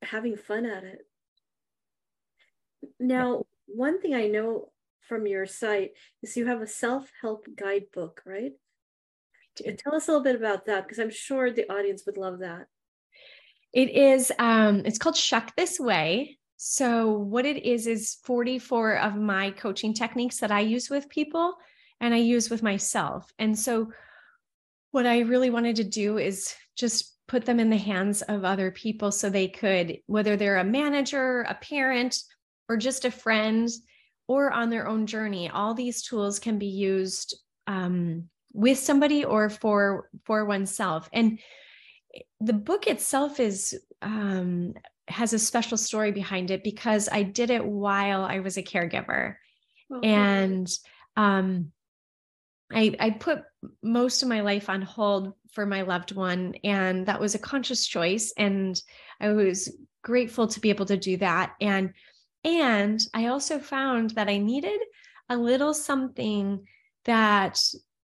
having 0.02 0.36
fun 0.36 0.66
at 0.66 0.84
it. 0.84 1.06
Now, 2.98 3.44
one 3.66 4.00
thing 4.00 4.14
I 4.14 4.26
know 4.26 4.70
from 5.08 5.26
your 5.26 5.46
site 5.46 5.92
is 6.22 6.36
you 6.36 6.46
have 6.46 6.60
a 6.60 6.66
self-help 6.66 7.46
guidebook, 7.56 8.22
right? 8.26 8.52
Tell 9.56 9.94
us 9.94 10.06
a 10.06 10.12
little 10.12 10.24
bit 10.24 10.36
about 10.36 10.66
that 10.66 10.84
because 10.84 10.98
I'm 10.98 11.10
sure 11.10 11.50
the 11.50 11.70
audience 11.72 12.04
would 12.06 12.16
love 12.16 12.40
that. 12.40 12.66
It 13.72 13.90
is 13.90 14.32
um 14.38 14.82
it's 14.86 14.98
called 14.98 15.16
Shuck 15.16 15.54
This 15.56 15.78
Way 15.80 16.38
so, 16.60 17.12
what 17.12 17.46
it 17.46 17.64
is, 17.64 17.86
is 17.86 18.18
44 18.24 18.98
of 18.98 19.14
my 19.14 19.52
coaching 19.52 19.94
techniques 19.94 20.40
that 20.40 20.50
I 20.50 20.58
use 20.58 20.90
with 20.90 21.08
people 21.08 21.54
and 22.00 22.12
I 22.12 22.16
use 22.16 22.50
with 22.50 22.64
myself. 22.64 23.32
And 23.38 23.56
so, 23.56 23.92
what 24.90 25.06
I 25.06 25.20
really 25.20 25.50
wanted 25.50 25.76
to 25.76 25.84
do 25.84 26.18
is 26.18 26.54
just 26.76 27.14
put 27.26 27.44
them 27.44 27.60
in 27.60 27.70
the 27.70 27.76
hands 27.76 28.22
of 28.22 28.44
other 28.44 28.70
people 28.70 29.12
so 29.12 29.28
they 29.28 29.48
could, 29.48 29.98
whether 30.06 30.36
they're 30.36 30.56
a 30.56 30.64
manager, 30.64 31.42
a 31.42 31.54
parent, 31.54 32.22
or 32.68 32.76
just 32.76 33.04
a 33.04 33.10
friend 33.10 33.68
or 34.26 34.52
on 34.52 34.70
their 34.70 34.88
own 34.88 35.06
journey. 35.06 35.48
All 35.48 35.74
these 35.74 36.02
tools 36.02 36.38
can 36.38 36.58
be 36.58 36.66
used 36.66 37.36
um, 37.66 38.28
with 38.52 38.78
somebody 38.78 39.24
or 39.24 39.48
for 39.50 40.10
for 40.24 40.44
oneself. 40.44 41.08
And 41.12 41.38
the 42.40 42.52
book 42.52 42.86
itself 42.86 43.40
is 43.40 43.78
um, 44.02 44.74
has 45.08 45.32
a 45.32 45.38
special 45.38 45.76
story 45.76 46.12
behind 46.12 46.50
it 46.50 46.62
because 46.62 47.08
I 47.10 47.22
did 47.22 47.50
it 47.50 47.64
while 47.64 48.24
I 48.24 48.40
was 48.40 48.56
a 48.56 48.62
caregiver, 48.62 49.34
oh, 49.90 50.00
and 50.00 50.68
um, 51.16 51.72
I 52.72 52.94
I 52.98 53.10
put 53.10 53.42
most 53.82 54.22
of 54.22 54.28
my 54.28 54.40
life 54.40 54.68
on 54.68 54.82
hold 54.82 55.34
for 55.52 55.66
my 55.66 55.82
loved 55.82 56.12
one, 56.12 56.54
and 56.64 57.06
that 57.06 57.20
was 57.20 57.34
a 57.34 57.40
conscious 57.40 57.86
choice, 57.86 58.32
and 58.36 58.80
I 59.20 59.30
was 59.30 59.74
grateful 60.02 60.46
to 60.48 60.60
be 60.60 60.70
able 60.70 60.86
to 60.86 60.96
do 60.96 61.16
that. 61.18 61.54
And 61.60 61.92
and 62.44 63.00
I 63.12 63.26
also 63.26 63.58
found 63.58 64.10
that 64.10 64.28
I 64.28 64.38
needed 64.38 64.80
a 65.28 65.36
little 65.36 65.74
something 65.74 66.66
that 67.04 67.60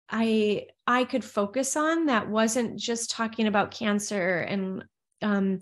I 0.08 0.66
I 0.86 1.04
could 1.04 1.24
focus 1.24 1.76
on 1.76 2.06
that 2.06 2.28
wasn't 2.28 2.78
just 2.78 3.10
talking 3.10 3.46
about 3.46 3.70
cancer 3.70 4.38
and 4.40 4.84
um, 5.22 5.60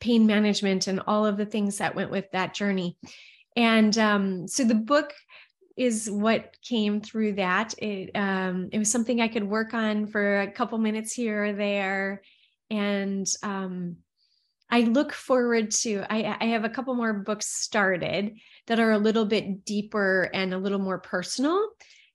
pain 0.00 0.26
management 0.26 0.86
and 0.86 1.00
all 1.06 1.24
of 1.26 1.36
the 1.36 1.46
things 1.46 1.78
that 1.78 1.94
went 1.94 2.10
with 2.10 2.30
that 2.32 2.54
journey. 2.54 2.96
And 3.56 3.96
um, 3.98 4.48
so 4.48 4.64
the 4.64 4.74
book 4.74 5.12
is 5.76 6.10
what 6.10 6.56
came 6.62 7.00
through 7.00 7.34
that. 7.34 7.74
It 7.78 8.10
um, 8.14 8.68
it 8.72 8.78
was 8.78 8.90
something 8.90 9.20
I 9.20 9.28
could 9.28 9.44
work 9.44 9.74
on 9.74 10.06
for 10.06 10.40
a 10.40 10.50
couple 10.50 10.78
minutes 10.78 11.12
here 11.12 11.46
or 11.46 11.52
there, 11.52 12.22
and 12.70 13.26
um, 13.42 13.96
I 14.70 14.80
look 14.80 15.12
forward 15.12 15.70
to. 15.82 16.04
I, 16.10 16.36
I 16.40 16.44
have 16.46 16.64
a 16.64 16.70
couple 16.70 16.94
more 16.94 17.12
books 17.12 17.46
started 17.46 18.36
that 18.66 18.80
are 18.80 18.92
a 18.92 18.98
little 18.98 19.24
bit 19.26 19.64
deeper 19.64 20.30
and 20.32 20.54
a 20.54 20.58
little 20.58 20.78
more 20.78 20.98
personal 20.98 21.68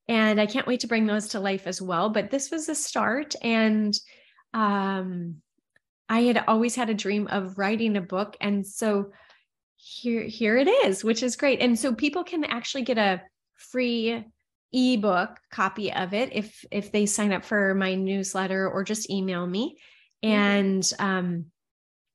and 0.09 0.41
I 0.41 0.47
can't 0.47 0.65
wait 0.65 0.79
to 0.79 0.87
bring 0.87 1.05
those 1.05 1.29
to 1.29 1.39
life 1.39 1.67
as 1.67 1.79
well. 1.79 2.09
But 2.09 2.31
this 2.31 2.49
was 2.49 2.67
a 2.67 2.73
start, 2.73 3.35
and 3.43 3.93
um, 4.55 5.35
I 6.09 6.21
had 6.21 6.43
always 6.47 6.75
had 6.75 6.89
a 6.89 6.95
dream 6.95 7.27
of 7.27 7.59
writing 7.59 7.95
a 7.95 8.01
book, 8.01 8.35
and 8.41 8.65
so 8.65 9.11
here 9.77 10.23
here 10.23 10.57
it 10.57 10.67
is, 10.67 11.03
which 11.03 11.21
is 11.21 11.35
great. 11.35 11.61
And 11.61 11.77
so 11.77 11.93
people 11.93 12.23
can 12.23 12.43
actually 12.43 12.81
get 12.81 12.97
a 12.97 13.21
free 13.59 14.23
ebook 14.71 15.39
copy 15.51 15.91
of 15.91 16.13
it 16.13 16.29
if 16.33 16.63
if 16.71 16.91
they 16.91 17.05
sign 17.05 17.31
up 17.31 17.43
for 17.43 17.73
my 17.73 17.95
newsletter 17.95 18.69
or 18.69 18.83
just 18.83 19.09
email 19.09 19.45
me 19.45 19.77
mm-hmm. 20.23 20.31
and 20.31 20.91
um 20.99 21.45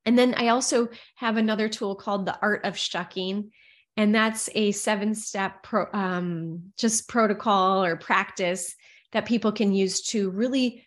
and 0.05 0.17
then 0.19 0.35
i 0.35 0.49
also 0.49 0.89
have 1.17 1.37
another 1.37 1.69
tool 1.69 1.97
called 1.97 2.27
the 2.27 2.39
art 2.41 2.65
of 2.65 2.79
shucking 2.79 3.51
and 3.97 4.15
that's 4.15 4.51
a 4.55 4.73
seven 4.73 5.15
step 5.15 5.63
pro, 5.63 5.87
um, 5.93 6.73
just 6.77 7.09
protocol 7.09 7.85
or 7.85 7.97
practice 7.97 8.75
that 9.13 9.27
people 9.27 9.53
can 9.53 9.73
use 9.73 10.03
to 10.03 10.31
really 10.31 10.85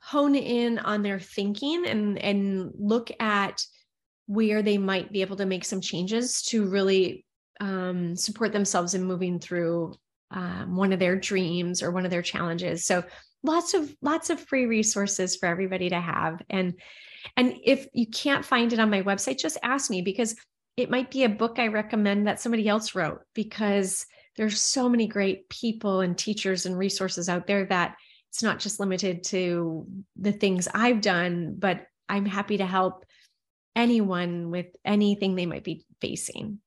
hone 0.00 0.34
in 0.34 0.78
on 0.78 1.02
their 1.02 1.18
thinking 1.18 1.86
and 1.86 2.18
and 2.18 2.70
look 2.78 3.10
at 3.18 3.64
where 4.26 4.62
they 4.62 4.78
might 4.78 5.12
be 5.12 5.22
able 5.22 5.36
to 5.36 5.46
make 5.46 5.64
some 5.64 5.80
changes 5.80 6.42
to 6.42 6.64
really 6.66 7.23
um, 7.60 8.16
support 8.16 8.52
themselves 8.52 8.94
in 8.94 9.04
moving 9.04 9.38
through 9.38 9.94
um, 10.30 10.76
one 10.76 10.92
of 10.92 10.98
their 10.98 11.16
dreams 11.16 11.82
or 11.82 11.90
one 11.90 12.04
of 12.04 12.10
their 12.10 12.22
challenges 12.22 12.84
so 12.84 13.04
lots 13.42 13.74
of 13.74 13.94
lots 14.02 14.30
of 14.30 14.40
free 14.40 14.66
resources 14.66 15.36
for 15.36 15.46
everybody 15.46 15.88
to 15.88 16.00
have 16.00 16.42
and 16.50 16.74
and 17.36 17.54
if 17.64 17.86
you 17.92 18.06
can't 18.06 18.44
find 18.44 18.72
it 18.72 18.80
on 18.80 18.90
my 18.90 19.02
website 19.02 19.38
just 19.38 19.58
ask 19.62 19.90
me 19.90 20.02
because 20.02 20.34
it 20.76 20.90
might 20.90 21.10
be 21.10 21.24
a 21.24 21.28
book 21.28 21.58
I 21.58 21.68
recommend 21.68 22.26
that 22.26 22.40
somebody 22.40 22.68
else 22.68 22.94
wrote 22.94 23.20
because 23.34 24.06
there's 24.36 24.60
so 24.60 24.88
many 24.88 25.06
great 25.06 25.48
people 25.48 26.00
and 26.00 26.18
teachers 26.18 26.66
and 26.66 26.76
resources 26.76 27.28
out 27.28 27.46
there 27.46 27.66
that 27.66 27.96
it's 28.30 28.42
not 28.42 28.58
just 28.58 28.80
limited 28.80 29.22
to 29.24 29.86
the 30.16 30.32
things 30.32 30.66
I've 30.74 31.00
done, 31.00 31.54
but 31.56 31.86
I'm 32.08 32.26
happy 32.26 32.56
to 32.56 32.66
help 32.66 33.04
anyone 33.76 34.50
with 34.50 34.66
anything 34.84 35.34
they 35.34 35.46
might 35.46 35.62
be 35.62 35.84
facing. 36.00 36.58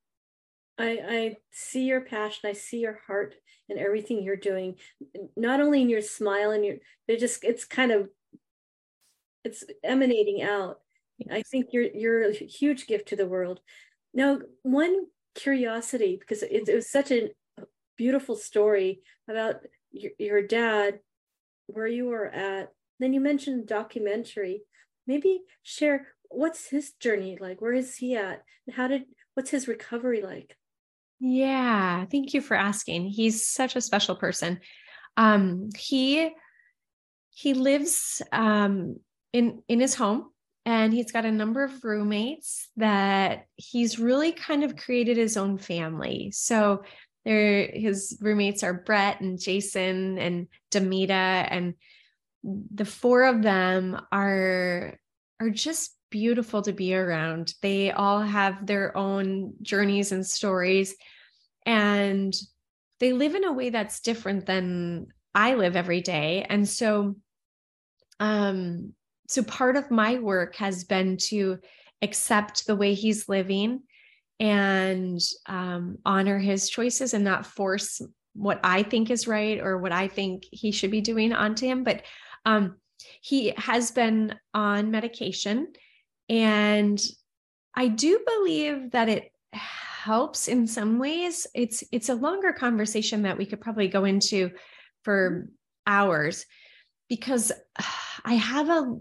I, 0.79 0.99
I 1.09 1.37
see 1.51 1.85
your 1.85 2.01
passion. 2.01 2.49
I 2.49 2.53
see 2.53 2.79
your 2.79 2.99
heart 3.07 3.35
and 3.69 3.79
everything 3.79 4.23
you're 4.23 4.35
doing. 4.35 4.75
Not 5.35 5.59
only 5.59 5.81
in 5.81 5.89
your 5.89 6.01
smile 6.01 6.51
and 6.51 6.63
your, 6.65 6.75
they're 7.07 7.17
just, 7.17 7.43
it's 7.43 7.65
kind 7.65 7.91
of, 7.91 8.09
it's 9.43 9.63
emanating 9.83 10.41
out. 10.41 10.79
I 11.31 11.41
think 11.41 11.67
you're 11.71 11.83
you're 11.83 12.29
a 12.29 12.33
huge 12.33 12.85
gift 12.85 13.07
to 13.09 13.15
the 13.15 13.25
world. 13.25 13.61
Now, 14.13 14.39
one 14.63 15.05
curiosity, 15.35 16.17
because 16.19 16.43
it, 16.43 16.67
it 16.67 16.75
was 16.75 16.91
such 16.91 17.11
a 17.11 17.29
beautiful 17.97 18.35
story 18.35 19.01
about 19.29 19.55
your, 19.91 20.11
your 20.19 20.41
dad, 20.41 20.99
where 21.67 21.87
you 21.87 22.07
were 22.07 22.27
at. 22.27 22.73
Then 22.99 23.13
you 23.13 23.21
mentioned 23.21 23.67
documentary. 23.67 24.63
Maybe 25.07 25.41
share 25.63 26.07
what's 26.29 26.69
his 26.69 26.91
journey 26.99 27.37
like? 27.39 27.61
Where 27.61 27.73
is 27.73 27.95
he 27.95 28.15
at? 28.15 28.43
How 28.73 28.87
did 28.89 29.03
what's 29.33 29.51
his 29.51 29.67
recovery 29.67 30.21
like? 30.21 30.56
Yeah, 31.19 32.05
thank 32.05 32.33
you 32.33 32.41
for 32.41 32.55
asking. 32.55 33.07
He's 33.07 33.45
such 33.45 33.75
a 33.75 33.81
special 33.81 34.15
person. 34.15 34.59
Um, 35.15 35.69
he 35.77 36.29
he 37.31 37.53
lives 37.53 38.21
um, 38.31 38.97
in 39.33 39.61
in 39.67 39.79
his 39.79 39.95
home 39.95 40.29
and 40.65 40.93
he's 40.93 41.11
got 41.11 41.25
a 41.25 41.31
number 41.31 41.63
of 41.63 41.83
roommates 41.83 42.69
that 42.77 43.45
he's 43.55 43.99
really 43.99 44.31
kind 44.31 44.63
of 44.63 44.75
created 44.75 45.17
his 45.17 45.37
own 45.37 45.57
family. 45.57 46.31
So 46.31 46.83
there 47.25 47.67
his 47.73 48.17
roommates 48.21 48.63
are 48.63 48.73
Brett 48.73 49.19
and 49.21 49.39
Jason 49.39 50.17
and 50.19 50.47
Demita 50.71 51.47
and 51.49 51.73
the 52.43 52.85
four 52.85 53.23
of 53.23 53.41
them 53.41 53.99
are 54.11 54.99
are 55.39 55.49
just 55.49 55.96
beautiful 56.09 56.61
to 56.63 56.73
be 56.73 56.95
around. 56.95 57.53
They 57.61 57.91
all 57.91 58.21
have 58.21 58.65
their 58.65 58.95
own 58.95 59.53
journeys 59.61 60.11
and 60.11 60.25
stories 60.25 60.95
and 61.65 62.33
they 62.99 63.13
live 63.13 63.35
in 63.35 63.43
a 63.43 63.53
way 63.53 63.69
that's 63.69 63.99
different 63.99 64.45
than 64.45 65.07
I 65.35 65.55
live 65.55 65.75
every 65.75 66.01
day. 66.01 66.45
And 66.49 66.67
so 66.67 67.15
um 68.19 68.93
so 69.27 69.43
part 69.43 69.75
of 69.75 69.91
my 69.91 70.19
work 70.19 70.55
has 70.55 70.85
been 70.85 71.17
to 71.17 71.59
accept 72.01 72.65
the 72.65 72.75
way 72.75 72.93
he's 72.93 73.27
living 73.27 73.81
and 74.39 75.19
um, 75.47 75.97
honor 76.05 76.37
his 76.39 76.69
choices 76.69 77.13
and 77.13 77.23
not 77.23 77.45
force 77.45 78.01
what 78.33 78.59
I 78.63 78.83
think 78.83 79.09
is 79.09 79.27
right 79.27 79.59
or 79.59 79.79
what 79.79 79.91
I 79.91 80.07
think 80.07 80.45
he 80.51 80.71
should 80.71 80.91
be 80.91 81.01
doing 81.01 81.33
onto 81.33 81.65
him. 81.65 81.83
But 81.83 82.03
um, 82.45 82.77
he 83.21 83.53
has 83.57 83.91
been 83.91 84.35
on 84.53 84.91
medication, 84.91 85.73
and 86.29 87.01
I 87.75 87.87
do 87.87 88.19
believe 88.25 88.91
that 88.91 89.09
it 89.09 89.31
helps 89.53 90.47
in 90.47 90.67
some 90.67 90.99
ways. 90.99 91.47
It's 91.53 91.83
it's 91.91 92.09
a 92.09 92.15
longer 92.15 92.53
conversation 92.53 93.23
that 93.23 93.37
we 93.37 93.45
could 93.45 93.61
probably 93.61 93.87
go 93.87 94.05
into 94.05 94.51
for 95.03 95.31
mm-hmm. 95.31 95.51
hours 95.85 96.45
because 97.09 97.51
I 98.25 98.33
have 98.33 98.69
a 98.69 98.97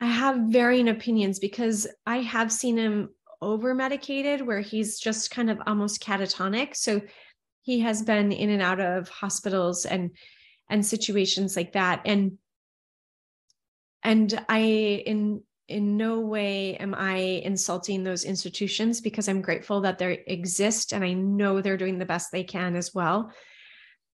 I 0.00 0.06
have 0.06 0.36
varying 0.48 0.88
opinions 0.88 1.38
because 1.38 1.86
I 2.06 2.18
have 2.18 2.52
seen 2.52 2.76
him 2.76 3.10
over 3.40 3.74
medicated 3.74 4.46
where 4.46 4.60
he's 4.60 4.98
just 4.98 5.30
kind 5.30 5.50
of 5.50 5.60
almost 5.66 6.02
catatonic. 6.02 6.76
So 6.76 7.00
he 7.62 7.80
has 7.80 8.02
been 8.02 8.32
in 8.32 8.50
and 8.50 8.62
out 8.62 8.80
of 8.80 9.08
hospitals 9.08 9.86
and 9.86 10.10
and 10.68 10.84
situations 10.84 11.56
like 11.56 11.72
that. 11.72 12.02
And 12.04 12.38
and 14.04 14.44
I 14.48 14.60
in 15.06 15.42
in 15.66 15.96
no 15.96 16.20
way 16.20 16.76
am 16.76 16.94
I 16.94 17.14
insulting 17.16 18.04
those 18.04 18.24
institutions 18.24 19.00
because 19.00 19.28
I'm 19.28 19.40
grateful 19.40 19.80
that 19.80 19.98
they 19.98 20.22
exist 20.26 20.92
and 20.92 21.02
I 21.02 21.14
know 21.14 21.60
they're 21.60 21.78
doing 21.78 21.98
the 21.98 22.04
best 22.04 22.30
they 22.30 22.44
can 22.44 22.76
as 22.76 22.94
well. 22.94 23.32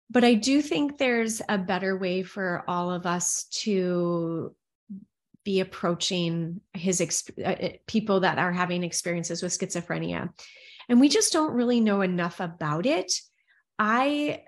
But 0.10 0.24
I 0.24 0.34
do 0.34 0.62
think 0.62 0.98
there's 0.98 1.42
a 1.48 1.60
better 1.60 1.98
way 1.98 2.24
for 2.24 2.64
all 2.68 2.92
of 2.92 3.06
us 3.06 3.46
to 3.64 4.56
be 5.44 5.60
approaching 5.60 6.62
his 6.74 7.00
exp- 7.00 7.40
uh, 7.40 7.66
uh, 7.66 7.70
people 7.86 8.22
that 8.22 8.40
are 8.40 8.52
having 8.52 8.84
experiences 8.84 9.44
with 9.44 9.58
schizophrenia 9.58 10.30
and 10.90 11.00
we 11.00 11.08
just 11.08 11.32
don't 11.32 11.54
really 11.54 11.80
know 11.80 12.02
enough 12.02 12.40
about 12.40 12.88
it 12.88 13.14
i 13.78 14.42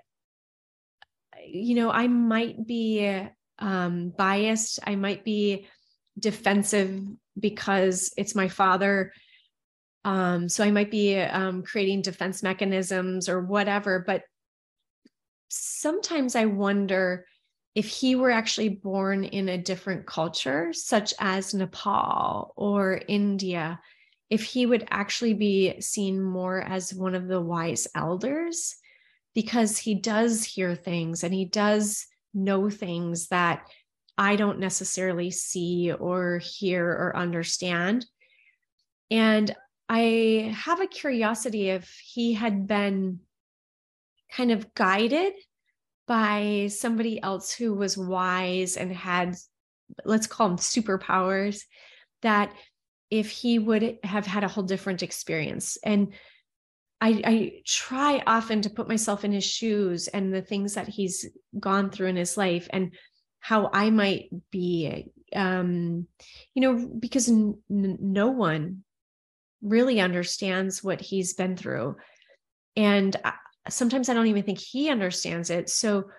you 1.46 1.76
know 1.76 1.90
i 1.90 2.08
might 2.08 2.66
be 2.66 3.28
um, 3.58 4.10
biased. 4.10 4.80
I 4.86 4.96
might 4.96 5.24
be 5.24 5.66
defensive 6.18 7.00
because 7.38 8.12
it's 8.16 8.34
my 8.34 8.48
father. 8.48 9.12
Um, 10.04 10.48
so 10.48 10.64
i 10.64 10.70
might 10.70 10.92
be 10.92 11.18
um, 11.18 11.64
creating 11.64 12.02
defense 12.02 12.42
mechanisms 12.42 13.28
or 13.28 13.42
whatever 13.42 14.04
but 14.06 14.22
sometimes 15.48 16.36
i 16.36 16.46
wonder 16.46 17.26
if 17.78 17.86
he 17.86 18.16
were 18.16 18.32
actually 18.32 18.70
born 18.70 19.22
in 19.22 19.48
a 19.48 19.56
different 19.56 20.04
culture, 20.04 20.72
such 20.72 21.14
as 21.20 21.54
Nepal 21.54 22.52
or 22.56 23.00
India, 23.06 23.78
if 24.30 24.42
he 24.42 24.66
would 24.66 24.84
actually 24.90 25.34
be 25.34 25.80
seen 25.80 26.20
more 26.20 26.60
as 26.60 26.92
one 26.92 27.14
of 27.14 27.28
the 27.28 27.40
wise 27.40 27.86
elders 27.94 28.74
because 29.32 29.78
he 29.78 29.94
does 29.94 30.42
hear 30.42 30.74
things 30.74 31.22
and 31.22 31.32
he 31.32 31.44
does 31.44 32.08
know 32.34 32.70
things 32.70 33.28
that 33.28 33.66
I 34.16 34.36
don't 34.36 34.58
necessarily 34.58 35.30
see 35.30 35.92
or 35.92 36.38
hear 36.38 36.86
or 36.86 37.16
understand. 37.16 38.04
And 39.10 39.54
I 39.88 40.52
have 40.54 40.80
a 40.80 40.86
curiosity 40.86 41.70
if 41.70 41.88
he 42.04 42.34
had 42.34 42.66
been 42.66 43.20
kind 44.30 44.50
of 44.50 44.74
guided 44.74 45.32
by 46.06 46.68
somebody 46.70 47.22
else 47.22 47.52
who 47.52 47.74
was 47.74 47.96
wise 47.96 48.76
and 48.76 48.92
had, 48.92 49.36
let's 50.04 50.26
call 50.26 50.48
them 50.48 50.58
superpowers, 50.58 51.62
that 52.22 52.52
if 53.10 53.30
he 53.30 53.58
would 53.58 53.98
have 54.04 54.26
had 54.26 54.44
a 54.44 54.48
whole 54.48 54.64
different 54.64 55.02
experience. 55.02 55.78
And 55.82 56.12
I, 57.00 57.22
I 57.24 57.52
try 57.64 58.22
often 58.26 58.62
to 58.62 58.70
put 58.70 58.88
myself 58.88 59.24
in 59.24 59.32
his 59.32 59.44
shoes 59.44 60.08
and 60.08 60.34
the 60.34 60.42
things 60.42 60.74
that 60.74 60.88
he's 60.88 61.26
gone 61.58 61.90
through 61.90 62.08
in 62.08 62.16
his 62.16 62.36
life 62.36 62.68
and 62.70 62.92
how 63.40 63.70
I 63.72 63.90
might 63.90 64.30
be, 64.50 65.12
um, 65.34 66.08
you 66.54 66.62
know, 66.62 66.88
because 66.98 67.28
n- 67.28 67.62
no 67.68 68.28
one 68.30 68.82
really 69.62 70.00
understands 70.00 70.82
what 70.82 71.00
he's 71.00 71.34
been 71.34 71.56
through. 71.56 71.96
And 72.76 73.14
I, 73.24 73.34
sometimes 73.68 74.08
I 74.08 74.14
don't 74.14 74.26
even 74.26 74.42
think 74.42 74.58
he 74.58 74.90
understands 74.90 75.50
it. 75.50 75.70
So, 75.70 76.10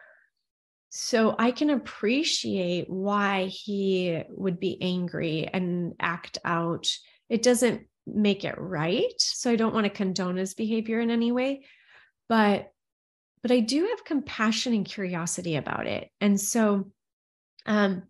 so 0.90 1.36
I 1.38 1.52
can 1.52 1.70
appreciate 1.70 2.90
why 2.90 3.46
he 3.46 4.24
would 4.30 4.60
be 4.60 4.82
angry 4.82 5.48
and 5.52 5.94
act 6.00 6.38
out. 6.46 6.88
It 7.28 7.44
doesn't 7.44 7.88
make 8.16 8.43
it 8.43 8.55
right. 8.57 9.20
So 9.20 9.51
I 9.51 9.55
don't 9.55 9.74
want 9.74 9.86
to 9.86 9.89
condone 9.89 10.38
his 10.38 10.53
behavior 10.53 10.99
in 10.99 11.12
any 11.12 11.32
way, 11.32 11.66
but 12.28 12.72
but 13.41 13.51
I 13.51 13.62
do 13.62 13.86
have 13.88 14.03
compassion 14.03 14.74
and 14.74 14.86
curiosity 14.86 15.55
about 15.55 15.88
it. 15.88 16.10
And 16.20 16.39
so 16.39 16.91
um 17.66 18.03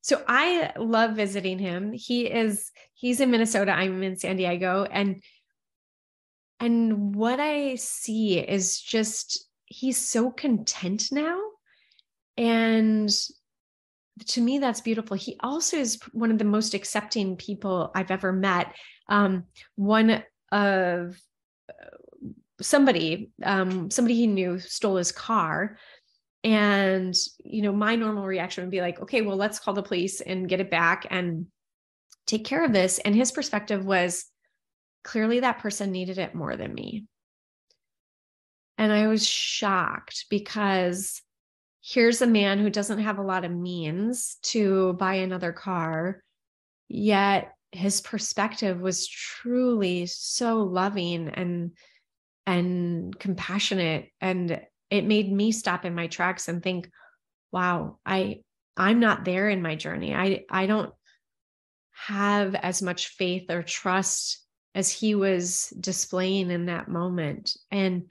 so 0.00 0.22
I 0.26 0.72
love 0.76 1.14
visiting 1.14 1.58
him. 1.58 1.92
He 1.92 2.26
is 2.26 2.70
he's 2.94 3.20
in 3.20 3.30
Minnesota, 3.30 3.72
I'm 3.72 4.02
in 4.02 4.16
San 4.16 4.36
Diego 4.36 4.86
and 4.90 5.22
and 6.60 7.14
what 7.14 7.40
I 7.40 7.74
see 7.74 8.38
is 8.38 8.80
just 8.80 9.48
he's 9.64 9.98
so 9.98 10.30
content 10.30 11.10
now 11.10 11.40
and 12.36 13.10
to 14.26 14.40
me 14.40 14.58
that's 14.58 14.80
beautiful. 14.80 15.16
He 15.16 15.36
also 15.40 15.76
is 15.76 15.98
one 16.12 16.30
of 16.30 16.38
the 16.38 16.44
most 16.44 16.74
accepting 16.74 17.36
people 17.36 17.90
i've 17.94 18.10
ever 18.10 18.32
met. 18.32 18.74
Um, 19.08 19.44
one 19.74 20.22
of 20.50 21.18
uh, 21.68 21.96
somebody 22.60 23.30
um, 23.42 23.90
somebody 23.90 24.14
he 24.14 24.26
knew 24.26 24.58
stole 24.58 24.96
his 24.96 25.12
car. 25.12 25.78
And 26.44 27.14
you 27.44 27.62
know 27.62 27.72
my 27.72 27.96
normal 27.96 28.26
reaction 28.26 28.64
would 28.64 28.70
be 28.70 28.80
like 28.80 29.00
okay 29.00 29.22
well 29.22 29.36
let's 29.36 29.60
call 29.60 29.74
the 29.74 29.82
police 29.82 30.20
and 30.20 30.48
get 30.48 30.60
it 30.60 30.70
back 30.70 31.06
and 31.10 31.46
take 32.26 32.44
care 32.44 32.64
of 32.64 32.72
this. 32.72 32.98
And 32.98 33.14
his 33.14 33.32
perspective 33.32 33.84
was 33.84 34.26
clearly 35.04 35.40
that 35.40 35.58
person 35.58 35.90
needed 35.90 36.18
it 36.18 36.34
more 36.34 36.56
than 36.56 36.74
me. 36.74 37.06
And 38.78 38.92
i 38.92 39.06
was 39.06 39.26
shocked 39.26 40.26
because 40.28 41.22
here's 41.82 42.22
a 42.22 42.26
man 42.26 42.58
who 42.58 42.70
doesn't 42.70 43.00
have 43.00 43.18
a 43.18 43.22
lot 43.22 43.44
of 43.44 43.50
means 43.50 44.36
to 44.42 44.92
buy 44.94 45.14
another 45.14 45.52
car 45.52 46.22
yet 46.88 47.52
his 47.72 48.02
perspective 48.02 48.80
was 48.80 49.08
truly 49.08 50.06
so 50.06 50.60
loving 50.60 51.28
and 51.30 51.72
and 52.46 53.18
compassionate. 53.18 54.10
And 54.20 54.60
it 54.90 55.04
made 55.04 55.32
me 55.32 55.52
stop 55.52 55.84
in 55.84 55.94
my 55.94 56.06
tracks 56.06 56.48
and 56.48 56.62
think 56.62 56.90
wow 57.50 57.98
i 58.04 58.40
i'm 58.76 59.00
not 59.00 59.24
there 59.24 59.48
in 59.48 59.62
my 59.62 59.74
journey. 59.74 60.14
I 60.14 60.44
i 60.50 60.66
don't 60.66 60.92
have 61.92 62.54
as 62.54 62.82
much 62.82 63.08
faith 63.08 63.50
or 63.50 63.62
trust 63.62 64.44
as 64.74 64.90
he 64.90 65.14
was 65.14 65.72
displaying 65.78 66.50
in 66.50 66.66
that 66.66 66.88
moment. 66.88 67.56
And 67.70 68.10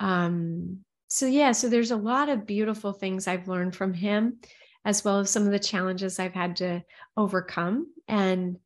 um 0.00 0.80
so 1.08 1.26
yeah 1.26 1.52
so 1.52 1.68
there's 1.68 1.90
a 1.90 1.96
lot 1.96 2.28
of 2.28 2.46
beautiful 2.46 2.92
things 2.92 3.26
i've 3.26 3.48
learned 3.48 3.74
from 3.74 3.92
him 3.94 4.38
as 4.84 5.04
well 5.04 5.20
as 5.20 5.30
some 5.30 5.44
of 5.44 5.52
the 5.52 5.58
challenges 5.58 6.18
i've 6.18 6.34
had 6.34 6.56
to 6.56 6.82
overcome 7.16 7.86
and 8.08 8.58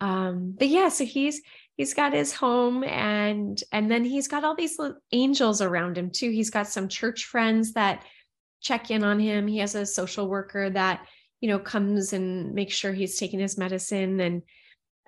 um 0.00 0.54
but 0.56 0.68
yeah 0.68 0.88
so 0.88 1.04
he's 1.04 1.40
he's 1.76 1.94
got 1.94 2.12
his 2.12 2.32
home 2.32 2.84
and 2.84 3.62
and 3.72 3.90
then 3.90 4.04
he's 4.04 4.28
got 4.28 4.44
all 4.44 4.54
these 4.54 4.78
angels 5.12 5.62
around 5.62 5.96
him 5.96 6.10
too. 6.10 6.30
He's 6.30 6.50
got 6.50 6.66
some 6.66 6.88
church 6.88 7.24
friends 7.24 7.72
that 7.74 8.04
check 8.60 8.90
in 8.90 9.04
on 9.04 9.20
him. 9.20 9.46
He 9.46 9.58
has 9.58 9.76
a 9.76 9.86
social 9.86 10.28
worker 10.28 10.68
that 10.70 11.06
you 11.40 11.48
know 11.48 11.58
comes 11.58 12.12
and 12.12 12.52
makes 12.54 12.74
sure 12.74 12.92
he's 12.92 13.18
taking 13.18 13.38
his 13.38 13.58
medicine 13.58 14.20
and 14.20 14.42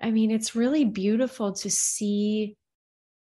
i 0.01 0.11
mean 0.11 0.31
it's 0.31 0.55
really 0.55 0.85
beautiful 0.85 1.53
to 1.53 1.69
see 1.69 2.55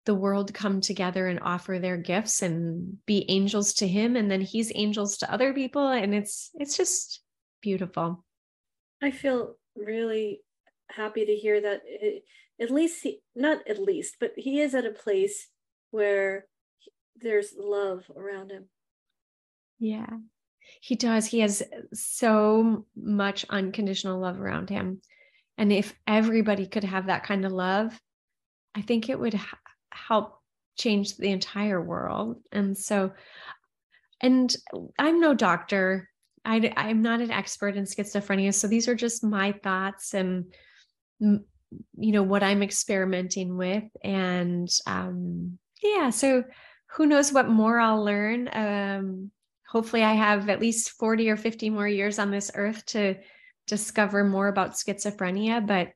the 0.09 0.15
world 0.15 0.55
come 0.55 0.81
together 0.81 1.29
and 1.29 1.39
offer 1.43 1.79
their 1.79 1.99
gifts 1.99 2.41
and 2.41 2.97
be 3.05 3.25
angels 3.29 3.75
to 3.75 3.87
him 3.87 4.17
and 4.17 4.31
then 4.31 4.41
he's 4.41 4.73
angels 4.75 5.19
to 5.19 5.31
other 5.31 5.53
people 5.53 5.87
and 5.89 6.15
it's 6.15 6.51
it's 6.55 6.77
just 6.77 7.21
beautiful 7.61 8.25
i 9.03 9.11
feel 9.11 9.57
really 9.77 10.41
happy 10.91 11.27
to 11.27 11.35
hear 11.35 11.61
that 11.61 11.83
it, 11.85 12.25
at 12.61 12.71
least 12.71 13.03
he, 13.03 13.21
not 13.35 13.67
at 13.69 13.79
least, 13.79 14.17
but 14.19 14.33
he 14.37 14.61
is 14.61 14.75
at 14.75 14.85
a 14.85 14.91
place 14.91 15.49
where 15.91 16.47
there's 17.17 17.55
love 17.59 18.11
around 18.17 18.51
him. 18.51 18.69
Yeah, 19.79 20.09
he 20.81 20.97
does. 20.97 21.27
He 21.27 21.41
has 21.41 21.63
so 21.95 22.87
much 22.97 23.47
unconditional 23.49 24.19
love 24.19 24.41
around 24.41 24.71
him. 24.71 25.01
And 25.57 25.73
if 25.73 25.95
everybody 26.07 26.67
could 26.67 26.85
have 26.85 27.07
that 27.07 27.25
kind 27.25 27.45
of 27.45 27.53
love, 27.53 27.99
I 28.75 28.83
think 28.83 29.09
it 29.09 29.19
would 29.19 29.35
help 29.93 30.41
change 30.77 31.17
the 31.17 31.31
entire 31.31 31.83
world. 31.83 32.41
And 32.53 32.77
so, 32.77 33.13
and 34.21 34.55
I'm 34.99 35.21
no 35.21 35.35
doctor. 35.35 36.09
I, 36.45 36.73
I'm 36.77 37.03
not 37.03 37.21
an 37.21 37.31
expert 37.31 37.77
in 37.77 37.85
schizophrenia. 37.85 38.55
So 38.55 38.69
these 38.69 38.89
are 38.89 38.95
just 38.95 39.25
my 39.25 39.53
thoughts 39.53 40.15
and 40.15 40.47
you 41.21 42.13
know 42.13 42.23
what 42.23 42.43
i'm 42.43 42.63
experimenting 42.63 43.57
with 43.57 43.85
and 44.03 44.69
um 44.87 45.59
yeah 45.83 46.11
so 46.11 46.45
who 46.93 47.07
knows 47.07 47.33
what 47.33 47.49
more 47.49 47.79
i'll 47.79 48.03
learn 48.03 48.49
um 48.53 49.31
hopefully 49.67 50.03
i 50.03 50.15
have 50.15 50.49
at 50.49 50.61
least 50.61 50.93
40 50.93 51.31
or 51.31 51.37
50 51.37 51.71
more 51.71 51.89
years 51.89 52.19
on 52.19 52.31
this 52.31 52.51
earth 52.55 52.85
to 52.87 53.17
discover 53.67 54.25
more 54.25 54.49
about 54.49 54.73
schizophrenia 54.73 55.65
but 55.67 55.89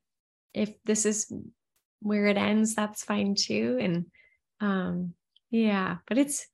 if 0.52 0.70
this 0.84 1.06
is 1.06 1.32
where 2.02 2.26
it 2.26 2.36
ends 2.36 2.74
that's 2.74 3.04
fine 3.04 3.34
too 3.34 3.78
and 3.80 4.06
um 4.60 5.14
yeah 5.50 5.96
but 6.06 6.18
it's 6.18 6.46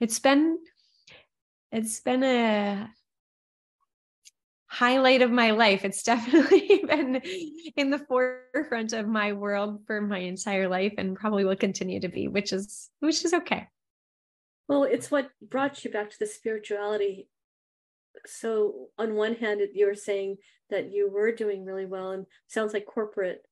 it's 0.00 0.18
been 0.18 0.58
it's 1.72 2.00
been 2.00 2.22
a 2.22 2.88
highlight 4.76 5.22
of 5.22 5.30
my 5.30 5.52
life. 5.52 5.84
It's 5.84 6.02
definitely 6.12 6.84
been 6.86 7.22
in 7.76 7.90
the 7.90 7.98
forefront 7.98 8.92
of 8.92 9.08
my 9.08 9.32
world 9.32 9.80
for 9.86 10.00
my 10.00 10.18
entire 10.18 10.68
life 10.68 10.94
and 10.98 11.16
probably 11.16 11.44
will 11.44 11.56
continue 11.56 12.00
to 12.00 12.08
be, 12.08 12.28
which 12.28 12.52
is 12.52 12.90
which 13.00 13.24
is 13.24 13.32
okay. 13.32 13.68
Well, 14.68 14.84
it's 14.84 15.10
what 15.10 15.30
brought 15.40 15.84
you 15.84 15.90
back 15.90 16.10
to 16.10 16.18
the 16.18 16.26
spirituality. 16.26 17.28
So 18.26 18.88
on 18.98 19.14
one 19.14 19.34
hand, 19.34 19.60
you 19.74 19.86
were 19.86 19.94
saying 19.94 20.36
that 20.70 20.90
you 20.92 21.10
were 21.10 21.30
doing 21.32 21.64
really 21.64 21.86
well 21.86 22.10
and 22.10 22.26
sounds 22.48 22.74
like 22.74 22.86
corporate, 22.86 23.42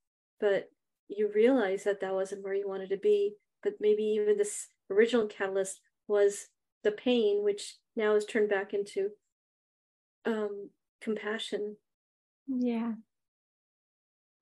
but 0.41 0.69
you 1.09 1.31
realize 1.35 1.85
that 1.85 2.01
that 2.01 2.15
wasn't 2.15 2.43
where 2.43 2.55
you 2.55 2.69
wanted 2.69 2.91
to 2.91 2.97
be. 2.97 3.35
But 3.63 3.75
maybe 3.81 4.03
even 4.03 4.37
this 4.37 4.69
original 4.91 5.27
catalyst 5.27 5.81
was 6.07 6.49
the 6.83 6.93
pain, 6.93 7.43
which 7.43 7.77
now 7.97 8.15
is 8.15 8.27
turned 8.27 8.51
back 8.51 8.75
into 8.75 9.11
um, 10.27 10.71
compassion. 11.01 11.77
Yeah. 12.47 12.93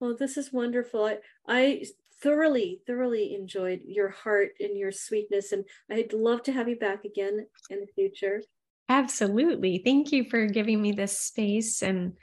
Well, 0.01 0.17
this 0.19 0.37
is 0.37 0.53
wonderful. 0.53 1.05
I, 1.05 1.19
I 1.47 1.85
thoroughly, 2.21 2.81
thoroughly 2.87 3.35
enjoyed 3.35 3.83
your 3.85 4.11
heart 4.11 4.51
and 4.59 4.77
your 4.77 4.91
sweetness, 4.91 5.53
and 5.53 5.65
I'd 5.91 6.13
love 6.13 6.43
to 6.45 6.53
have 6.53 6.69
you 6.69 6.77
back 6.77 7.05
again 7.05 7.47
in 7.71 7.81
the 7.81 7.87
future. 7.95 8.43
Absolutely. 8.89 9.81
Thank 9.85 10.13
you 10.13 10.25
for 10.29 10.47
giving 10.47 10.83
me 10.83 10.93
this 10.93 11.19
space 11.19 11.83
and 11.83 12.15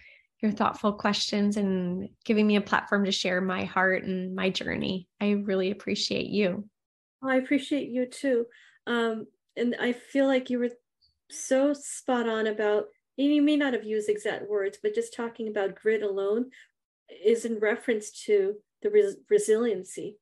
your 0.42 0.52
thoughtful 0.52 0.94
questions 0.94 1.58
and 1.58 2.10
giving 2.24 2.48
me 2.48 2.56
a 2.56 2.62
platform 2.62 3.06
to 3.06 3.12
share 3.12 3.42
my 3.42 3.66
heart 3.66 4.04
and 4.04 4.36
my 4.36 4.50
journey. 4.50 5.08
I 5.20 5.32
really 5.32 5.72
appreciate 5.72 6.28
you. 6.28 6.68
I 7.22 7.36
appreciate 7.36 7.90
you 7.90 8.06
too. 8.06 8.46
Um, 8.88 9.28
and 9.58 9.76
I 9.80 9.92
feel 9.92 10.28
like 10.28 10.50
you 10.50 10.60
were 10.60 10.70
so 11.30 11.74
spot 11.74 12.28
on 12.28 12.48
about 12.48 12.86
and 13.18 13.36
you 13.36 13.42
may 13.42 13.58
not 13.58 13.74
have 13.74 13.84
used 13.84 14.08
exact 14.08 14.50
words, 14.50 14.78
but 14.82 14.96
just 14.96 15.14
talking 15.14 15.50
about 15.50 15.76
grit 15.76 16.02
alone 16.02 16.52
is 17.26 17.44
in 17.44 17.60
reference 17.60 18.12
to 18.26 18.56
the 18.82 18.90
res- 18.90 19.18
resiliency. 19.30 20.18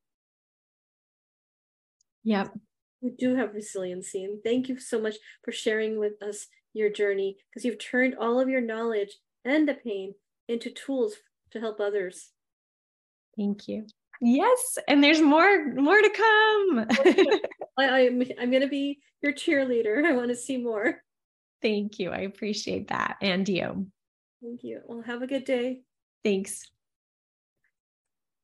Yep. 2.24 2.57
You 3.01 3.13
do 3.18 3.36
have 3.36 3.53
resiliency. 3.53 4.24
And 4.24 4.43
thank 4.43 4.68
you 4.68 4.80
so 4.80 4.99
much 4.99 5.15
for 5.43 5.51
sharing 5.51 5.99
with 5.99 6.22
us 6.24 6.47
your 6.74 6.89
journey 6.89 7.38
because 7.49 7.63
you've 7.63 7.78
turned 7.78 8.15
all 8.20 8.39
of 8.39 8.49
your 8.49 8.61
knowledge 8.61 9.15
and 9.47 9.67
the 9.67 9.73
pain 9.73 10.13
into 10.47 10.69
tools 10.69 11.15
to 11.51 11.59
help 11.59 11.79
others. 11.79 12.29
Thank 13.37 13.67
you. 13.67 13.85
Yes, 14.19 14.77
and 14.87 15.03
there's 15.03 15.21
more 15.21 15.73
more 15.73 16.01
to 16.01 16.09
come. 16.09 16.87
I, 17.77 18.07
I'm 18.07 18.23
I'm 18.39 18.51
gonna 18.51 18.67
be 18.67 18.99
your 19.21 19.33
cheerleader. 19.33 20.03
I 20.05 20.13
want 20.13 20.29
to 20.29 20.35
see 20.35 20.57
more. 20.57 21.01
Thank 21.61 21.99
you. 21.99 22.11
I 22.11 22.19
appreciate 22.19 22.87
that. 22.89 23.17
And 23.21 23.47
you. 23.47 23.87
Thank 24.41 24.63
you. 24.63 24.81
Well, 24.85 25.01
have 25.01 25.21
a 25.21 25.27
good 25.27 25.45
day. 25.45 25.81
Thanks. 26.23 26.67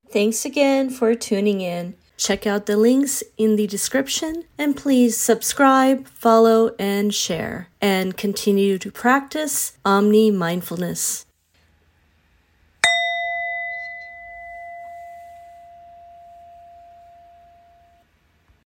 Thanks 0.09 0.45
again 0.45 0.89
for 0.89 1.15
tuning 1.15 1.61
in. 1.61 1.95
Check 2.17 2.45
out 2.45 2.67
the 2.67 2.77
links 2.77 3.23
in 3.37 3.55
the 3.55 3.67
description 3.67 4.45
and 4.57 4.77
please 4.77 5.17
subscribe, 5.17 6.07
follow, 6.07 6.75
and 6.79 7.13
share, 7.13 7.69
and 7.81 8.15
continue 8.15 8.77
to 8.77 8.91
practice 8.91 9.77
Omni 9.83 10.31
Mindfulness. 10.31 11.25